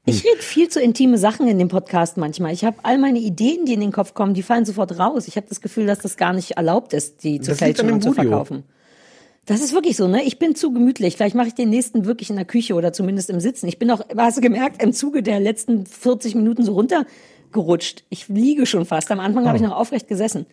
[0.05, 2.51] Ich rede viel zu intime Sachen in dem Podcast manchmal.
[2.53, 5.27] Ich habe all meine Ideen, die in den Kopf kommen, die fallen sofort raus.
[5.29, 8.01] Ich habe das Gefühl, dass das gar nicht erlaubt ist, die zu Das fälschen und
[8.03, 8.63] zu verkaufen.
[9.45, 10.23] Das ist wirklich so, ne?
[10.23, 11.15] Ich bin zu gemütlich.
[11.15, 13.67] Vielleicht mache ich den nächsten wirklich in der Küche oder zumindest im Sitzen.
[13.67, 18.03] Ich bin auch, hast du gemerkt, im Zuge der letzten 40 Minuten so runtergerutscht.
[18.09, 19.09] Ich liege schon fast.
[19.11, 19.67] Am Anfang habe ich Ah.
[19.67, 20.45] noch aufrecht gesessen.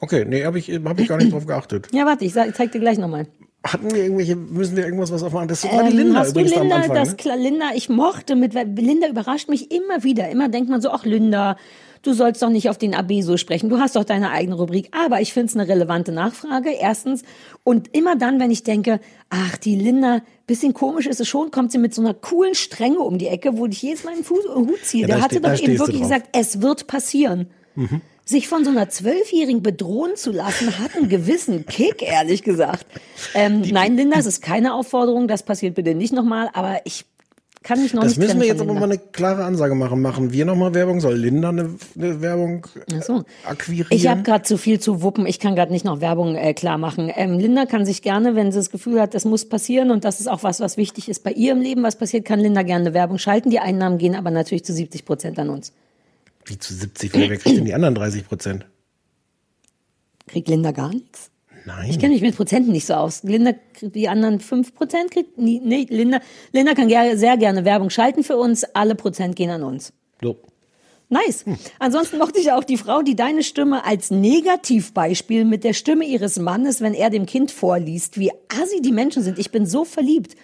[0.00, 1.88] Okay, nee, habe ich, hab ich gar nicht drauf geachtet.
[1.92, 3.26] Ja, warte, ich, ich zeig dir gleich nochmal.
[3.64, 5.48] Hatten wir irgendwelche, müssen wir irgendwas was aufmachen?
[5.48, 6.94] Das war die Ähm, Linda hast übrigens du am Linda, Anfang.
[6.96, 7.16] das ne?
[7.16, 10.28] klar, Linda, ich mochte mit, weil Linda überrascht mich immer wieder.
[10.28, 11.56] Immer denkt man so, ach Linda,
[12.02, 13.70] du sollst doch nicht auf den AB so sprechen.
[13.70, 14.90] Du hast doch deine eigene Rubrik.
[14.94, 17.22] Aber ich finde es eine relevante Nachfrage, erstens.
[17.62, 19.00] Und immer dann, wenn ich denke,
[19.30, 22.98] ach, die Linda, bisschen komisch ist es schon, kommt sie mit so einer coolen Strenge
[22.98, 25.02] um die Ecke, wo ich jedes Mal einen Fuß, Hut ziehe.
[25.02, 26.10] Ja, Der da hatte da doch eben wirklich drauf.
[26.10, 27.46] gesagt, es wird passieren.
[27.76, 28.02] Mhm.
[28.24, 32.86] Sich von so einer Zwölfjährigen bedrohen zu lassen, hat einen gewissen Kick, ehrlich gesagt.
[33.34, 37.04] Ähm, nein, Linda, es ist keine Aufforderung, das passiert bitte nicht nochmal, aber ich
[37.64, 40.02] kann mich noch Das nicht müssen trennen wir jetzt aber mal eine klare Ansage machen.
[40.02, 41.00] Machen wir nochmal Werbung?
[41.00, 43.24] Soll Linda eine, eine Werbung äh, so.
[43.46, 43.88] akquirieren?
[43.90, 45.26] Ich habe gerade zu viel zu wuppen.
[45.26, 47.10] Ich kann gerade nicht noch Werbung äh, klar machen.
[47.14, 50.20] Ähm, Linda kann sich gerne, wenn sie das Gefühl hat, das muss passieren und das
[50.20, 52.84] ist auch was, was wichtig ist bei ihr im Leben, was passiert, kann Linda gerne
[52.84, 53.48] eine Werbung schalten.
[53.48, 55.72] Die Einnahmen gehen aber natürlich zu 70 Prozent an uns.
[56.46, 58.66] Wie zu 70, wer kriegt denn die anderen 30 Prozent?
[60.26, 61.30] Kriegt Linda gar nichts?
[61.66, 61.88] Nein.
[61.88, 63.22] Ich kenne mich mit Prozenten nicht so aus.
[63.22, 66.20] Linda kriegt die anderen 5 Prozent kriegt nie, nee, Linda,
[66.52, 68.64] Linda kann ger sehr gerne Werbung schalten für uns.
[68.64, 69.92] Alle Prozent gehen an uns.
[70.20, 70.36] So.
[71.08, 71.44] Nice.
[71.78, 76.38] Ansonsten mochte ich auch die Frau, die deine Stimme als Negativbeispiel mit der Stimme ihres
[76.38, 79.38] Mannes, wenn er dem Kind vorliest, wie assi die Menschen sind.
[79.38, 80.34] Ich bin so verliebt.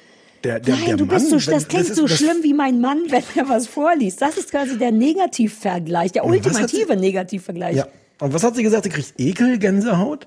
[0.45, 2.39] Der, der, Nein, der du Mann, bist so, wenn- das klingt ist- so das- schlimm
[2.43, 4.23] wie mein Mann, wenn er was vorliest.
[4.23, 7.77] Das ist quasi der Negativvergleich, der ultimative Negativvergleich.
[7.77, 7.87] Ja.
[8.21, 8.85] Und was hat sie gesagt?
[8.85, 10.27] Sie kriegt Ekel, Gänsehaut?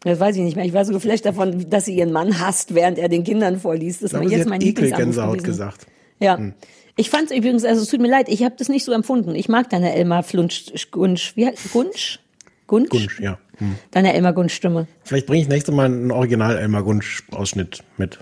[0.00, 0.64] Das weiß ich nicht mehr.
[0.64, 4.02] Ich war so geflasht davon, dass sie ihren Mann hasst, während er den Kindern vorliest.
[4.02, 5.86] Das ist sie jetzt hat mein Ekel, Gänsehaut gesagt.
[6.18, 6.36] Ja.
[6.38, 6.54] Hm.
[6.96, 9.34] Ich fand es übrigens, also es tut mir leid, ich habe das nicht so empfunden.
[9.34, 12.18] Ich mag deine Elmar Flunsch, Gunsch, wie heißt Gunsch?
[12.66, 12.90] Gunsch?
[12.90, 13.38] Gunsch, ja.
[13.58, 13.76] Hm.
[13.92, 14.86] Deine Elmar Gunsch Stimme.
[15.04, 18.18] Vielleicht bringe ich nächstes Mal einen Original Elmar Gunsch Ausschnitt mit.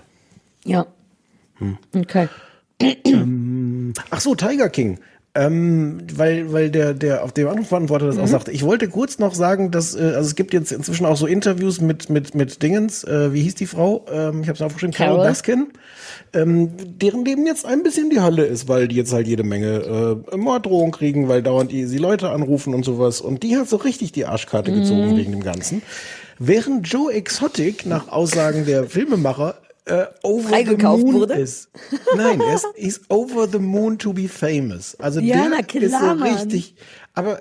[0.65, 0.85] Ja.
[1.61, 1.77] Hm.
[1.95, 2.27] Okay.
[4.09, 4.99] Ach so, Tiger King.
[5.33, 8.27] Ähm, weil, weil der, der auf dem Anrufbeantworter das auch Mhm.
[8.27, 8.51] sagte.
[8.51, 11.79] Ich wollte kurz noch sagen, dass, äh, also es gibt jetzt inzwischen auch so Interviews
[11.79, 14.05] mit, mit, mit Dingens, äh, wie hieß die Frau?
[14.11, 15.27] Ähm, ich habe es aufgeschrieben, Carol, Carol.
[15.29, 15.67] Baskin.
[16.33, 20.17] Ähm, deren Leben jetzt ein bisschen die Hölle ist, weil die jetzt halt jede Menge
[20.33, 23.21] äh, Morddrohungen kriegen, weil dauernd die, sie Leute anrufen und sowas.
[23.21, 25.15] Und die hat so richtig die Arschkarte gezogen Mhm.
[25.15, 25.81] wegen dem Ganzen.
[26.39, 29.55] Während Joe Exotic nach Aussagen der Filmemacher
[29.91, 31.33] äh, over the Freigekauft moon wurde?
[31.35, 31.69] ist.
[32.15, 34.95] Nein, er ist he's over the moon to be famous.
[34.99, 36.75] Also Ja, der klar, ist so richtig.
[37.13, 37.39] Aber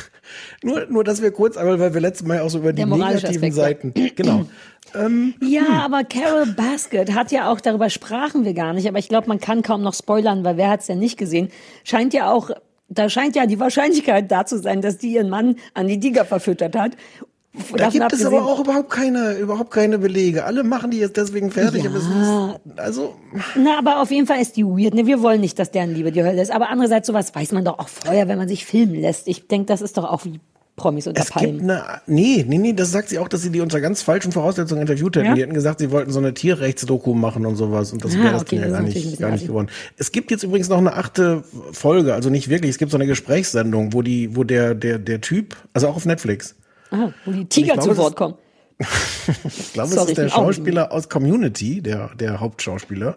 [0.62, 3.26] nur, nur, dass wir kurz einmal, weil wir letztes Mal auch so über die negativen
[3.26, 3.94] Aspekt, Seiten.
[4.14, 4.46] Genau.
[4.94, 9.08] Ähm, Ja, aber Carol Basket hat ja auch, darüber sprachen wir gar nicht, aber ich
[9.08, 11.48] glaube, man kann kaum noch spoilern, weil wer hat es denn nicht gesehen?
[11.84, 12.50] Scheint ja auch,
[12.88, 16.24] da scheint ja die Wahrscheinlichkeit da zu sein, dass die ihren Mann an die Tiger
[16.24, 16.92] verfüttert hat.
[17.76, 20.44] Da gibt es aber auch überhaupt keine, überhaupt keine Belege.
[20.44, 21.84] Alle machen die jetzt deswegen fertig.
[21.84, 21.90] Ja.
[21.90, 23.14] Aber ist, also,
[23.54, 24.94] Na, aber auf jeden Fall ist die weird.
[24.94, 25.06] Ne?
[25.06, 26.50] Wir wollen nicht, dass deren Liebe die Hölle ist.
[26.50, 29.26] Aber andererseits, sowas weiß man doch auch vorher, wenn man sich filmen lässt.
[29.28, 30.40] Ich denke, das ist doch auch wie
[30.76, 31.70] Promis unter es gibt Palmen.
[31.70, 34.82] eine, nee, nee, nee, das sagt sie auch, dass sie die unter ganz falschen Voraussetzungen
[34.82, 35.26] interviewt hätten.
[35.26, 35.34] Ja?
[35.34, 38.32] Die hätten gesagt, sie wollten so eine Tierrechtsdoku machen und sowas und das Ah, wäre
[38.32, 39.68] das okay, Ding ja gar nicht, gar nicht geworden.
[39.96, 43.06] Es gibt jetzt übrigens noch eine achte Folge, also nicht wirklich, es gibt so eine
[43.06, 46.54] Gesprächssendung, wo die, wo der, der, der Typ, also auch auf Netflix,
[46.90, 48.34] Aha, wo die Tiger glaube, zu Wort kommen.
[48.78, 53.16] ich glaube, Sorry, es ist der ich Schauspieler aus Community, der, der Hauptschauspieler.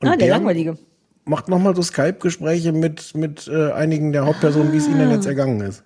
[0.00, 0.78] Und Ah, der langweilige.
[1.24, 5.12] macht nochmal so Skype-Gespräche mit, mit äh, einigen der Hauptpersonen, wie es ihnen Ah.
[5.14, 5.82] jetzt ergangen ist.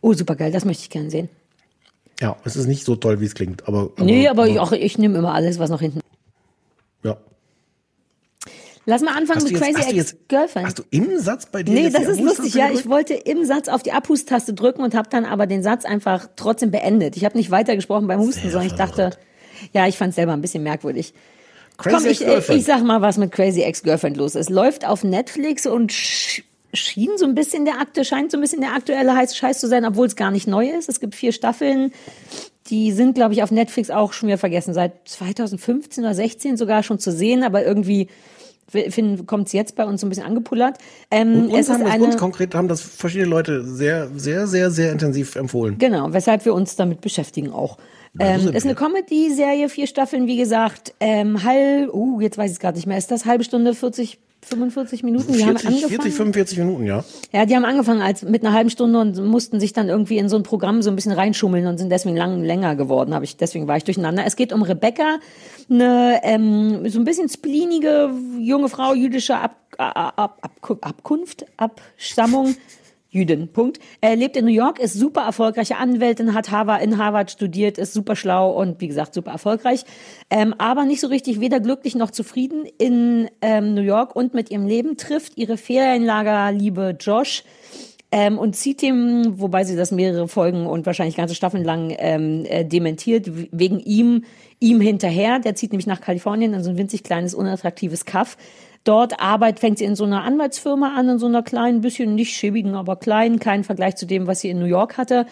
[0.00, 1.28] Oh, super geil, das möchte ich gerne sehen.
[2.20, 3.90] Ja, es ist nicht so toll, wie es klingt, aber.
[3.96, 6.00] aber nee, aber ich, auch, ich nehme immer alles, was noch hinten.
[8.84, 10.66] Lass mal anfangen mit jetzt- Crazy Ex-Girlfriend.
[10.66, 12.54] Hast du im Satz bei dir Nee, das ist lustig.
[12.54, 15.84] Ja, ich wollte im Satz auf die Abhustaste drücken und habe dann aber den Satz
[15.84, 17.16] einfach trotzdem beendet.
[17.16, 19.10] Ich habe nicht weitergesprochen beim Husten, sondern ich dachte,
[19.72, 21.14] ja, ich fand es selber ein bisschen merkwürdig.
[21.78, 24.50] Crazy Komm, ich, ich sag mal, was mit Crazy Ex-Girlfriend los ist.
[24.50, 26.42] Läuft auf Netflix und sch
[26.74, 29.68] schien so ein bisschen der Akte, scheint so ein bisschen der aktuelle heiße Scheiß zu
[29.68, 30.88] sein, obwohl es gar nicht neu ist.
[30.88, 31.92] Es gibt vier Staffeln.
[32.68, 34.72] Die sind, glaube ich, auf Netflix auch schon wieder vergessen.
[34.72, 38.08] Seit 2015 oder 16 sogar schon zu sehen, aber irgendwie
[39.26, 40.78] kommt es jetzt bei uns so ein bisschen angepullert.
[41.10, 44.70] Ähm, Und uns haben das eine, uns konkret haben das verschiedene Leute sehr, sehr, sehr,
[44.70, 45.78] sehr intensiv empfohlen.
[45.78, 47.78] Genau, weshalb wir uns damit beschäftigen auch.
[48.18, 50.94] Ähm, ist eine Comedy-Serie, vier Staffeln, wie gesagt.
[51.00, 52.98] Ähm, halb, uh, jetzt weiß ich es gerade nicht mehr.
[52.98, 55.32] Ist das halbe Stunde, 40, 45 Minuten?
[55.32, 55.90] Die haben 40, angefangen.
[55.90, 57.04] 40, 45 Minuten, ja.
[57.32, 60.28] Ja, die haben angefangen als mit einer halben Stunde und mussten sich dann irgendwie in
[60.28, 63.16] so ein Programm so ein bisschen reinschummeln und sind deswegen lang länger geworden.
[63.22, 64.24] Ich deswegen war ich durcheinander.
[64.26, 65.18] Es geht um Rebecca,
[65.70, 72.56] eine ähm, so ein bisschen spleenige junge Frau jüdischer Ab, Ab, Ab, Abkunft, Abstammung.
[73.12, 73.78] Jüdin, Punkt.
[74.00, 77.92] Er lebt in New York, ist super erfolgreiche Anwältin, hat Harvard, in Harvard studiert, ist
[77.92, 79.84] super schlau und wie gesagt super erfolgreich,
[80.30, 84.50] ähm, aber nicht so richtig weder glücklich noch zufrieden in ähm, New York und mit
[84.50, 87.44] ihrem Leben trifft ihre Ferienlagerliebe Josh
[88.10, 92.46] ähm, und zieht ihm, wobei sie das mehrere Folgen und wahrscheinlich ganze Staffeln lang ähm,
[92.46, 94.24] äh, dementiert, wegen ihm,
[94.58, 95.38] ihm hinterher.
[95.38, 98.38] Der zieht nämlich nach Kalifornien in so ein winzig kleines, unattraktives Kaff.
[98.84, 102.34] Dort arbeitet, fängt sie in so einer Anwaltsfirma an, in so einer kleinen, bisschen nicht
[102.34, 105.26] schäbigen, aber kleinen, kein Vergleich zu dem, was sie in New York hatte.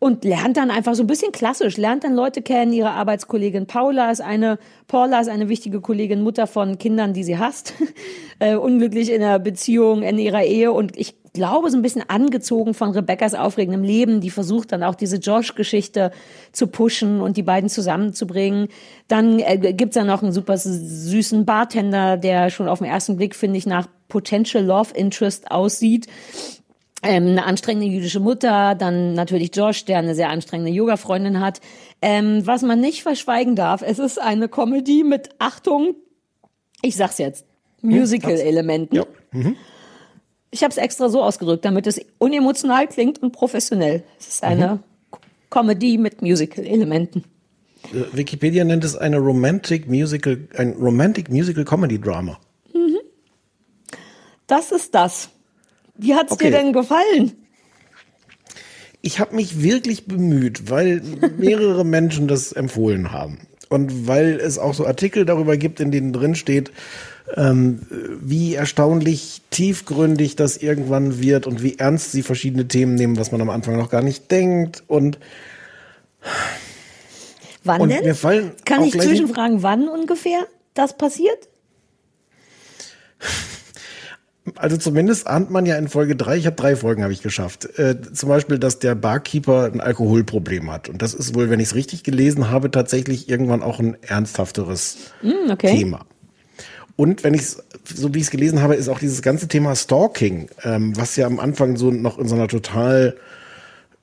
[0.00, 2.72] Und lernt dann einfach so ein bisschen klassisch, lernt dann Leute kennen.
[2.72, 7.36] Ihre Arbeitskollegin Paula ist eine, Paula ist eine wichtige Kollegin, Mutter von Kindern, die sie
[7.36, 7.74] hasst.
[8.38, 10.72] äh, unglücklich in einer Beziehung, in ihrer Ehe.
[10.72, 14.20] Und ich glaube, so ein bisschen angezogen von Rebecca's aufregendem Leben.
[14.20, 16.10] Die versucht dann auch diese Josh-Geschichte
[16.52, 18.68] zu pushen und die beiden zusammenzubringen.
[19.06, 23.34] Dann äh, gibt's da noch einen super süßen Bartender, der schon auf den ersten Blick,
[23.34, 26.08] finde ich, nach Potential Love Interest aussieht.
[27.02, 31.60] Ähm, eine anstrengende jüdische Mutter, dann natürlich Josh, der eine sehr anstrengende Yoga-Freundin hat.
[32.02, 35.94] Ähm, was man nicht verschweigen darf, es ist eine Comedy mit Achtung,
[36.82, 37.46] ich sag's jetzt,
[37.82, 38.96] Musical-Elementen.
[38.96, 39.04] Ja.
[40.50, 40.54] Mhm.
[40.54, 44.02] Ich habe es extra so ausgedrückt, damit es unemotional klingt und professionell.
[44.18, 44.80] Es ist eine
[45.50, 47.24] Comedy mit Musical-Elementen.
[47.92, 52.38] Äh, Wikipedia nennt es eine Romantic Musical, ein Romantic Musical Comedy Drama.
[54.46, 55.28] Das ist das.
[55.96, 56.46] Wie hat's Okay.
[56.46, 57.32] dir denn gefallen?
[59.02, 61.02] Ich habe mich wirklich bemüht, weil
[61.36, 63.46] mehrere Menschen das empfohlen haben.
[63.68, 66.72] Und weil es auch so Artikel darüber gibt, in denen drin steht,
[67.36, 67.80] ähm,
[68.20, 73.40] wie erstaunlich tiefgründig das irgendwann wird und wie ernst sie verschiedene Themen nehmen, was man
[73.40, 74.82] am Anfang noch gar nicht denkt.
[74.86, 75.18] Und,
[77.64, 78.52] Wann und denn?
[78.64, 81.48] Kann ich zwischenfragen, wann ungefähr das passiert?
[84.56, 86.36] Also zumindest ahnt man ja in Folge drei.
[86.36, 87.78] ich habe drei Folgen habe ich geschafft.
[87.78, 90.88] Äh, zum Beispiel, dass der Barkeeper ein Alkoholproblem hat.
[90.88, 94.96] Und das ist wohl, wenn ich es richtig gelesen habe, tatsächlich irgendwann auch ein ernsthafteres
[95.20, 95.76] Hm, okay.
[95.76, 96.06] Thema.
[96.98, 97.44] Und wenn ich
[97.84, 101.28] so wie ich es gelesen habe, ist auch dieses ganze Thema Stalking, ähm, was ja
[101.28, 103.16] am Anfang so noch in so einer total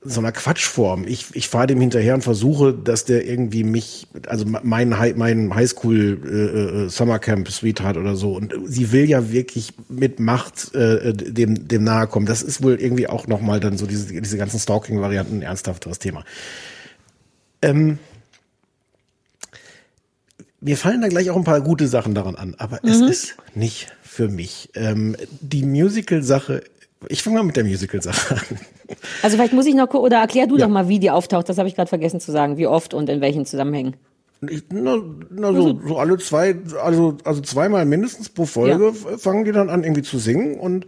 [0.02, 1.04] so einer Quatschform.
[1.06, 6.20] Ich, ich fahre dem hinterher und versuche, dass der irgendwie mich, also mein, mein Highschool
[6.24, 8.34] äh, äh, Summercamp Sweetheart oder so.
[8.34, 12.24] Und sie will ja wirklich mit Macht äh, dem, dem nahe kommen.
[12.24, 16.24] Das ist wohl irgendwie auch nochmal dann so diese, diese ganzen Stalking-Varianten ein ernsthafteres Thema.
[17.60, 17.98] Ähm,
[20.60, 23.08] mir fallen da gleich auch ein paar gute Sachen daran an, aber es Mhm.
[23.08, 24.70] ist nicht für mich.
[24.74, 26.62] Ähm, die Musical-Sache,
[27.08, 28.58] ich fange mal mit der Musical-Sache an.
[29.22, 31.48] Also vielleicht muss ich noch, oder erklär du doch mal, wie die auftaucht.
[31.48, 32.56] Das habe ich gerade vergessen zu sagen.
[32.56, 33.96] Wie oft und in welchen Zusammenhängen.
[34.50, 34.98] Ich, na,
[35.30, 36.54] na so, so alle zwei,
[36.84, 39.16] also, also zweimal mindestens pro Folge Ja.
[39.16, 40.86] fangen die dann an irgendwie zu singen und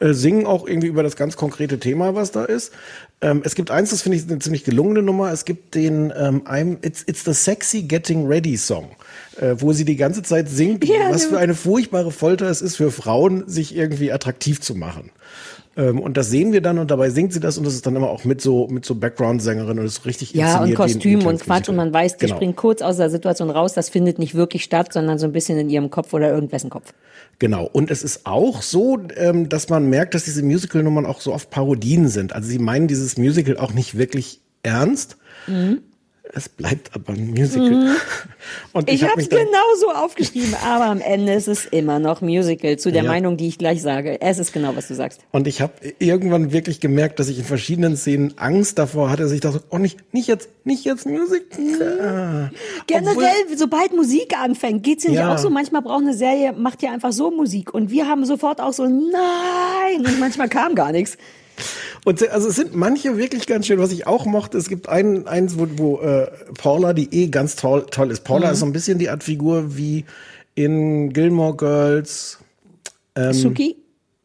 [0.00, 2.72] äh, singen auch irgendwie über das ganz konkrete Thema, was da ist.
[3.20, 5.30] Ähm, es gibt eins, das finde ich eine ziemlich gelungene Nummer.
[5.32, 8.88] Es gibt den ähm, I'm, It's, It's the Sexy Getting Ready Song,
[9.40, 11.28] äh, wo sie die ganze Zeit singt, Ja, was ja.
[11.30, 15.10] für eine furchtbare Folter es ist für Frauen, sich irgendwie attraktiv zu machen.
[15.76, 17.94] Ähm, und das sehen wir dann und dabei singt sie das und das ist dann
[17.94, 21.40] immer auch mit so mit so Background-Sängerin und das ist richtig Ja, und Kostüm und
[21.40, 22.36] Quatsch und man weiß, die Genau.
[22.36, 23.74] springt kurz aus der Situation raus.
[23.74, 26.92] Das findet nicht wirklich statt, sondern so ein bisschen in ihrem Kopf oder irgendwessen Kopf.
[27.38, 27.68] Genau.
[27.72, 31.50] Und es ist auch so, ähm, dass man merkt, dass diese Musical-Nummern auch so oft
[31.50, 32.32] Parodien sind.
[32.32, 35.16] Also sie meinen dieses Musical auch nicht wirklich ernst.
[35.46, 35.82] Mhm.
[36.34, 37.70] Es bleibt aber ein Musical.
[37.70, 37.96] Mhm.
[38.72, 41.98] Und Ich hab habe es dann- genau so aufgeschrieben, aber am Ende ist es immer
[41.98, 42.76] noch Musical.
[42.76, 43.08] Zu der Ja.
[43.10, 44.20] Meinung, die ich gleich sage.
[44.20, 45.20] Es ist genau, was du sagst.
[45.32, 49.32] Und ich habe irgendwann wirklich gemerkt, dass ich in verschiedenen Szenen Angst davor hatte, dass
[49.32, 52.50] ich dachte, oh nicht, nicht jetzt, nicht jetzt Musical.
[52.86, 55.34] Generell, sobald Musik anfängt, geht's dir nicht Ja.
[55.34, 55.50] auch so?
[55.50, 57.72] Manchmal braucht eine Serie, macht ja einfach so Musik.
[57.74, 60.04] Und wir haben sofort auch so, nein.
[60.06, 61.16] Und manchmal kam gar nichts.
[62.04, 64.56] Und se- also es sind manche wirklich ganz schön, was ich auch mochte.
[64.58, 68.24] Es gibt einen, eins, wo, wo äh, Paula, die eh ganz toll, toll ist.
[68.24, 68.52] Paula Mhm.
[68.52, 70.04] ist so ein bisschen die Art Figur wie
[70.54, 72.38] in Gilmore Girls.
[73.14, 73.76] Ähm, Suki?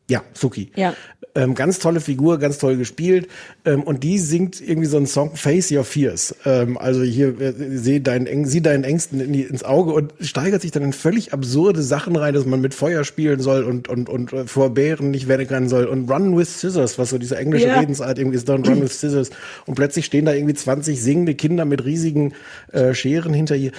[0.10, 0.72] Ja, Suki.
[0.76, 0.94] Ja.
[1.36, 3.28] Ähm, ganz tolle Figur, ganz toll gespielt.
[3.66, 6.36] Ähm, und die singt irgendwie so einen Song Face Your Fears.
[6.46, 10.62] Ähm, also hier, äh, seh deinen, sieh deinen Ängsten in die, ins Auge und steigert
[10.62, 14.10] sich dann in völlig absurde Sachen rein, dass man mit Feuer spielen soll und, und,
[14.10, 17.68] und äh, vor Bären nicht wegrennen soll und Run with Scissors, was so diese englische
[17.68, 17.80] Ja.
[17.80, 19.32] Redensart irgendwie ist, don't run with Scissors.
[19.66, 22.34] Und plötzlich stehen da irgendwie 20 singende Kinder mit riesigen
[22.72, 23.72] äh, Scheren hinter ihr.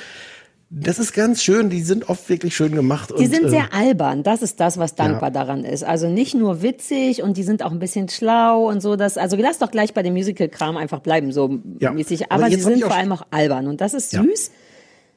[0.77, 3.11] Das ist ganz schön, die sind oft wirklich schön gemacht.
[3.17, 5.35] Die und, sind äh, sehr albern, das ist das, was dankbar Ja.
[5.45, 5.85] daran ist.
[5.85, 8.97] Also nicht nur witzig und die sind auch ein bisschen schlau und so.
[8.97, 11.93] Dass, also lass doch gleich bei dem Musical-Kram einfach bleiben, so Ja.
[11.93, 12.33] mäßig.
[12.33, 14.23] Aber sie sind vor allem auch albern und das ist Ja.
[14.25, 14.51] süß.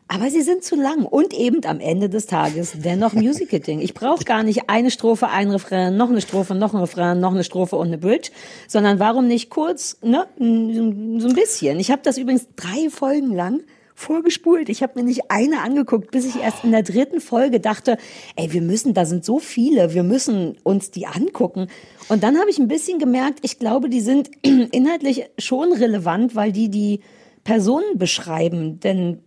[0.10, 3.80] Aber sie sind zu lang und eben am Ende des Tages dennoch Musical-Ding.
[3.80, 7.34] Ich brauche gar nicht eine Strophe, ein Refrain, noch eine Strophe, noch ein Refrain, noch
[7.34, 8.30] eine Strophe und eine Bridge,
[8.68, 11.80] sondern warum nicht kurz, ne, so ein bisschen.
[11.80, 13.62] Ich habe das übrigens drei Folgen lang
[13.98, 14.70] vorgespult.
[14.70, 17.98] Ich habe mir nicht eine angeguckt, bis ich erst in der dritten Folge dachte,
[18.36, 21.68] ey, wir müssen, da sind so viele, wir müssen uns die angucken.
[22.08, 26.52] Und dann habe ich ein bisschen gemerkt, ich glaube, die sind inhaltlich schon relevant, weil
[26.52, 27.00] die die
[27.44, 29.20] Personen beschreiben, denn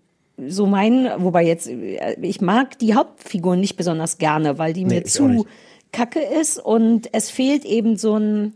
[0.46, 5.00] so mein, wobei jetzt, äh, ich mag die Hauptfigur nicht besonders gerne, weil die Nee,
[5.00, 5.46] mir zu
[5.90, 8.54] kacke ist und es fehlt eben so ein,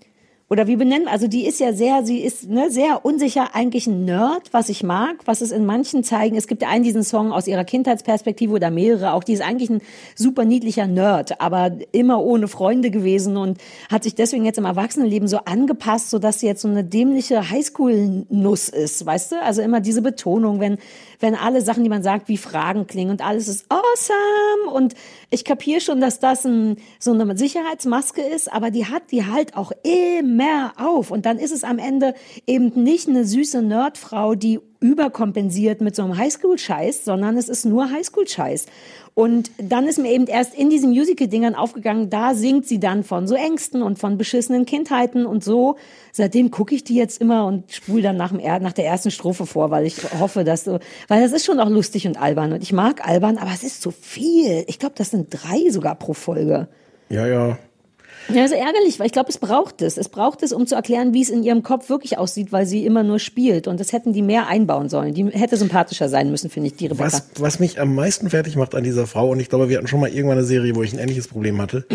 [0.51, 4.05] oder wie benennen, also die ist ja sehr, sie ist ne, sehr unsicher, eigentlich ein
[4.05, 6.37] Nerd, was ich mag, was es in manchen zeigen.
[6.37, 9.71] Es gibt ja einen diesen Song aus ihrer Kindheitsperspektive oder mehrere auch, die ist eigentlich
[9.71, 9.81] ein
[10.15, 13.57] super niedlicher Nerd, aber immer ohne Freunde gewesen und
[13.91, 18.69] hat sich deswegen jetzt im Erwachsenenleben so angepasst, sodass sie jetzt so eine dämliche Highschool-Nuss
[18.69, 19.43] ist, weißt du?
[19.43, 20.77] Also immer diese Betonung, wenn,
[21.21, 24.95] wenn alle Sachen, die man sagt, wie Fragen klingen und alles ist awesome und
[25.31, 29.57] ich kapiere schon, dass das ein, so eine Sicherheitsmaske ist, aber die hat die halt
[29.57, 30.34] auch immer
[30.77, 32.15] auf und dann ist es am Ende
[32.47, 37.91] eben nicht eine süße Nerdfrau, die überkompensiert mit so einem Highschool-Scheiß, sondern es ist nur
[37.91, 38.67] Highschool-Scheiß.
[39.15, 43.29] Und dann ist mir eben erst in diesen Musical-Dingern aufgegangen, da singt sie dann von
[43.29, 45.77] so Ängsten und von beschissenen Kindheiten und so.
[46.13, 49.47] Seitdem gucke ich die jetzt immer und spule dann nach, dem, nach der ersten Strophe
[49.47, 52.63] vor, weil ich hoffe, dass so, weil das ist schon auch lustig und albern und
[52.63, 54.65] ich mag albern, aber es ist zu viel.
[54.67, 56.69] Ich glaube, das sind drei sogar pro Folge.
[57.09, 57.59] Ja, ja.
[58.29, 59.97] Ja, das ist ärgerlich, weil ich glaube, es braucht es.
[59.97, 62.87] Es braucht es, um zu erklären, wie es in ihrem Kopf wirklich aussieht, weil sie
[62.87, 63.69] immer nur spielt.
[63.69, 65.15] Und das hätten die mehr einbauen sollen.
[65.15, 67.07] Die hätte sympathischer sein müssen, finde ich, die Rebecca.
[67.07, 69.89] Was, was mich am meisten fertig macht an dieser Frau, und ich glaube, wir hatten
[69.89, 71.87] schon mal irgendwann eine Serie, wo ich ein ähnliches Problem hatte,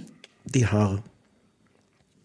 [0.44, 1.02] die Haare.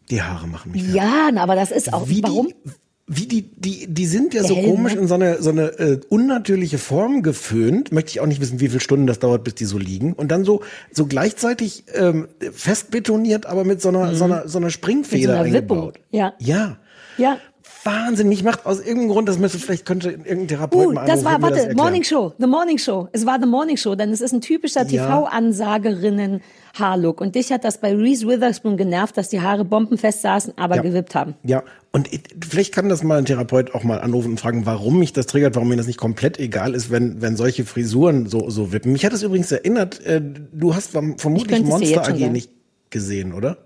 [0.10, 0.98] Die Haare machen mich fertig.
[0.98, 2.48] Ja, na, aber das ist auch, Wie warum?
[2.48, 2.72] Die,
[3.14, 5.02] wie die, die, die sind ja so komisch ne?
[5.02, 7.92] in so eine, so eine äh, unnatürliche Form geföhnt.
[7.92, 10.14] Möchte ich auch nicht wissen, wie viele Stunden das dauert, bis die so liegen.
[10.14, 14.60] Und dann so, so gleichzeitig ähm, fest betoniert, aber mit so einer, so einer, so
[14.60, 15.44] einer Springfeder Mhm.
[15.44, 15.78] Mit so einer Wippung.
[15.80, 16.00] eingebaut.
[16.12, 16.34] Ja.
[16.40, 16.78] Ja.
[17.18, 17.38] Ja.
[17.84, 21.26] Wahnsinn, mich macht aus irgendeinem Grund, das müsste vielleicht könnte irgendein Therapeut Uh, mal das
[21.26, 21.78] anrufen war, und mir warte, erklären.
[21.78, 23.08] Morning Show, The Morning Show.
[23.12, 25.08] Es war The Morning Show, denn es ist ein typischer Ja.
[25.08, 27.22] TV-Ansagerinnen-Haarlook.
[27.22, 30.82] Und dich hat das bei Reese Witherspoon genervt, dass die Haare bombenfest saßen, aber Ja.
[30.84, 31.34] gewippt haben.
[31.44, 31.64] Ja,
[31.94, 35.14] und ich- vielleicht kann das mal ein Therapeut auch mal anrufen und fragen, warum mich
[35.14, 38.72] das triggert, warum mir das nicht komplett egal ist, wenn, wenn solche Frisuren so, so
[38.72, 38.92] wippen.
[38.94, 40.22] Mich hat es übrigens erinnert, äh,
[40.54, 42.50] du hast verm- vermutlich Monster AG nicht
[42.90, 43.58] gesehen, oder?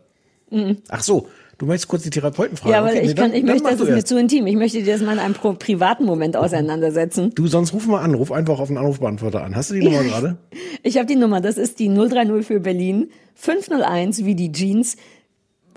[0.51, 0.77] Mhm.
[0.89, 2.71] Ach so, du möchtest kurz die Therapeuten fragen.
[2.73, 4.45] Ja, weil Okay, nee, ich, kann, dann- ich dann möchte, das ist mir zu intim.
[4.47, 7.31] Ich möchte dir das mal in einem privaten Moment auseinandersetzen.
[7.35, 9.55] Du, sonst ruf mal an, ruf einfach auf den Anrufbeantworter an.
[9.55, 10.37] Hast du die Nummer gerade?
[10.83, 14.97] Ich habe die Nummer, das ist die 030 für Berlin, 501 wie die Jeans.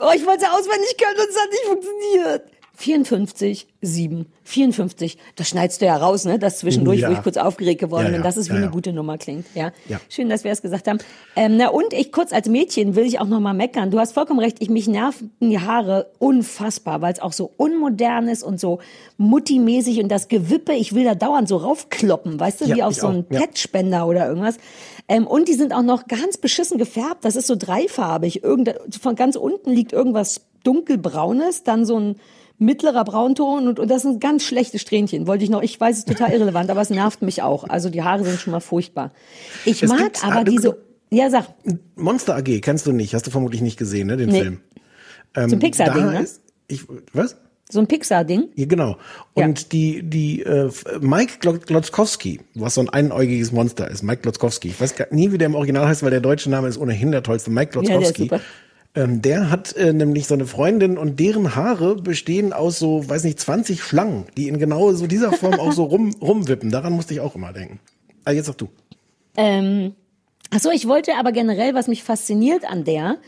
[0.01, 2.58] Oh, ich wollte auswendig können und es hat nicht funktioniert.
[2.81, 5.19] 54, 7, 54.
[5.35, 6.39] Das schneidest du ja raus, ne?
[6.39, 7.09] Das zwischendurch, Ja.
[7.09, 8.23] wo ich kurz aufgeregt geworden Ja, bin, ja.
[8.23, 9.47] dass es wie Ja, eine gute Nummer klingt.
[9.57, 9.73] Ja.
[9.89, 10.01] Ja.
[10.09, 10.99] Schön, dass wir es gesagt haben.
[11.35, 13.91] Ähm, na und ich kurz als Mädchen will ich auch noch mal meckern.
[13.91, 14.59] Du hast vollkommen recht.
[14.61, 18.79] Ich mich nerven die Haare unfassbar, weil es auch so unmodern ist und so
[19.17, 20.73] muttimäßig und das Gewippe.
[20.75, 23.25] Ich will da dauernd so raufkloppen, weißt du, wie auf so einen.
[23.25, 24.57] Petspender oder irgendwas.
[25.09, 27.25] Ähm, und die sind auch noch ganz beschissen gefärbt.
[27.25, 28.45] Das ist so dreifarbig.
[28.45, 32.17] Irgend, von ganz unten liegt irgendwas dunkelbraunes, dann so ein
[32.59, 35.27] mittlerer Braunton und, und das sind ganz schlechte Strähnchen.
[35.27, 37.65] Wollte ich noch, ich weiß, es ist total irrelevant, aber es nervt mich auch.
[37.69, 39.13] Also die Haare sind schon mal furchtbar.
[39.65, 40.77] Ich Es mag aber ah, du- diese,
[41.11, 41.47] ja sag,
[41.97, 44.43] Monster AG kennst du nicht, hast du vermutlich nicht gesehen, ne, den Nee.
[44.43, 44.61] Film.
[45.37, 46.23] Ähm, So ein Pixar-Ding, da ne?
[46.23, 46.83] ist- Ich,
[47.13, 47.37] was?
[47.71, 48.49] so ein Pixar-Ding.
[48.55, 48.97] Ja, genau.
[49.35, 50.71] Und die, die äh,
[51.01, 54.69] Mike Glo- Glotzkowski, was so ein einäugiges Monster ist, Mike Glotzkowski.
[54.69, 57.13] Ich weiß gar nie, wie der im Original heißt, weil der deutsche Name ist ohnehin
[57.13, 57.51] der tollste.
[57.51, 58.23] Mike Ja, Glotzkowski.
[58.23, 58.41] super.
[58.95, 63.25] Ähm, der hat äh, nämlich so eine Freundin und deren Haare bestehen aus so, weiß
[63.25, 66.71] nicht, 20 Schlangen, die in genau so dieser Form auch so rum, rumwippen.
[66.71, 67.81] Daran musste ich auch immer denken.
[68.25, 68.69] Ah, jetzt sag du.
[69.37, 69.95] Ähm,
[70.51, 73.19] ach so, ich wollte aber generell, was mich fasziniert an der,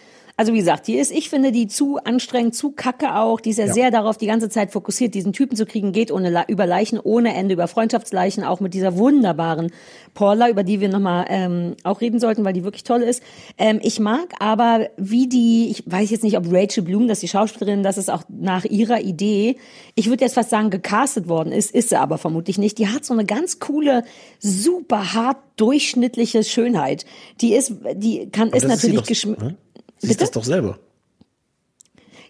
[0.40, 3.40] also wie gesagt, die ist, ich finde die zu anstrengend, zu kacke auch.
[3.42, 3.74] Die ist ja, Ja.
[3.74, 7.34] sehr darauf die ganze Zeit fokussiert, diesen Typen zu kriegen, geht ohne über Leichen ohne
[7.34, 9.70] Ende, über Freundschaftsleichen, auch mit dieser wunderbaren
[10.14, 13.22] Paula, über die wir nochmal ähm, auch reden sollten, weil die wirklich toll ist.
[13.58, 17.22] Ähm, ich mag aber, wie die, ich weiß jetzt nicht, ob Rachel Bloom, das ist
[17.24, 19.56] die Schauspielerin, das ist auch nach ihrer Idee,
[19.94, 22.78] ich würde jetzt fast sagen, gecastet worden ist, ist sie aber vermutlich nicht.
[22.78, 24.04] Die hat so eine ganz coole,
[24.38, 27.04] super hart durchschnittliche Schönheit.
[27.42, 29.56] Die ist, die kann, Aber ist natürlich doch- geschm ne?
[30.00, 30.78] Sie ist das doch selber.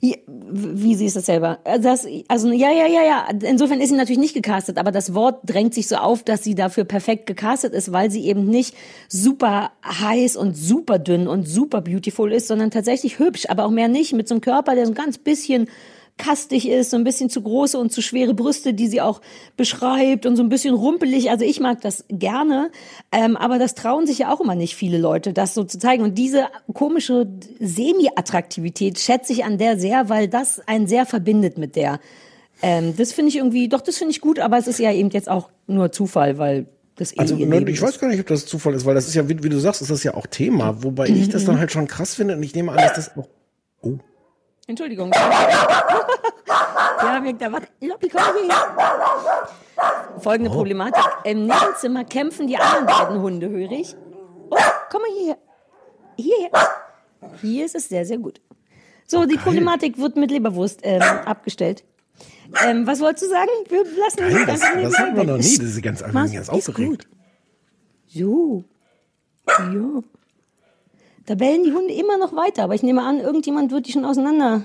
[0.01, 1.59] ja, wie siehst du das selber?
[1.81, 3.29] Das, also ja, ja, ja, ja.
[3.43, 6.55] Insofern ist sie natürlich nicht gecastet, aber das Wort drängt sich so auf, dass sie
[6.55, 8.75] dafür perfekt gecastet ist, weil sie eben nicht
[9.09, 13.89] super heiß und super dünn und super beautiful ist, sondern tatsächlich hübsch, aber auch mehr
[13.89, 15.69] nicht, mit so einem Körper, der so ein ganz bisschen
[16.21, 19.21] kastig ist, so ein bisschen zu große und zu schwere Brüste, die sie auch
[19.57, 21.31] beschreibt und so ein bisschen rumpelig.
[21.31, 22.71] Also ich mag das gerne,
[23.11, 26.05] ähm, aber das trauen sich ja auch immer nicht viele Leute, das so zu zeigen.
[26.05, 27.27] Und diese komische
[27.59, 32.01] Semi-Attraktivität schätze ich an der sehr, weil das einen sehr verbindet mit der.
[32.63, 35.09] Ähm, das finde ich irgendwie, doch, das finde ich gut, aber es ist ja eben
[35.11, 36.67] jetzt auch nur Zufall, weil
[36.97, 39.15] das eh Also Leben ich weiß gar nicht, ob das Zufall ist, weil das ist
[39.15, 41.73] ja, wie, wie du sagst, ist das ja auch Thema, wobei ich das dann halt
[41.73, 43.27] schon krass finde und ich nehme an, dass das auch
[44.71, 45.13] Entschuldigung.
[47.03, 48.55] ja, wir, da war, Loppi, komm hier.
[50.19, 50.55] Folgende Oh.
[50.55, 51.03] Problematik.
[51.25, 53.97] Im Nebenzimmer kämpfen die anderen beiden Hunde, höre ich.
[54.51, 54.57] Oh,
[54.91, 55.39] komm mal hierher.
[56.17, 56.51] Hierher.
[57.41, 58.41] Hier ist es sehr, sehr gut.
[59.07, 61.83] So, die Problematik wird mit Leberwurst ähm, abgestellt.
[62.65, 63.51] Ähm, was wolltest du sagen?
[63.69, 65.43] Wir lassen Geil, das, einfach das hatten wir noch nie.
[65.43, 67.09] Das ist ganz, ganz Ist aufgeregt.
[68.07, 68.63] So.
[69.49, 70.03] Ja.
[71.31, 74.05] Da bellen die Hunde immer noch weiter, aber ich nehme an, irgendjemand wird die schon
[74.05, 74.65] auseinander.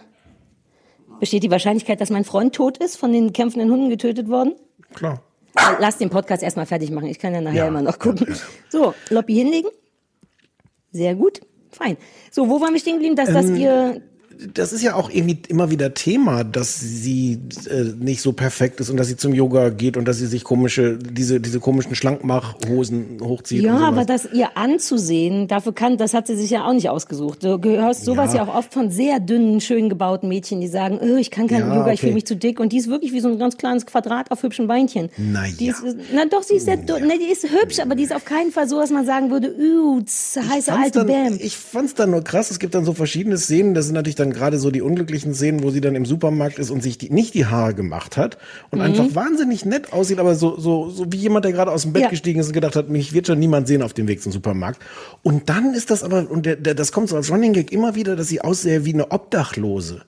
[1.19, 4.55] Besteht die Wahrscheinlichkeit, dass mein Freund tot ist, von den kämpfenden Hunden getötet worden?
[4.95, 5.21] Klar.
[5.55, 7.05] Äh, Lass den Podcast erstmal fertig machen.
[7.05, 8.35] Ich kann ja nachher Ja, immer noch gucken.
[8.69, 9.69] So, Loppi hinlegen.
[10.91, 11.41] Sehr gut.
[11.69, 11.97] Fein.
[12.31, 13.15] So, wo waren wir stehen geblieben?
[13.15, 14.01] Dass das Ähm, ihr.
[14.53, 17.39] Das ist ja auch irgendwie immer wieder Thema, dass sie
[17.69, 20.43] äh, nicht so perfekt ist und dass sie zum Yoga geht und dass sie sich
[20.43, 23.63] komische, diese, diese komischen Schlankmachhosen hochzieht.
[23.63, 27.43] Ja, aber das ihr anzusehen, dafür kann, das hat sie sich ja auch nicht ausgesucht.
[27.43, 28.43] Du hörst sowas ja, Ja.
[28.51, 31.67] auch oft von sehr dünnen, schön gebauten Mädchen, die sagen, oh, ich kann kein Ja,
[31.75, 32.07] Yoga, ich okay.
[32.07, 32.59] fühle mich zu dick.
[32.59, 35.09] Und die ist wirklich wie so ein ganz kleines Quadrat auf hübschen Beinchen.
[35.17, 35.73] Na Die ja.
[35.73, 35.83] ist,
[36.13, 37.07] na doch, sie ist sehr, dünn.
[37.07, 39.53] ne, die ist hübsch, aber die ist auf keinen Fall so, dass man sagen würde,
[39.57, 41.37] uh, heiße alte dann, Bam.
[41.39, 42.51] Ich fand's dann nur krass.
[42.51, 43.73] Es gibt dann so verschiedene Szenen.
[43.73, 46.69] Das sind natürlich dann gerade so die unglücklichen Szenen, wo sie dann im Supermarkt ist
[46.71, 48.37] und sich die, nicht die Haare gemacht hat
[48.71, 48.85] und Mhm.
[48.85, 52.03] einfach wahnsinnig nett aussieht, aber so, so, so wie jemand, der gerade aus dem Bett
[52.03, 52.09] Ja.
[52.09, 54.81] gestiegen ist und gedacht hat, mich wird schon niemand sehen auf dem Weg zum Supermarkt.
[55.23, 57.95] Und dann ist das aber, und der, der, das kommt so als Running Gag immer
[57.95, 60.01] wieder, dass sie aussähe wie eine Obdachlose.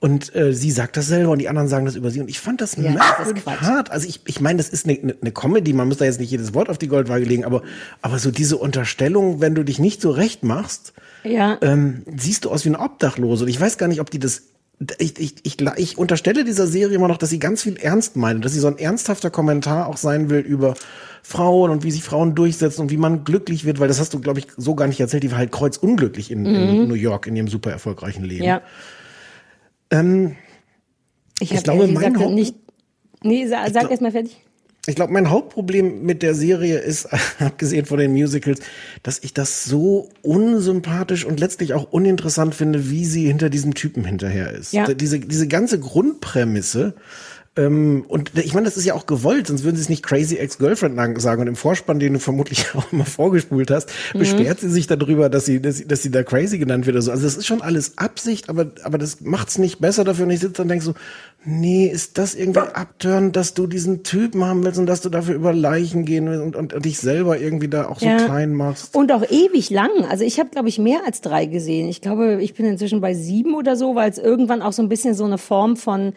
[0.00, 2.20] Und äh, sie sagt das selber und die anderen sagen das über sie.
[2.20, 3.90] Und ich fand das Ja, merkwürdig hart.
[3.90, 6.30] Also ich, ich meine, das ist eine, eine, eine Comedy, man muss da jetzt nicht
[6.30, 7.62] jedes Wort auf die Goldwaage legen, aber,
[8.00, 10.92] aber so diese Unterstellung, wenn du dich nicht so recht machst,
[11.24, 11.58] Ja.
[11.62, 13.44] ähm, siehst du aus wie ein Obdachlose.
[13.44, 14.42] Und ich weiß gar nicht, ob die das.
[14.98, 18.44] Ich, ich, ich, ich unterstelle dieser Serie immer noch, dass sie ganz viel ernst meint,
[18.44, 20.74] dass sie so ein ernsthafter Kommentar auch sein will über
[21.24, 24.20] Frauen und wie sich Frauen durchsetzen und wie man glücklich wird, weil das hast du,
[24.20, 25.24] glaube ich, so gar nicht erzählt.
[25.24, 26.86] Die war halt kreuzunglücklich in, in Mhm.
[26.88, 28.44] New York in ihrem super erfolgreichen Leben.
[28.44, 28.62] Ja.
[29.90, 30.36] Ähm,
[31.40, 32.54] Ich, ich glaube, ehrlich mein gesagt Haupt- nicht.
[33.24, 34.36] Nee, sag, sag glaub- erst mal fertig.
[34.88, 37.08] Ich glaube, mein Hauptproblem mit der Serie ist,
[37.38, 38.60] abgesehen von den Musicals,
[39.02, 44.04] dass ich das so unsympathisch und letztlich auch uninteressant finde, wie sie hinter diesem Typen
[44.04, 44.72] hinterher ist.
[44.72, 44.92] Ja.
[44.94, 46.94] Diese, diese ganze Grundprämisse
[47.58, 50.36] Ähm, und ich meine, das ist ja auch gewollt, sonst würden sie es nicht Crazy
[50.36, 51.42] Ex-Girlfriend sagen.
[51.42, 54.20] Und im Vorspann, den du vermutlich auch immer vorgespult hast, mhm.
[54.20, 57.02] beschwert sie sich darüber, dass sie, dass, sie, dass sie da crazy genannt wird oder
[57.02, 57.10] so.
[57.10, 60.26] Also das ist schon alles Absicht, aber, aber das macht's nicht besser dafür.
[60.26, 60.94] Und ich sitze und denke so,
[61.44, 65.34] nee, ist das irgendwie abtörend, dass du diesen Typen haben willst und dass du dafür
[65.34, 68.18] über Leichen gehen willst und, und, und dich selber irgendwie da auch so ja.
[68.18, 68.94] klein machst?
[68.94, 69.90] Und auch ewig lang.
[70.08, 71.88] Also ich habe, glaube ich, mehr als drei gesehen.
[71.88, 74.88] Ich glaube, ich bin inzwischen bei sieben oder so, weil es irgendwann auch so ein
[74.88, 76.12] bisschen so eine Form von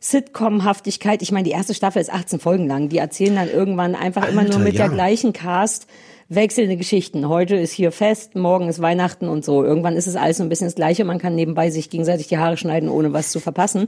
[0.00, 1.22] Sitcom-Haftigkeit.
[1.22, 2.88] Ich meine, die erste Staffel ist 18 Folgen lang.
[2.88, 4.86] Die erzählen dann irgendwann einfach Alter, immer nur mit ja.
[4.86, 5.86] der gleichen Cast
[6.28, 7.28] wechselnde Geschichten.
[7.28, 9.62] Heute ist hier Fest, morgen ist Weihnachten und so.
[9.62, 11.04] Irgendwann ist es alles so ein bisschen das Gleiche.
[11.04, 13.86] Man kann nebenbei sich gegenseitig die Haare schneiden, ohne was zu verpassen.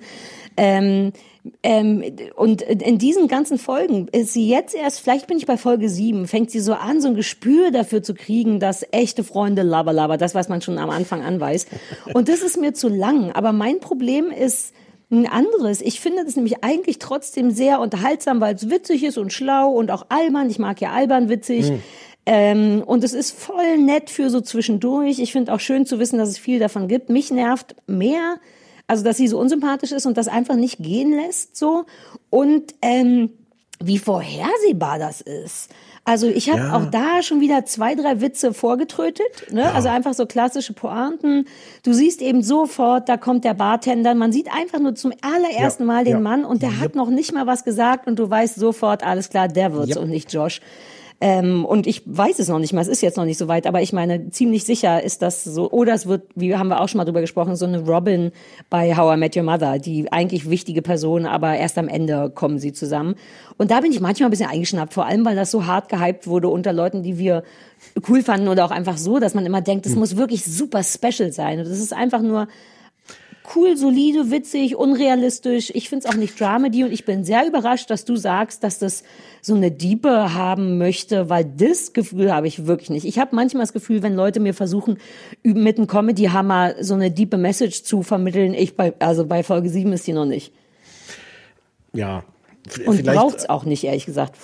[0.56, 1.12] Ähm,
[1.62, 2.04] ähm,
[2.36, 6.28] und in diesen ganzen Folgen ist sie jetzt erst, vielleicht bin ich bei Folge sieben,
[6.28, 10.16] fängt sie so an, so ein Gespür dafür zu kriegen, dass echte Freunde laber laber,
[10.16, 11.68] das, was man schon am Anfang anweist.
[12.14, 13.32] Und das ist mir zu lang.
[13.32, 14.74] Aber mein Problem ist,
[15.10, 15.80] ein anderes.
[15.80, 19.90] Ich finde das nämlich eigentlich trotzdem sehr unterhaltsam, weil es witzig ist und schlau und
[19.90, 20.50] auch albern.
[20.50, 21.70] Ich mag ja albern witzig.
[21.70, 21.82] Mhm.
[22.26, 25.18] Ähm, und es ist voll nett für so zwischendurch.
[25.18, 27.08] Ich finde auch schön zu wissen, dass es viel davon gibt.
[27.08, 28.36] Mich nervt mehr,
[28.86, 31.86] also dass sie so unsympathisch ist und das einfach nicht gehen lässt so.
[32.28, 33.30] Und ähm,
[33.82, 35.70] wie vorhersehbar das ist.
[36.08, 36.76] Also ich habe ja.
[36.76, 39.52] auch da schon wieder zwei, drei Witze vorgetrötet.
[39.52, 39.60] Ne?
[39.60, 39.72] Ja.
[39.72, 41.46] Also einfach so klassische Pointen.
[41.82, 44.14] Du siehst eben sofort, da kommt der Bartender.
[44.14, 45.86] Man sieht einfach nur zum allerersten ja.
[45.86, 49.04] Mal den Mann und der hat noch nicht mal was gesagt und du weißt sofort,
[49.04, 50.60] alles klar, der wird's und nicht Josh.
[51.20, 53.66] Ähm, und ich weiß es noch nicht mal, es ist jetzt noch nicht so weit,
[53.66, 56.88] aber ich meine, ziemlich sicher ist das so, oder es wird, wie haben wir auch
[56.88, 58.30] schon mal drüber gesprochen, so eine Robin
[58.70, 62.60] bei How I Met Your Mother, die eigentlich wichtige Person, aber erst am Ende kommen
[62.60, 63.16] sie zusammen.
[63.56, 66.28] Und da bin ich manchmal ein bisschen eingeschnappt, vor allem, weil das so hart gehypt
[66.28, 67.42] wurde unter Leuten, die wir
[68.08, 69.98] cool fanden oder auch einfach so, dass man immer denkt, das hm.
[69.98, 71.58] muss wirklich super special sein.
[71.58, 72.46] Und das ist einfach nur
[73.54, 75.70] cool, solide, witzig, unrealistisch.
[75.74, 78.78] Ich finde es auch nicht Dramedy und ich bin sehr überrascht, dass du sagst, dass
[78.78, 79.04] das
[79.40, 83.04] so eine Diepe haben möchte, weil das Gefühl habe ich wirklich nicht.
[83.04, 84.98] Ich habe manchmal das Gefühl, wenn Leute mir versuchen,
[85.42, 89.92] mit einem Comedy-Hammer so eine diepe Message zu vermitteln, ich bei, also bei Folge 7
[89.92, 90.52] ist die noch nicht.
[91.92, 92.24] Ja,
[92.84, 94.36] und braucht es auch nicht, ehrlich gesagt.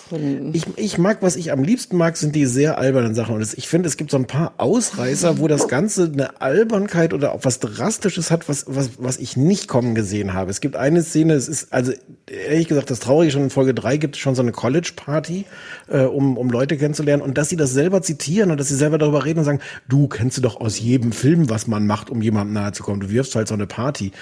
[0.52, 3.34] Ich, ich mag, was ich am liebsten mag, sind die sehr albernen Sachen.
[3.34, 7.32] Und ich finde, es gibt so ein paar Ausreißer, wo das Ganze eine Albernkeit oder
[7.32, 10.50] auch was Drastisches hat, was, was, was ich nicht kommen gesehen habe.
[10.50, 11.92] Es gibt eine Szene, es ist, also
[12.26, 15.44] ehrlich gesagt, das Traurige schon in Folge drei gibt es schon so eine College-Party,
[15.88, 17.22] äh, um, um Leute kennenzulernen.
[17.22, 20.08] Und dass sie das selber zitieren und dass sie selber darüber reden und sagen, du
[20.08, 23.00] kennst du doch aus jedem Film, was man macht, um jemandem nahe zu kommen.
[23.00, 24.12] Du wirfst halt so eine Party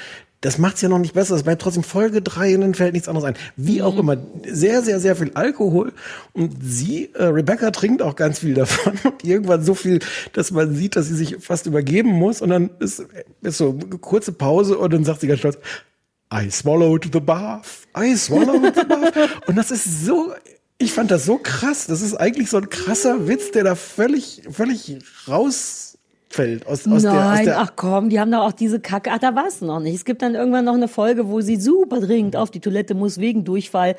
[0.43, 1.37] das macht's ja noch nicht besser.
[1.37, 3.37] Es bleibt trotzdem Folge drei und dann fällt nichts anderes ein.
[3.57, 4.01] Wie auch mhm.
[4.01, 5.93] immer, sehr, sehr, sehr viel Alkohol.
[6.33, 8.95] Und sie, äh, Rebecca, trinkt auch ganz viel davon.
[9.05, 10.01] Und irgendwann so viel,
[10.33, 12.43] dass man sieht, dass sie sich fast übergeben muss.
[12.43, 13.07] Und dann ist,
[13.41, 15.59] ist so eine kurze Pause und dann sagt sie ganz stolz,
[16.35, 17.87] I swallowed the bath.
[17.97, 19.15] I swallowed the bath.
[19.47, 20.33] und das ist so,
[20.79, 21.87] ich fand das so krass.
[21.87, 24.99] Das ist eigentlich so ein krasser Witz, der da völlig, völlig
[25.29, 25.82] raus
[26.35, 26.67] fällt.
[26.67, 29.11] Aus, aus Nein, der, aus der ach komm, die haben doch auch diese Kacke.
[29.13, 29.95] Ach, da war es noch nicht.
[29.95, 33.19] Es gibt dann irgendwann noch eine Folge, wo sie super dringend auf die Toilette muss
[33.19, 33.97] wegen Durchfall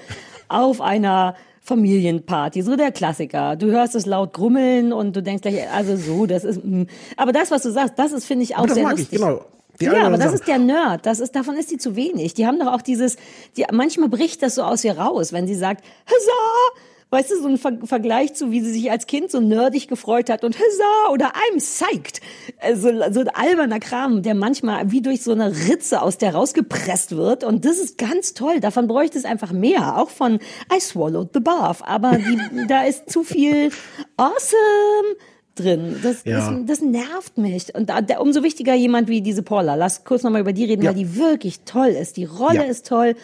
[0.47, 3.55] auf einer Familienparty, so der Klassiker.
[3.55, 6.63] Du hörst es laut grummeln und du denkst gleich, also so, das ist.
[6.63, 6.85] Mh.
[7.15, 9.13] Aber das, was du sagst, das ist finde ich auch das sehr mag lustig.
[9.13, 9.45] Ich, genau.
[9.79, 10.35] Die ja, aber das Sachen.
[10.35, 11.05] ist der Nerd.
[11.05, 12.33] Das ist, davon ist sie zu wenig.
[12.35, 13.15] Die haben doch auch dieses,
[13.57, 16.79] die, manchmal bricht das so aus ihr raus, wenn sie sagt, Huzzah!
[17.13, 20.31] Weißt du, so ein Ver Vergleich zu, wie sie sich als Kind so nerdig gefreut
[20.31, 22.21] hat und Huzzah oder I'm psyched.
[22.59, 27.15] Also, so ein alberner Kram, der manchmal wie durch so eine Ritze aus der rausgepresst
[27.15, 27.43] wird.
[27.43, 28.59] Und das ist ganz toll.
[28.61, 29.99] Davon bräuchte es einfach mehr.
[29.99, 30.39] Auch von
[30.75, 31.83] I swallowed the bath.
[31.83, 33.69] Aber die, da ist zu viel
[34.17, 35.15] awesome
[35.53, 35.99] drin.
[36.01, 36.39] Das, ja.
[36.39, 37.75] das, das, nervt mich.
[37.75, 39.75] Und da, der, umso wichtiger jemand wie diese Paula.
[39.75, 40.89] Lass kurz nochmal über die reden, ja.
[40.89, 42.17] weil die wirklich toll ist.
[42.17, 42.63] Die Rolle ja.
[42.63, 43.15] ist toll.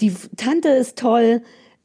[0.00, 1.42] Die Tante ist toll.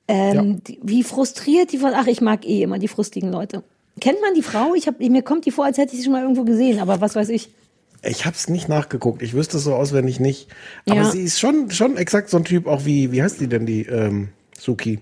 [0.08, 0.76] Ähm, ja.
[0.82, 3.64] wie frustriert die von, ach, ich mag eh immer die frustigen Leute.
[4.02, 4.74] Kennt man die Frau?
[4.74, 7.00] Ich hab, mir kommt die vor, als hätte ich sie schon mal irgendwo gesehen, aber
[7.00, 7.50] was weiß ich.
[8.02, 9.22] Ich hab's nicht nachgeguckt.
[9.22, 10.50] Ich wüsste es so auswendig nicht.
[10.90, 11.12] Aber ja.
[11.12, 13.84] sie ist schon, schon exakt so ein Typ, auch wie, wie heißt die denn, die
[13.84, 15.00] ähm, Suki?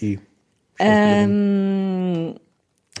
[0.00, 0.18] Die.
[0.78, 2.34] Ähm,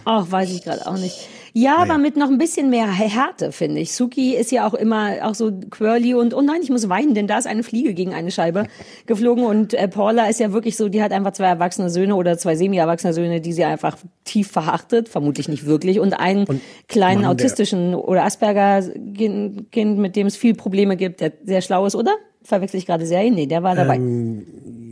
[0.04, 1.28] ach, weiß ich gerade auch nicht.
[1.54, 1.82] Ja, naja.
[1.82, 3.92] aber mit noch ein bisschen mehr Härte, finde ich.
[3.92, 7.26] Suki ist ja auch immer auch so quirly und, oh nein, ich muss weinen, denn
[7.26, 8.66] da ist eine Fliege gegen eine Scheibe
[9.06, 12.38] geflogen und äh, Paula ist ja wirklich so, die hat einfach zwei erwachsene Söhne oder
[12.38, 17.22] zwei semi-erwachsene Söhne, die sie einfach tief verachtet, vermutlich nicht wirklich, und einen und kleinen
[17.22, 22.14] Mann, autistischen oder Asperger-Kind, mit dem es viel Probleme gibt, der sehr schlau ist, oder?
[22.42, 23.34] Verwechsel ich gerade Serien?
[23.34, 23.96] Nee, der war dabei.
[23.96, 24.46] Ähm,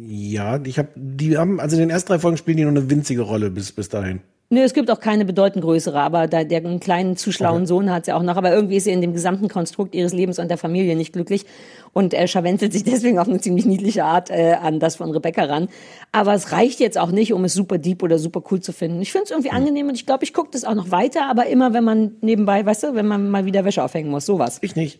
[0.08, 2.90] ja, ich habe, die haben, also in den ersten drei Folgen spielen die nur eine
[2.90, 4.20] winzige Rolle bis, bis dahin.
[4.52, 7.88] Nö, es gibt auch keine bedeutend größere, aber da, der einen kleinen zu schlauen Sohn
[7.88, 8.36] hat sie auch noch.
[8.36, 11.46] Aber irgendwie ist sie in dem gesamten Konstrukt ihres Lebens und der Familie nicht glücklich
[11.92, 15.44] und er scharwenzelt sich deswegen auf eine ziemlich niedliche Art äh, an das von Rebecca
[15.44, 15.68] ran.
[16.10, 19.00] Aber es reicht jetzt auch nicht, um es super deep oder super cool zu finden.
[19.00, 21.46] Ich finde es irgendwie angenehm und ich glaube, ich gucke das auch noch weiter, aber
[21.46, 24.58] immer, wenn man nebenbei, weißt du, wenn man mal wieder Wäsche aufhängen muss, sowas.
[24.62, 24.98] Ich nicht.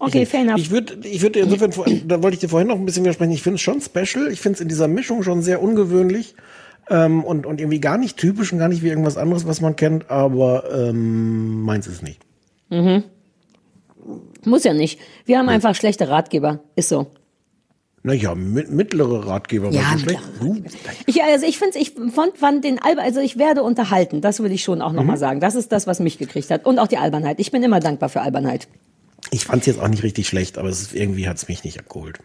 [0.00, 0.58] Okay, fair enough.
[0.58, 1.70] Ich würde, ich würde insofern,
[2.08, 3.30] da wollte ich dir vorhin noch ein bisschen widersprechen.
[3.30, 4.32] Ich finde es schon special.
[4.32, 6.34] Ich finde es in dieser Mischung schon sehr ungewöhnlich
[6.90, 9.76] ähm, und und irgendwie gar nicht typisch und gar nicht wie irgendwas anderes, was man
[9.76, 10.10] kennt.
[10.10, 12.20] Aber ähm, meins ist nicht.
[12.70, 13.04] Mhm.
[14.44, 15.00] Muss ja nicht.
[15.24, 16.60] Wir haben einfach schlechte Ratgeber.
[16.76, 17.06] Ist so.
[18.02, 19.70] Naja, mit, mittlere Ratgeber.
[19.70, 20.20] Ja, schlecht.
[20.38, 20.62] Du,
[21.06, 24.20] Ich, also ich finde, ich fand, fand den Alba, also ich werde unterhalten.
[24.20, 25.40] Das will ich schon auch noch mal sagen.
[25.40, 26.66] Das ist das, was mich gekriegt hat.
[26.66, 27.40] Und auch die Albernheit.
[27.40, 28.68] Ich bin immer dankbar für Albernheit.
[29.30, 31.64] ich fand es jetzt auch nicht richtig schlecht, aber es ist, irgendwie hat es mich
[31.64, 32.18] nicht abgeholt.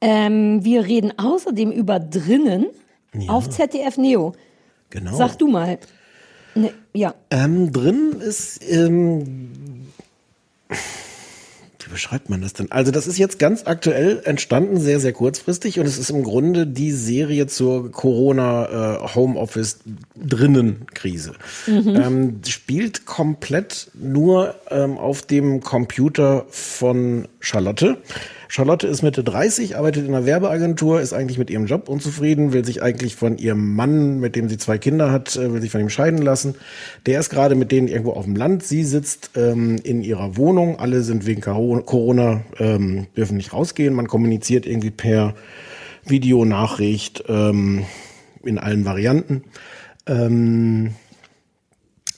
[0.00, 2.66] Ähm, wir reden außerdem über drinnen
[3.28, 4.34] auf ZDF Neo.
[4.90, 5.16] Genau.
[5.16, 5.78] Sag du mal.
[6.54, 7.14] Ne, ja.
[7.30, 9.86] Ähm, drin ist, ähm,
[11.88, 12.70] wie beschreibt man das denn?
[12.70, 16.66] Also das ist jetzt ganz aktuell entstanden, sehr, sehr kurzfristig und es ist im Grunde
[16.66, 19.78] die Serie zur Corona äh, Homeoffice
[20.14, 21.32] drinnen Krise.
[21.66, 21.96] Mhm.
[21.96, 27.96] Ähm, spielt komplett nur ähm, auf dem Computer von Charlotte.
[28.48, 32.64] Charlotte ist Mitte 30, arbeitet in einer Werbeagentur, ist eigentlich mit ihrem Job unzufrieden, will
[32.64, 35.82] sich eigentlich von ihrem Mann, mit dem sie zwei Kinder hat, äh, will sich von
[35.82, 36.54] ihm scheiden lassen.
[37.04, 38.62] Der ist gerade mit denen irgendwo auf dem Land.
[38.62, 40.78] Sie sitzt ähm, in ihrer Wohnung.
[40.78, 43.94] Alle sind wegen Coro- Corona, ähm, dürfen nicht rausgehen.
[43.94, 45.34] Man kommuniziert irgendwie per
[46.06, 47.84] Videonachricht ähm,
[48.44, 49.44] in allen Varianten.
[50.06, 50.94] Ähm,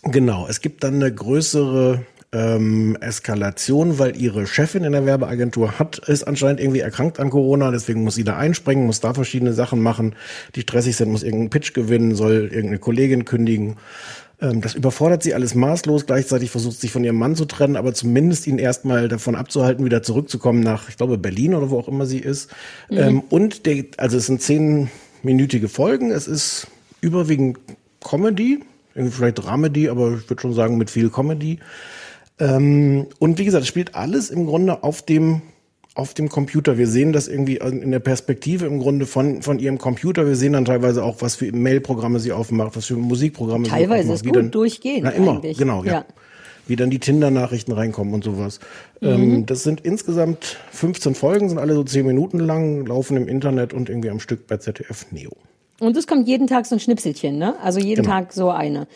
[0.03, 5.99] Genau, es gibt dann eine größere ähm, Eskalation, weil ihre Chefin in der Werbeagentur hat,
[5.99, 9.83] ist anscheinend irgendwie erkrankt an Corona, deswegen muss sie da einspringen, muss da verschiedene Sachen
[9.83, 10.15] machen,
[10.55, 13.77] die stressig sind, muss irgendeinen Pitch gewinnen, soll irgendeine Kollegin kündigen.
[14.41, 16.07] Ähm, das überfordert sie alles maßlos.
[16.07, 19.85] Gleichzeitig versucht sie sich von ihrem Mann zu trennen, aber zumindest ihn erstmal davon abzuhalten,
[19.85, 22.51] wieder zurückzukommen nach, ich glaube, Berlin oder wo auch immer sie ist.
[22.91, 22.99] Mhm.
[22.99, 26.11] Ähm, und der, also es sind zehnminütige Folgen.
[26.11, 26.69] Es ist
[27.01, 27.59] überwiegend
[28.03, 28.61] Comedy,
[28.95, 31.59] irgendwie vielleicht Dramedy, aber ich würde schon sagen mit viel Comedy.
[32.41, 35.43] Ähm, und wie gesagt, es spielt alles im Grunde auf dem
[35.97, 36.79] auf dem Computer.
[36.79, 40.25] Wir sehen das irgendwie in der Perspektive im Grunde von, von ihrem Computer.
[40.25, 44.03] Wir sehen dann teilweise auch, was für Mailprogramme sie aufmacht, was für Musikprogramme sie Teilweise
[44.05, 44.15] aufmacht.
[44.17, 45.59] ist wie gut dann- durchgehend Na, immer, eigentlich.
[45.59, 45.93] genau, ja.
[45.93, 46.05] Ja.
[46.69, 48.61] Wie dann die Tinder-Nachrichten reinkommen und sowas.
[49.01, 49.09] Mhm.
[49.09, 53.75] Ähm, das sind insgesamt 15 Folgen, sind alle so 10 Minuten lang, laufen im Internet
[53.75, 55.33] und irgendwie am Stück bei ZDF Neo.
[55.81, 57.57] Und es kommt jeden Tag so ein Schnipselchen, ne?
[57.63, 58.15] Also jeden Genau.
[58.17, 58.87] Tag so eine.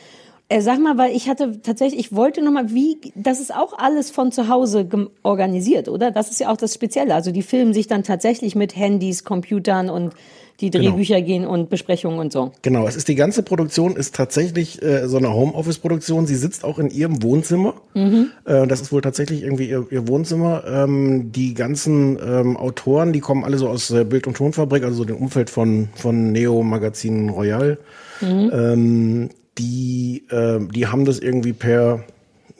[0.54, 3.76] Äh, sag mal, weil ich hatte tatsächlich, ich wollte noch mal, wie, das ist auch
[3.76, 4.88] alles von zu Hause
[5.24, 6.12] organisiert, oder?
[6.12, 7.12] Das ist ja auch das Spezielle.
[7.12, 10.12] Also die filmen sich dann tatsächlich mit Handys, Computern und
[10.60, 10.90] die Genau.
[10.90, 12.52] Drehbücher gehen und Besprechungen und so.
[12.62, 16.28] Genau, es ist die ganze Produktion ist tatsächlich äh, so eine Homeoffice-Produktion.
[16.28, 17.74] Sie sitzt auch in ihrem Wohnzimmer.
[17.94, 18.30] Mhm.
[18.44, 20.62] Äh, das ist wohl tatsächlich irgendwie ihr, ihr Wohnzimmer.
[20.68, 24.98] Ähm, die ganzen ähm, Autoren, die kommen alle so aus der Bild- und Tonfabrik, also
[24.98, 27.76] so dem Umfeld von, von Neo Magazin Royal.
[28.20, 28.50] Mhm.
[28.54, 32.04] Ähm, die, äh, die haben das irgendwie per,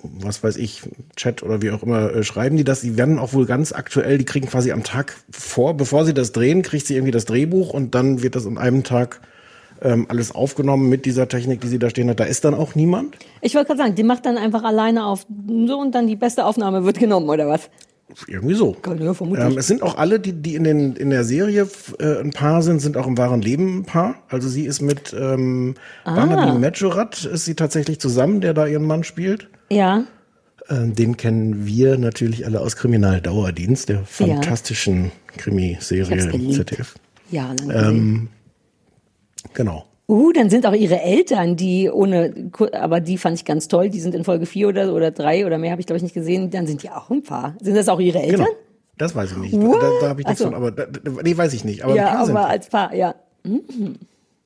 [0.03, 0.83] was weiß ich,
[1.17, 2.83] Chat oder wie auch immer, äh, schreiben die das.
[2.83, 6.33] Die werden auch wohl ganz aktuell, die kriegen quasi am Tag vor, bevor sie das
[6.33, 9.21] drehen, kriegt sie irgendwie das Drehbuch und dann wird das an einem Tag
[9.83, 12.21] ähm, alles aufgenommen mit dieser Technik, die sie da stehen hat.
[12.21, 13.17] Da ist dann auch niemand.
[13.41, 15.27] Ich wollte gerade sagen, die macht dann einfach alleine auf
[15.67, 17.69] so und dann die beste Aufnahme wird genommen, oder was?
[18.27, 18.77] Irgendwie so.
[18.99, 19.45] Ja, vermutlich.
[19.45, 21.69] Ähm, es sind auch alle, die, die in, den, in der Serie
[21.99, 24.17] äh, ein Paar sind, sind auch im wahren Leben ein Paar.
[24.29, 25.75] Also sie ist mit ähm,
[26.05, 26.15] Ah.
[26.15, 29.49] Barnaby Majorat ist sie tatsächlich zusammen, der da ihren Mann spielt.
[29.71, 30.05] Ja.
[30.69, 36.53] Ähm, den kennen wir natürlich alle aus Kriminaldauerdienst, der fantastischen Ich Krimiserie.
[36.53, 36.95] ZDF.
[37.31, 37.55] Ja.
[37.71, 38.29] Ähm,
[39.55, 39.87] genau.
[40.07, 44.01] Uh, dann sind auch ihre Eltern, die ohne, aber die fand ich ganz toll, die
[44.01, 46.51] sind in Folge vier oder, oder drei oder mehr, habe ich glaube ich nicht gesehen,
[46.51, 47.57] dann sind die auch ein Paar.
[47.63, 48.45] Sind das auch ihre Eltern?
[48.45, 48.59] Genau.
[48.99, 49.55] Das weiß ich nicht.
[49.55, 49.83] What?
[49.83, 50.47] Da, da habe ich nichts so.
[50.47, 50.87] von, aber da,
[51.23, 51.85] nee, weiß ich nicht.
[51.85, 52.37] Aber ja, paar sind.
[52.37, 53.15] aber als Paar, ja.
[53.45, 53.97] Mhm.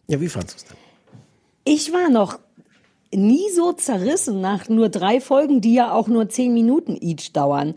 [0.06, 0.76] Ja, wie fandst du es denn?
[1.64, 2.38] Ich war noch
[3.12, 7.74] nie so zerrissen nach nur drei Folgen, die ja auch nur zehn Minuten each dauern.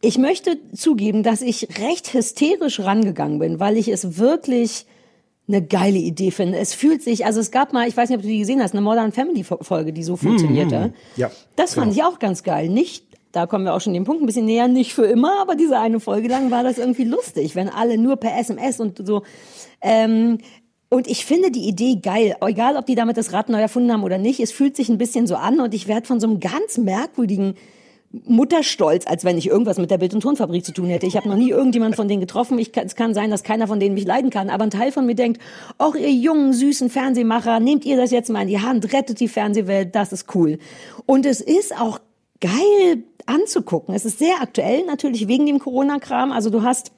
[0.00, 4.86] Ich möchte zugeben, dass ich recht hysterisch rangegangen bin, weil ich es wirklich
[5.46, 6.58] eine geile Idee finde.
[6.58, 8.72] Es fühlt sich, also es gab mal, ich weiß nicht, ob du die gesehen hast,
[8.72, 10.88] eine Modern Family Folge, die so funktionierte.
[10.88, 10.94] Mhm.
[11.16, 11.30] Ja.
[11.56, 12.68] Das fand ich auch ganz geil.
[12.68, 15.54] Nicht, da kommen wir auch schon dem Punkt ein bisschen näher, nicht für immer, aber
[15.54, 19.22] diese eine Folge lang war das irgendwie lustig, wenn alle nur per SMS und so.
[19.82, 20.38] Ähm,
[20.88, 24.04] und ich finde die Idee geil, egal ob die damit das Rad neu erfunden haben
[24.04, 24.40] oder nicht.
[24.40, 27.54] Es fühlt sich ein bisschen so an und ich werde von so einem ganz merkwürdigen
[28.26, 31.06] Mutterstolz, als wenn ich irgendwas mit der Bild- und Tonfabrik zu tun hätte.
[31.06, 32.58] Ich habe noch nie irgendjemand von denen getroffen.
[32.58, 34.50] Ich, es kann sein, dass keiner von denen mich leiden kann.
[34.50, 35.40] Aber ein Teil von mir denkt,
[35.78, 39.28] auch ihr jungen, süßen Fernsehmacher, nehmt ihr das jetzt mal in die Hand, rettet die
[39.28, 40.58] Fernsehwelt, das ist cool.
[41.06, 41.98] Und es ist auch
[42.40, 43.94] geil anzugucken.
[43.94, 46.30] Es ist sehr aktuell, natürlich wegen dem Corona-Kram.
[46.30, 46.92] Also du hast,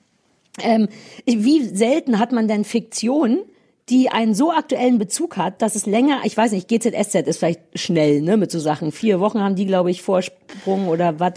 [0.60, 0.88] ähm,
[1.24, 3.40] wie selten hat man denn Fiktion,
[3.88, 7.60] die einen so aktuellen Bezug hat, dass es länger, ich weiß nicht, GZSZ ist vielleicht
[7.74, 8.90] schnell, ne, mit so Sachen.
[8.90, 11.34] Vier Wochen haben die, glaube ich, Vorsprung oder was.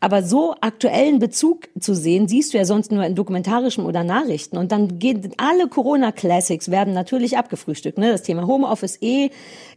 [0.00, 4.56] Aber so aktuellen Bezug zu sehen, siehst du ja sonst nur in dokumentarischen oder Nachrichten.
[4.56, 7.98] Und dann gehen alle Corona-Classics werden natürlich abgefrühstückt.
[7.98, 8.10] Ne?
[8.10, 9.30] Das Thema Homeoffice eh,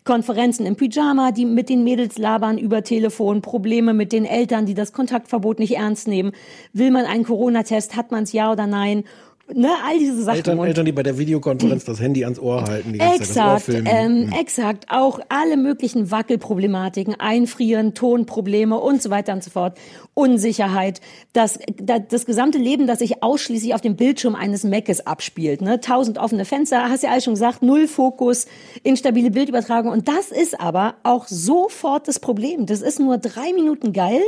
[0.03, 4.73] Konferenzen im Pyjama, die mit den Mädels labern über Telefon, Probleme mit den Eltern, die
[4.73, 6.31] das Kontaktverbot nicht ernst nehmen.
[6.73, 9.03] Will man einen Corona-Test, hat man es ja oder nein?
[9.53, 10.37] Ne, all diese Sachen.
[10.37, 13.61] Eltern, Eltern, die bei der Videokonferenz das Handy ans Ohr halten, die ganze Zeit Exakt,
[13.61, 13.85] filmen.
[13.87, 14.39] ähm, Hm.
[14.39, 14.85] exakt.
[14.89, 19.77] Auch alle möglichen Wackelproblematiken, Einfrieren, Tonprobleme und so weiter und so fort.
[20.15, 20.99] Unsicherheit.
[21.33, 25.61] Das, das, das gesamte Leben, das sich ausschließlich auf dem Bildschirm eines Maces abspielt.
[25.61, 25.79] Ne?
[25.79, 28.47] Tausend offene Fenster, hast ja alles schon gesagt, null Fokus,
[28.81, 29.91] instabile Bildübertragung.
[29.91, 32.65] Und das ist aber auch sofort das Problem.
[32.65, 34.21] Das ist nur drei Minuten geil.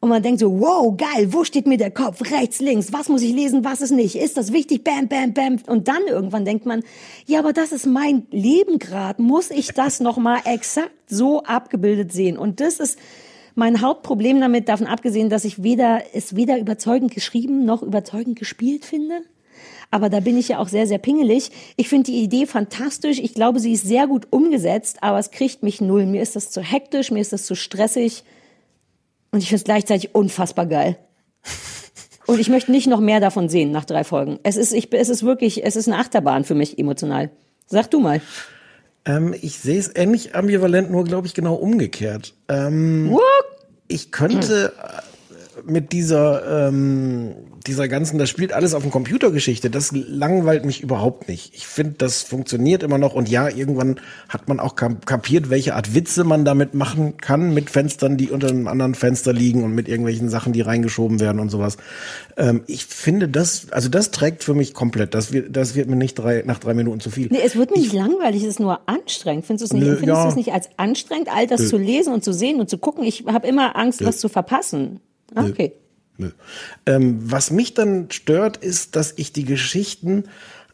[0.00, 2.22] Und man denkt so, wow, geil, wo steht mir der Kopf?
[2.30, 4.16] Rechts, links, was muss ich lesen, was ist nicht?
[4.16, 4.82] Ist das wichtig?
[4.82, 5.58] Bam, bam, bam.
[5.66, 6.82] Und dann irgendwann denkt man,
[7.26, 9.20] ja, aber das ist mein Leben gerade.
[9.20, 12.38] Muss ich das nochmal exakt so abgebildet sehen?
[12.38, 12.98] Und das ist
[13.54, 18.86] mein Hauptproblem damit, davon abgesehen, dass ich weder, es weder überzeugend geschrieben noch überzeugend gespielt
[18.86, 19.20] finde.
[19.90, 21.50] Aber da bin ich ja auch sehr, sehr pingelig.
[21.76, 23.18] Ich finde die Idee fantastisch.
[23.18, 26.06] Ich glaube, sie ist sehr gut umgesetzt, aber es kriegt mich null.
[26.06, 28.24] Mir ist das zu hektisch, mir ist das zu stressig.
[29.30, 30.96] Und ich finde es gleichzeitig unfassbar geil.
[32.26, 34.38] Und ich möchte nicht noch mehr davon sehen nach drei Folgen.
[34.42, 37.30] Es ist, ich, es ist wirklich, es ist eine Achterbahn für mich emotional.
[37.66, 38.20] Sag du mal.
[39.04, 42.34] Ähm, ich sehe es ähnlich ambivalent, nur glaube ich genau umgekehrt.
[42.48, 43.16] Ähm,
[43.88, 44.72] ich könnte
[45.70, 47.34] mit dieser, ähm,
[47.66, 51.54] dieser ganzen, das spielt alles auf dem Computergeschichte, das langweilt mich überhaupt nicht.
[51.54, 55.94] Ich finde, das funktioniert immer noch und ja, irgendwann hat man auch kapiert, welche Art
[55.94, 59.88] Witze man damit machen kann, mit Fenstern, die unter einem anderen Fenster liegen und mit
[59.88, 61.76] irgendwelchen Sachen, die reingeschoben werden und sowas.
[62.36, 65.14] Ähm, ich finde das, also das trägt für mich komplett.
[65.14, 67.28] Das wird, das wird mir nicht drei, nach drei Minuten zu viel.
[67.30, 69.46] Nee, es wird nicht langweilig, es ist nur anstrengend.
[69.46, 70.22] Findest du es nicht, findest ja.
[70.24, 71.68] du es nicht als anstrengend, all das Nö.
[71.68, 73.04] zu lesen und zu sehen und zu gucken?
[73.04, 74.06] Ich habe immer Angst, Nö.
[74.06, 75.00] was zu verpassen.
[75.34, 75.48] Nö.
[75.50, 75.72] Okay.
[76.18, 76.30] Nö.
[76.86, 80.24] Ähm, was mich dann stört, ist, dass ich die Geschichten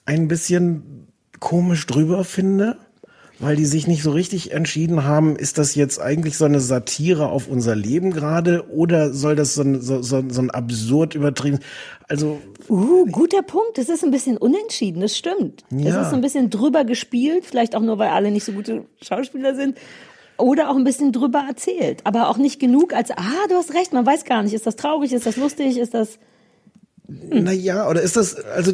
[0.05, 1.07] ein bisschen
[1.41, 2.77] komisch drüber finde,
[3.39, 7.29] weil die sich nicht so richtig entschieden haben, ist das jetzt eigentlich so eine Satire
[7.29, 11.59] auf unser Leben gerade oder soll das so ein, so, so, so ein absurd übertrieben,
[12.09, 13.77] also Uh, guter Punkt.
[13.79, 15.63] Das ist ein bisschen unentschieden, das stimmt.
[15.71, 16.03] Es Ja.
[16.03, 19.55] ist so ein bisschen drüber gespielt, vielleicht auch nur, weil alle nicht so gute Schauspieler
[19.55, 19.77] sind.
[20.39, 22.01] Oder auch ein bisschen drüber erzählt.
[22.05, 24.77] Aber auch nicht genug als, ah, du hast recht, man weiß gar nicht, ist das
[24.77, 26.19] traurig, ist das lustig, ist das.
[27.09, 28.73] Naja, oder ist das, also,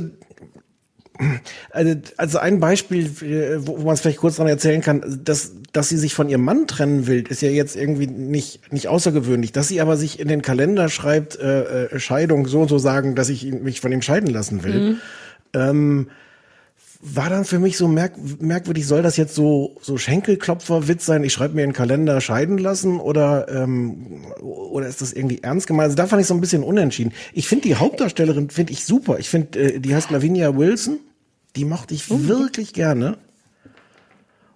[1.70, 5.52] also, also ein Beispiel, äh, wo, wo man es vielleicht kurz dran erzählen kann, dass,
[5.72, 9.52] dass sie sich von ihrem Mann trennen will, ist ja jetzt irgendwie nicht, nicht außergewöhnlich.
[9.52, 13.14] Dass sie aber sich in den Kalender schreibt, äh, äh, Scheidung so und so sagen,
[13.14, 14.80] dass ich mich von ihm scheiden lassen will.
[14.80, 15.00] Mhm.
[15.54, 16.06] Ähm,
[17.04, 21.32] war dann für mich so merk merkwürdig, soll das jetzt so, so Schenkelklopferwitz sein, ich
[21.32, 25.86] schreibe mir in den Kalender scheiden lassen oder, ähm, oder ist das irgendwie ernst gemeint?
[25.86, 27.12] Also da fand ich so ein bisschen unentschieden.
[27.32, 29.18] Ich finde die Hauptdarstellerin, finde ich super.
[29.18, 31.00] Ich finde, äh, die heißt Lavinia Wilson,
[31.56, 33.18] die mochte ich wirklich gerne.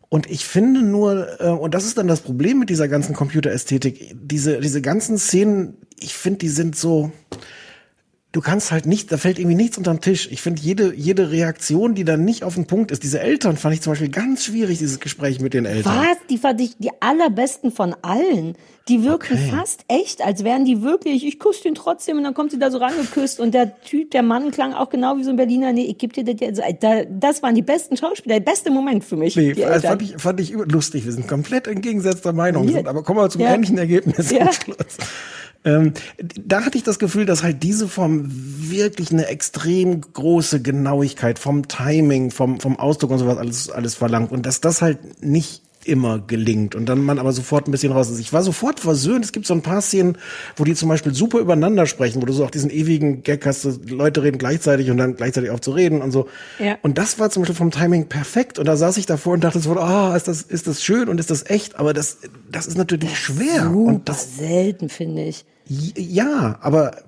[0.08, 4.14] Und ich finde nur, äh, und das ist dann das Problem mit dieser ganzen Computerästhetik,
[4.14, 7.10] diese, diese ganzen Szenen, ich finde, die sind so,
[8.36, 10.28] du kannst halt nicht, da fällt irgendwie nichts unter den Tisch.
[10.30, 13.74] Ich finde jede, jede Reaktion, die dann nicht auf den Punkt ist, diese Eltern fand
[13.74, 15.96] ich zum Beispiel ganz schwierig, dieses Gespräch mit den Eltern.
[15.96, 16.18] Was?
[16.28, 18.54] Die fand ich die allerbesten von allen.
[18.88, 19.50] Die wirken Okay.
[19.56, 22.70] fast echt, als wären die wirklich, ich küsse den trotzdem und dann kommt sie da
[22.70, 25.86] so rangeküsst und der Typ, der Mann klang auch genau wie so ein Berliner, nee,
[25.86, 26.60] ich geb dir das jetzt.
[26.82, 29.34] Da, das waren die besten Schauspieler, der beste Moment für mich.
[29.34, 31.04] Nee, das fand ich, fand ich lustig.
[31.06, 32.68] Wir sind komplett entgegengesetzter Meinung.
[32.68, 32.84] Ja.
[32.86, 33.54] Aber kommen wir zum Ja.
[33.54, 34.42] ähnlichen Ergebnis Ja.
[34.42, 34.76] am Schluss.
[35.66, 41.38] Ähm, da hatte ich das Gefühl, dass halt diese Form wirklich eine extrem große Genauigkeit
[41.38, 44.30] vom Timing, vom, vom Ausdruck und sowas alles, alles verlangt.
[44.30, 48.10] Und dass das halt nicht immer gelingt und dann man aber sofort ein bisschen raus
[48.10, 48.18] ist.
[48.18, 49.24] Ich war sofort versöhnt.
[49.24, 50.18] Es gibt so ein paar Szenen,
[50.56, 53.64] wo die zum Beispiel super übereinander sprechen, wo du so auch diesen ewigen Gag hast,
[53.88, 56.28] Leute reden gleichzeitig und dann gleichzeitig auf zu reden und so.
[56.58, 56.76] Ja.
[56.82, 58.58] Und das war zum Beispiel vom Timing perfekt.
[58.58, 61.20] Und da saß ich davor und dachte so, ah, ist das, ist das schön und
[61.20, 61.78] ist das echt?
[61.78, 62.18] Aber das,
[62.50, 63.64] das ist natürlich schwer.
[63.64, 65.44] Super Und das, selten, finde ich.
[65.68, 67.02] Ja, aber äh,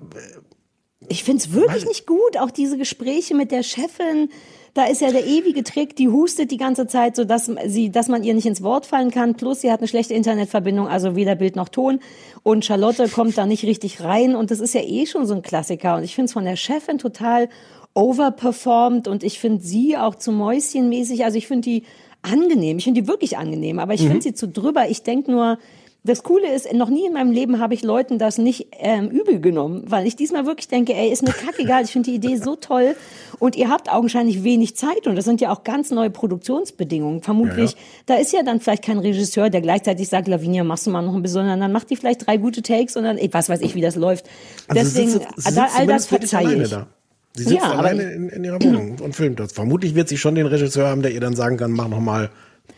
[1.07, 2.37] Ich find's wirklich nicht gut.
[2.37, 4.29] Auch diese Gespräche mit der Chefin,
[4.73, 8.07] da ist ja der ewige Trick, die hustet die ganze Zeit, so dass sie, dass
[8.07, 9.35] man ihr nicht ins Wort fallen kann.
[9.35, 11.99] Plus sie hat eine schlechte Internetverbindung, also weder Bild noch Ton.
[12.43, 14.35] Und Charlotte kommt da nicht richtig rein.
[14.35, 15.95] Und das ist ja eh schon so ein Klassiker.
[15.95, 17.49] Und ich find's von der Chefin total
[17.95, 19.07] overperformed.
[19.07, 21.25] Und ich find sie auch zu Mäuschenmäßig.
[21.25, 21.83] Also ich find die
[22.21, 22.77] angenehm.
[22.77, 23.79] Ich finde die wirklich angenehm.
[23.79, 24.09] Aber ich Mhm.
[24.11, 24.89] find sie zu drüber.
[24.89, 25.57] Ich denk nur,
[26.03, 29.41] das Coole ist, noch nie in meinem Leben habe ich Leuten das nicht ähm, übel
[29.41, 32.55] genommen, weil ich diesmal wirklich denke, ey, ist mir kackegal, ich finde die Idee so
[32.55, 32.95] toll
[33.37, 37.21] und ihr habt augenscheinlich wenig Zeit und das sind ja auch ganz neue Produktionsbedingungen.
[37.21, 37.83] Vermutlich, Ja, ja.
[38.05, 41.13] da ist ja dann vielleicht kein Regisseur, der gleichzeitig sagt, Lavinia, machst du mal noch
[41.13, 43.59] ein bisschen, sondern dann macht die vielleicht drei gute Takes und dann, ey, was weiß
[43.61, 44.25] ich, wie das läuft.
[44.67, 46.69] Also Deswegen, sie sitzt, sie da, sitzt all das verzeihe alleine ich.
[46.69, 46.87] Da.
[47.35, 49.51] Sie sitzt Ja, alleine in, in ihrer Wohnung und filmt das.
[49.51, 52.29] Vermutlich wird sie schon den Regisseur haben, der ihr dann sagen kann, mach noch mal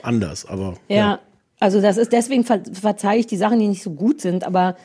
[0.02, 0.46] anders.
[0.46, 1.20] Aber Ja,
[1.62, 4.76] also das ist deswegen ver verzeihe ich die Sachen, die nicht so gut sind, aber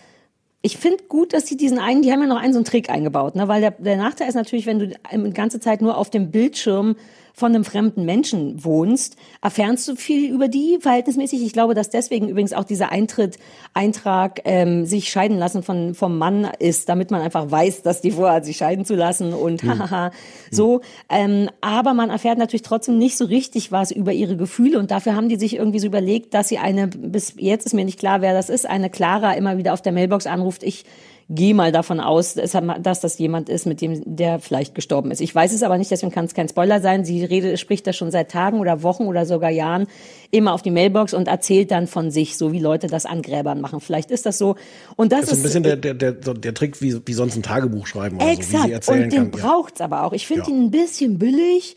[0.60, 2.90] ich finde gut, dass die diesen einen, die haben ja noch einen so einen Trick
[2.90, 3.48] eingebaut, ne?
[3.48, 6.96] Weil der, der Nachteil ist natürlich, wenn du die ganze Zeit nur auf dem Bildschirm
[7.38, 11.44] von einem fremden Menschen wohnst, erfährst du viel über die verhältnismäßig.
[11.44, 13.38] Ich glaube, dass deswegen übrigens auch dieser Eintritt,
[13.74, 18.12] Eintrag, ähm, sich scheiden lassen von, vom Mann ist, damit man einfach weiß, dass die
[18.12, 19.78] vorhat, sich scheiden zu lassen und Hm.
[19.78, 20.12] hahaha,
[20.50, 20.80] so.
[21.10, 25.14] Ähm, aber man erfährt natürlich trotzdem nicht so richtig was über ihre Gefühle und dafür
[25.14, 28.22] haben die sich irgendwie so überlegt, dass sie eine, bis jetzt ist mir nicht klar,
[28.22, 30.62] wer das ist, eine Clara immer wieder auf der Mailbox anruft.
[30.62, 30.86] Ich
[31.28, 35.20] gehe mal davon aus, dass das jemand ist, mit dem der vielleicht gestorben ist.
[35.20, 37.04] Ich weiß es aber nicht, deswegen kann es kein Spoiler sein.
[37.04, 39.88] Sie redet, spricht das schon seit Tagen oder Wochen oder sogar Jahren
[40.30, 43.60] immer auf die Mailbox und erzählt dann von sich, so wie Leute das an Gräbern
[43.60, 43.80] machen.
[43.80, 44.54] Vielleicht ist das so.
[44.94, 47.42] Und das, das ist ein bisschen der, der, der, der Trick, wie, wie sonst ein
[47.42, 48.70] Tagebuch schreiben oder so, wie sie Exakt.
[48.70, 49.40] erzählen und den kann.
[49.40, 49.46] Ja.
[49.48, 50.12] braucht's aber auch.
[50.12, 50.48] Ich finde Ja.
[50.54, 51.76] ihn ein bisschen billig.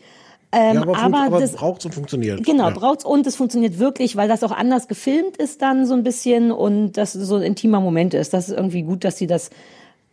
[0.52, 2.44] Ähm, Ja, aber, aber, aber das, braucht und funktioniert.
[2.44, 2.70] Genau, ja.
[2.70, 6.50] braucht's und es funktioniert wirklich, weil das auch anders gefilmt ist dann so ein bisschen
[6.50, 8.32] und das so ein intimer Moment ist.
[8.34, 9.50] Das ist irgendwie gut, dass sie das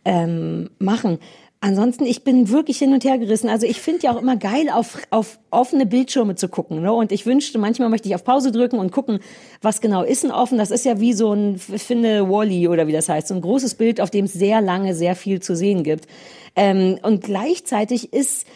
[0.04, 1.18] ähm, machen.
[1.60, 3.48] Ansonsten, ich bin wirklich hin und her gerissen.
[3.48, 6.82] Also ich finde ja auch immer geil, auf, auf offene Bildschirme zu gucken.
[6.82, 6.92] Ne?
[6.92, 9.18] Und ich wünschte, manchmal möchte ich auf Pause drücken und gucken,
[9.60, 10.56] was genau ist denn offen.
[10.56, 13.40] Das ist ja wie so ein, ich finde, Wally oder wie das heißt, so ein
[13.40, 16.06] großes Bild, auf dem es sehr lange sehr viel zu sehen gibt.
[16.54, 18.46] Ähm, und gleichzeitig ist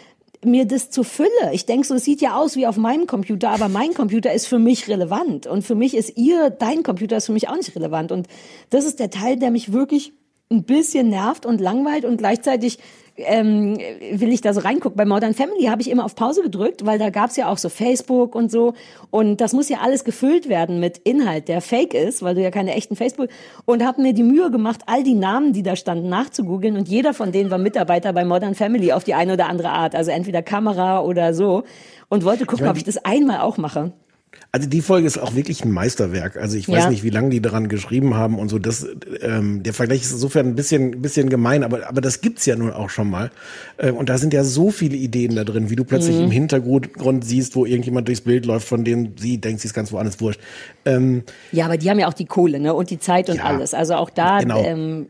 [0.44, 1.28] mir das zu Fülle.
[1.52, 4.46] Ich denke so, es sieht ja aus wie auf meinem Computer, aber mein Computer ist
[4.46, 5.46] für mich relevant.
[5.46, 8.12] Und für mich ist ihr, dein Computer ist für mich auch nicht relevant.
[8.12, 8.26] Und
[8.70, 10.12] das ist der Teil, der mich wirklich
[10.50, 12.78] ein bisschen nervt und langweilt und gleichzeitig
[13.16, 13.76] ähm,
[14.12, 14.96] will ich da so reingucken.
[14.96, 17.68] Bei Modern Family habe ich immer auf Pause gedrückt, weil da gab's ja auch so
[17.68, 18.74] Facebook und so.
[19.10, 22.50] Und das muss ja alles gefüllt werden mit Inhalt, der fake ist, weil du ja
[22.50, 23.28] keine echten Facebook...
[23.64, 26.76] Und habe mir die Mühe gemacht, all die Namen, die da standen, nachzugoogeln.
[26.76, 29.94] Und jeder von denen war Mitarbeiter bei Modern Family auf die eine oder andere Art.
[29.94, 31.64] Also entweder Kamera oder so.
[32.08, 33.92] Und wollte gucken, meine, ob ich das einmal auch mache.
[34.54, 36.36] Also die Folge ist auch wirklich ein Meisterwerk.
[36.36, 36.90] Also ich weiß Ja.
[36.90, 38.58] nicht, wie lange die daran geschrieben haben und so.
[38.58, 38.86] Das,
[39.22, 42.70] ähm, der Vergleich ist insofern ein bisschen, bisschen gemein, aber, aber das gibt's ja nun
[42.70, 43.30] auch schon mal.
[43.78, 46.24] Äh, und da sind ja so viele Ideen da drin, wie du plötzlich Mhm.
[46.24, 49.90] im Hintergrund siehst, wo irgendjemand durchs Bild läuft, von dem sie denkt, sie ist ganz
[49.90, 50.40] woanders wurscht.
[50.84, 52.74] Ähm, Ja, aber die haben ja auch die Kohle ne?
[52.74, 53.44] und die Zeit und Ja.
[53.44, 53.72] alles.
[53.72, 54.40] Also auch da...
[54.40, 54.62] Genau.
[54.62, 55.06] Ähm,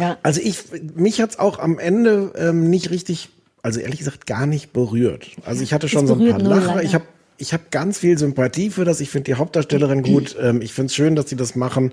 [0.00, 0.16] ja.
[0.24, 0.58] Also ich,
[0.96, 3.28] mich hat's auch am Ende ähm, nicht richtig,
[3.62, 5.28] also ehrlich gesagt gar nicht berührt.
[5.44, 6.82] Also ich hatte schon so ein paar Lacher.
[6.82, 7.04] Ich habe
[7.42, 9.00] ich hab ganz viel Sympathie für das.
[9.00, 10.36] Ich finde die Hauptdarstellerin gut.
[10.42, 11.92] Ähm, ich finde es schön, dass sie das machen.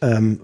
[0.00, 0.40] Ähm,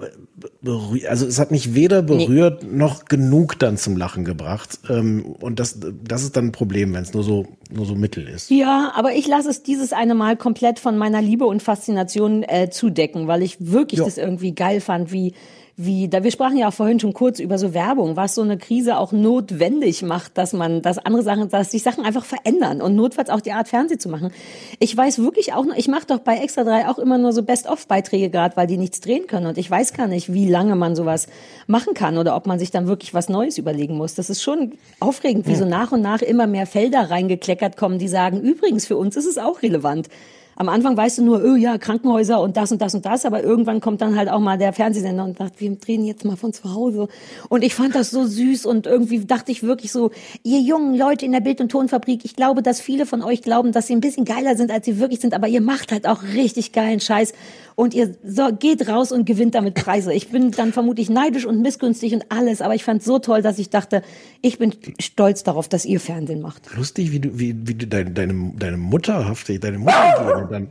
[1.08, 4.78] also es hat mich weder berührt noch genug dann zum Lachen gebracht.
[4.88, 8.26] Ähm, und das, das ist dann ein Problem, wenn es nur so, nur so mittel
[8.28, 8.50] ist.
[8.50, 12.70] Ja, aber ich lasse es dieses eine Mal komplett von meiner Liebe und Faszination äh,
[12.70, 14.04] zudecken, weil ich wirklich Ja.
[14.06, 15.34] das irgendwie geil fand, wie
[15.76, 18.56] wie da wir sprachen ja auch vorhin schon kurz über so Werbung, was so eine
[18.56, 22.94] Krise auch notwendig macht, dass man, dass andere Sachen, dass sich Sachen einfach verändern und
[22.94, 24.30] notfalls auch die Art Fernsehen zu machen.
[24.78, 27.42] Ich weiß wirklich auch noch, ich mache doch bei Extra 3 auch immer nur so
[27.42, 30.94] Best-of-Beiträge gerade, weil die nichts drehen können und ich weiß gar nicht, wie lange man
[30.94, 31.26] sowas
[31.66, 34.14] machen kann oder ob man sich dann wirklich was Neues überlegen muss.
[34.14, 38.08] Das ist schon aufregend, wie so nach und nach immer mehr Felder reingekleckert kommen, die
[38.08, 40.08] sagen, übrigens für uns ist es auch relevant.
[40.56, 43.42] Am Anfang weißt du nur, oh ja, Krankenhäuser und das und das und das, aber
[43.42, 46.52] irgendwann kommt dann halt auch mal der Fernsehsender und sagt, wir drehen jetzt mal von
[46.52, 47.08] zu Hause.
[47.48, 50.10] Und ich fand das so süß und irgendwie dachte ich wirklich so,
[50.42, 53.72] ihr jungen Leute in der Bild- und Tonfabrik, ich glaube, dass viele von euch glauben,
[53.72, 56.22] dass sie ein bisschen geiler sind, als sie wirklich sind, aber ihr macht halt auch
[56.22, 57.32] richtig geilen Scheiß
[57.76, 60.12] und ihr so, geht raus und gewinnt damit Preise.
[60.12, 63.58] Ich bin dann vermutlich neidisch und missgünstig und alles, aber ich fand so toll, dass
[63.58, 64.02] ich dachte,
[64.42, 66.74] ich bin stolz darauf, dass ihr Fernsehen macht.
[66.76, 70.70] Lustig, wie du, wie, wie du deine, deine, deine Mutter haftig, deine Mutter und dann,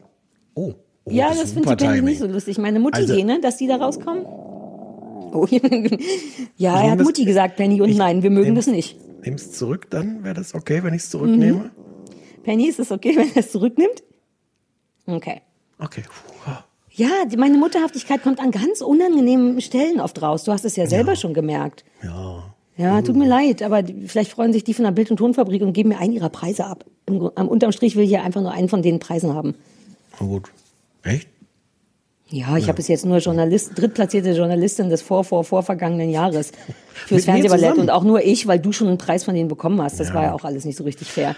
[0.54, 0.74] oh.
[1.06, 2.58] oh ja, das finde super ich nicht so lustig.
[2.58, 4.26] Meine Mutti Also- ne, dass die da rauskommen.
[4.26, 8.98] Oh, ja, Ich er hat das- Mutti gesagt, Penny, und nein, wir mögen das nicht.
[9.26, 11.60] Nimm's zurück, dann wäre das okay, wenn ich es zurücknehme.
[11.60, 12.44] Mhm.
[12.44, 14.04] Penny, ist es okay, wenn er es zurücknimmt?
[15.06, 15.42] Okay.
[15.80, 16.04] Okay.
[16.96, 20.44] Ja, die, meine Mutterhaftigkeit kommt an ganz unangenehmen Stellen oft raus.
[20.44, 21.84] Du hast es ja selber schon gemerkt.
[22.04, 22.54] Ja.
[22.76, 25.74] Ja, tut mir leid, aber vielleicht freuen sich die von der Bild- und Tonfabrik und
[25.74, 26.86] geben mir einen ihrer Preise ab.
[27.06, 29.56] Im, am unterm Strich will ich ja einfach nur einen von den Preisen haben.
[30.20, 30.52] Na gut.
[31.04, 31.28] Echt?
[32.30, 36.52] Ja, ich habe bis jetzt nur Journalist, drittplatzierte Journalistin des vor, vor, vor vergangenen Jahres
[36.94, 40.00] fürs Fernsehballett und auch nur ich, weil du schon einen Preis von denen bekommen hast.
[40.00, 41.36] Das war ja auch alles nicht so richtig fair.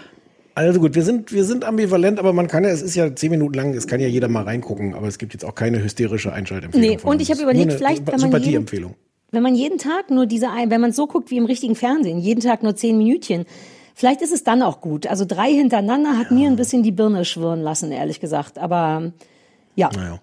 [0.56, 3.30] Also gut, wir sind, wir sind ambivalent, aber man kann ja, es ist ja zehn
[3.30, 6.32] Minuten lang, es kann ja jeder mal reingucken, aber es gibt jetzt auch keine hysterische
[6.32, 6.96] Einschaltempfehlung.
[6.96, 8.94] Nee, und ich habe überlegt, eine vielleicht, wenn man Sympathieempfehlung.
[9.32, 12.40] Wenn man jeden Tag nur diese, wenn man so guckt wie im richtigen Fernsehen, jeden
[12.40, 13.44] Tag nur zehn Minütchen,
[13.94, 15.06] vielleicht ist es dann auch gut.
[15.06, 18.58] Also drei hintereinander hat mir ein bisschen die Birne schwirren lassen, ehrlich gesagt.
[18.58, 19.12] Aber
[19.74, 19.90] ja.
[19.94, 20.18] Naja.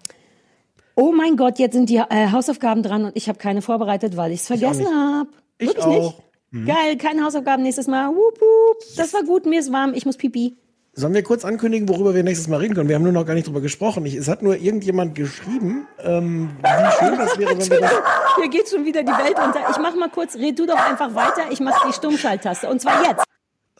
[0.96, 4.32] Oh mein Gott, jetzt sind die äh, Hausaufgaben dran und ich habe keine vorbereitet, weil
[4.32, 5.28] ich es vergessen habe.
[5.58, 6.02] Ich Wirklich auch.
[6.02, 6.24] nicht.
[6.64, 8.08] Geil, keine Hausaufgaben nächstes Mal.
[8.10, 8.96] Wup, wup.
[8.96, 10.56] Das war gut, mir ist warm, ich muss pipi.
[10.96, 12.88] Sollen wir kurz ankündigen, worüber wir nächstes Mal reden können?
[12.88, 14.06] Wir haben nur noch gar nicht drüber gesprochen.
[14.06, 17.92] Ich, es hat nur irgendjemand geschrieben, ähm, wie schön das wäre, wenn wir das.
[18.36, 19.68] Hier geht schon wieder die Welt unter.
[19.70, 22.68] Ich mach mal kurz, red du doch einfach weiter, ich mach die Stummschalttaste.
[22.68, 23.24] Und zwar jetzt.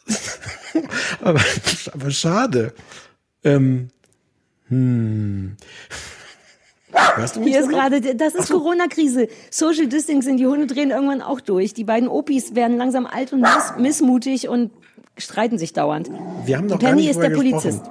[1.21, 1.39] Aber,
[1.93, 2.73] aber schade.
[3.45, 3.91] Ähm,
[4.67, 5.55] hm.
[7.15, 9.27] Hörst du mich Hier ist gerade, das ist Corona-Krise.
[9.49, 11.73] Social Distancing, die Hunde drehen irgendwann auch durch.
[11.73, 14.71] Die beiden Opis werden langsam alt und miss missmutig und
[15.17, 16.09] streiten sich dauernd.
[16.45, 17.83] Wir haben noch Penny nicht ist der vorher Polizist.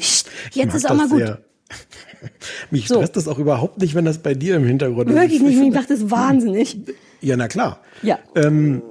[0.00, 1.18] Psst, Jetzt ist auch mal gut.
[1.18, 1.38] sehr.
[2.70, 2.96] Mich So.
[2.96, 5.14] stresst das auch überhaupt nicht, wenn das bei dir im Hintergrund ist.
[5.16, 6.78] Wirklich Ich- nicht, ich mich macht das wahnsinnig.
[7.20, 7.80] Ja, na klar.
[8.02, 8.18] Ja.
[8.34, 8.82] Ähm,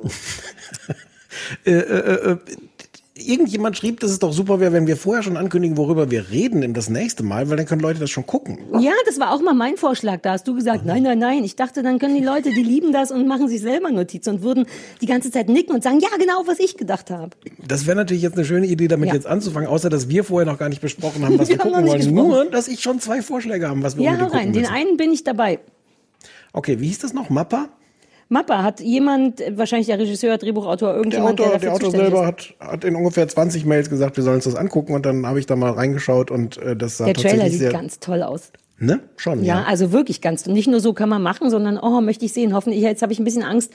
[1.66, 2.38] äh, äh, äh,
[3.28, 6.74] irgendjemand schrieb, dass es doch super wäre, wenn wir vorher schon ankündigen, worüber wir reden
[6.74, 8.60] das nächste Mal, weil dann können Leute das schon gucken.
[8.80, 10.22] Ja, das war auch mal mein Vorschlag.
[10.22, 11.44] Da hast du gesagt, nein, nein, nein.
[11.44, 14.42] Ich dachte, dann können die Leute, die lieben das und machen sich selber Notizen und
[14.44, 14.66] würden
[15.02, 17.32] die ganze Zeit nicken und sagen, ja, genau, was ich gedacht habe.
[17.68, 19.16] Das wäre natürlich jetzt eine schöne Idee, damit Ja.
[19.16, 21.86] jetzt anzufangen, außer dass wir vorher noch gar nicht besprochen haben, was wir, Wir gucken
[21.88, 21.98] wollen.
[21.98, 22.16] gesprochen.
[22.28, 24.40] Nur, dass ich schon zwei Vorschläge haben, was wir Ja, unbedingt rein.
[24.40, 24.74] gucken Den müssen.
[24.74, 25.60] einen bin ich dabei.
[26.54, 27.30] Okay, wie hieß das noch?
[27.30, 27.68] Mappa?
[28.30, 32.26] Mappa hat jemand, wahrscheinlich der Regisseur, Drehbuchautor, Der irgendjemand, Autor, der der Autor selber ist.
[32.26, 35.40] hat, hat in ungefähr 20 Mails gesagt, wir sollen uns das angucken und dann habe
[35.40, 38.52] ich da mal reingeschaut und äh, das sah Der Trailer sieht ganz toll aus.
[38.80, 39.00] ne?
[39.16, 39.64] Schon, Ja, ja.
[39.68, 40.46] also wirklich ganz.
[40.48, 42.54] Nicht nur so kann man machen, sondern oh, möchte ich sehen.
[42.56, 43.72] Hoffentlich, jetzt habe ich ein bisschen Angst,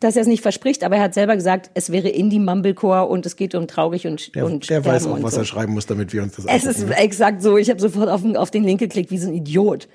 [0.00, 3.34] dass er es nicht verspricht, aber er hat selber gesagt, es wäre Indie-Mumblecore und es
[3.34, 5.40] geht um traurig und, Der, und der weiß auch, und was so.
[5.40, 6.92] er schreiben muss, damit wir uns das Es ist angucken.
[7.02, 7.58] exakt so.
[7.58, 9.88] Ich habe sofort auf, den- auf den Link geklickt, wie so ein Idiot.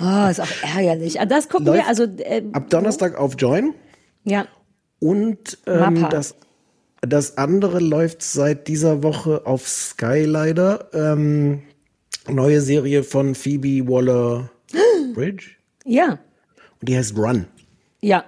[0.00, 0.46] Oh, ist auch
[0.76, 1.20] ärgerlich.
[1.20, 3.74] Ah, Das gucken wir, Läuft also, äh, Ab Donnerstag auf Join
[4.24, 4.46] ja.
[5.00, 6.34] und ähm, das,
[7.00, 10.88] das andere läuft seit dieser Woche auf Sky leider.
[10.94, 11.62] Ähm,
[12.28, 15.46] neue Serie von Phoebe Waller-Bridge
[15.84, 16.18] Ja,
[16.80, 17.46] und die heißt Run.
[18.00, 18.24] ja.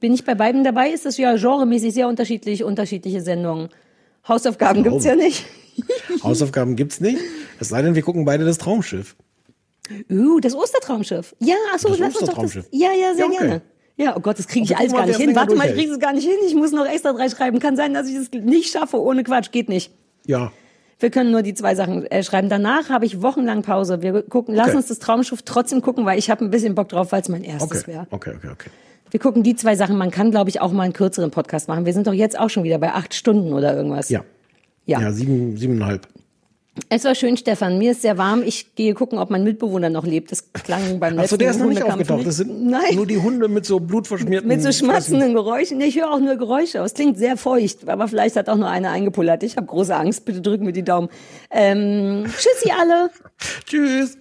[0.00, 0.90] Bin ich bei beiden dabei?
[0.90, 3.68] Ist das ja genremäßig sehr unterschiedlich, unterschiedliche Sendungen.
[4.26, 5.46] Hausaufgaben gibt's ja nicht.
[6.24, 7.18] Hausaufgaben gibt's nicht.
[7.60, 9.14] Es sei denn, wir gucken beide das Traumschiff.
[10.10, 11.34] Uh, das Ostertraumschiff.
[11.40, 12.54] Ja, ach so, Das lass uns doch das.
[12.70, 13.36] Ja, ja, sehr Ja, okay.
[13.38, 13.62] gerne.
[13.98, 15.34] Ja, oh Gott, das kriege ich Aber alles gar nicht hin.
[15.34, 16.36] Warte mal, ich kriege es gar nicht hin.
[16.46, 17.58] Ich muss noch extra drei schreiben.
[17.60, 19.50] Kann sein, dass ich das nicht schaffe ohne Quatsch.
[19.52, 19.90] Geht nicht.
[20.26, 20.52] Ja.
[20.98, 22.48] Wir können nur die zwei Sachen äh, schreiben.
[22.48, 24.02] Danach habe ich wochenlang Pause.
[24.02, 24.76] Wir gucken, lass Okay.
[24.76, 27.42] uns das Traumschiff trotzdem gucken, weil ich habe ein bisschen Bock drauf, weil es mein
[27.44, 27.92] erstes Okay.
[27.92, 28.06] wäre.
[28.10, 28.70] Okay, okay, okay.
[29.10, 29.96] Wir gucken die zwei Sachen.
[29.96, 31.86] Man kann, glaube ich, auch mal einen kürzeren Podcast machen.
[31.86, 34.08] Wir sind doch jetzt auch schon wieder bei acht Stunden oder irgendwas.
[34.10, 34.24] Ja.
[34.84, 35.00] Ja.
[35.00, 36.06] Ja, sieben, siebeneinhalb.
[36.88, 37.78] Es war schön, Stefan.
[37.78, 38.42] Mir ist sehr warm.
[38.42, 40.30] Ich gehe gucken, ob mein Mitbewohner noch lebt.
[40.30, 42.26] Das klang beim letzten Achso, der ist noch nicht aufgetaucht.
[42.26, 42.94] Das sind Nein.
[42.94, 45.80] nur die Hunde mit so blutverschmierten Mit so schmatzenden Geräuschen.
[45.80, 46.78] Ich höre auch nur Geräusche.
[46.78, 49.42] Es klingt sehr feucht, aber vielleicht hat auch nur einer eingepullert.
[49.42, 50.24] Ich habe große Angst.
[50.24, 51.08] Bitte drücken wir die Daumen.
[51.50, 53.10] Ähm, tschüssi alle.
[53.66, 54.18] Tschüss.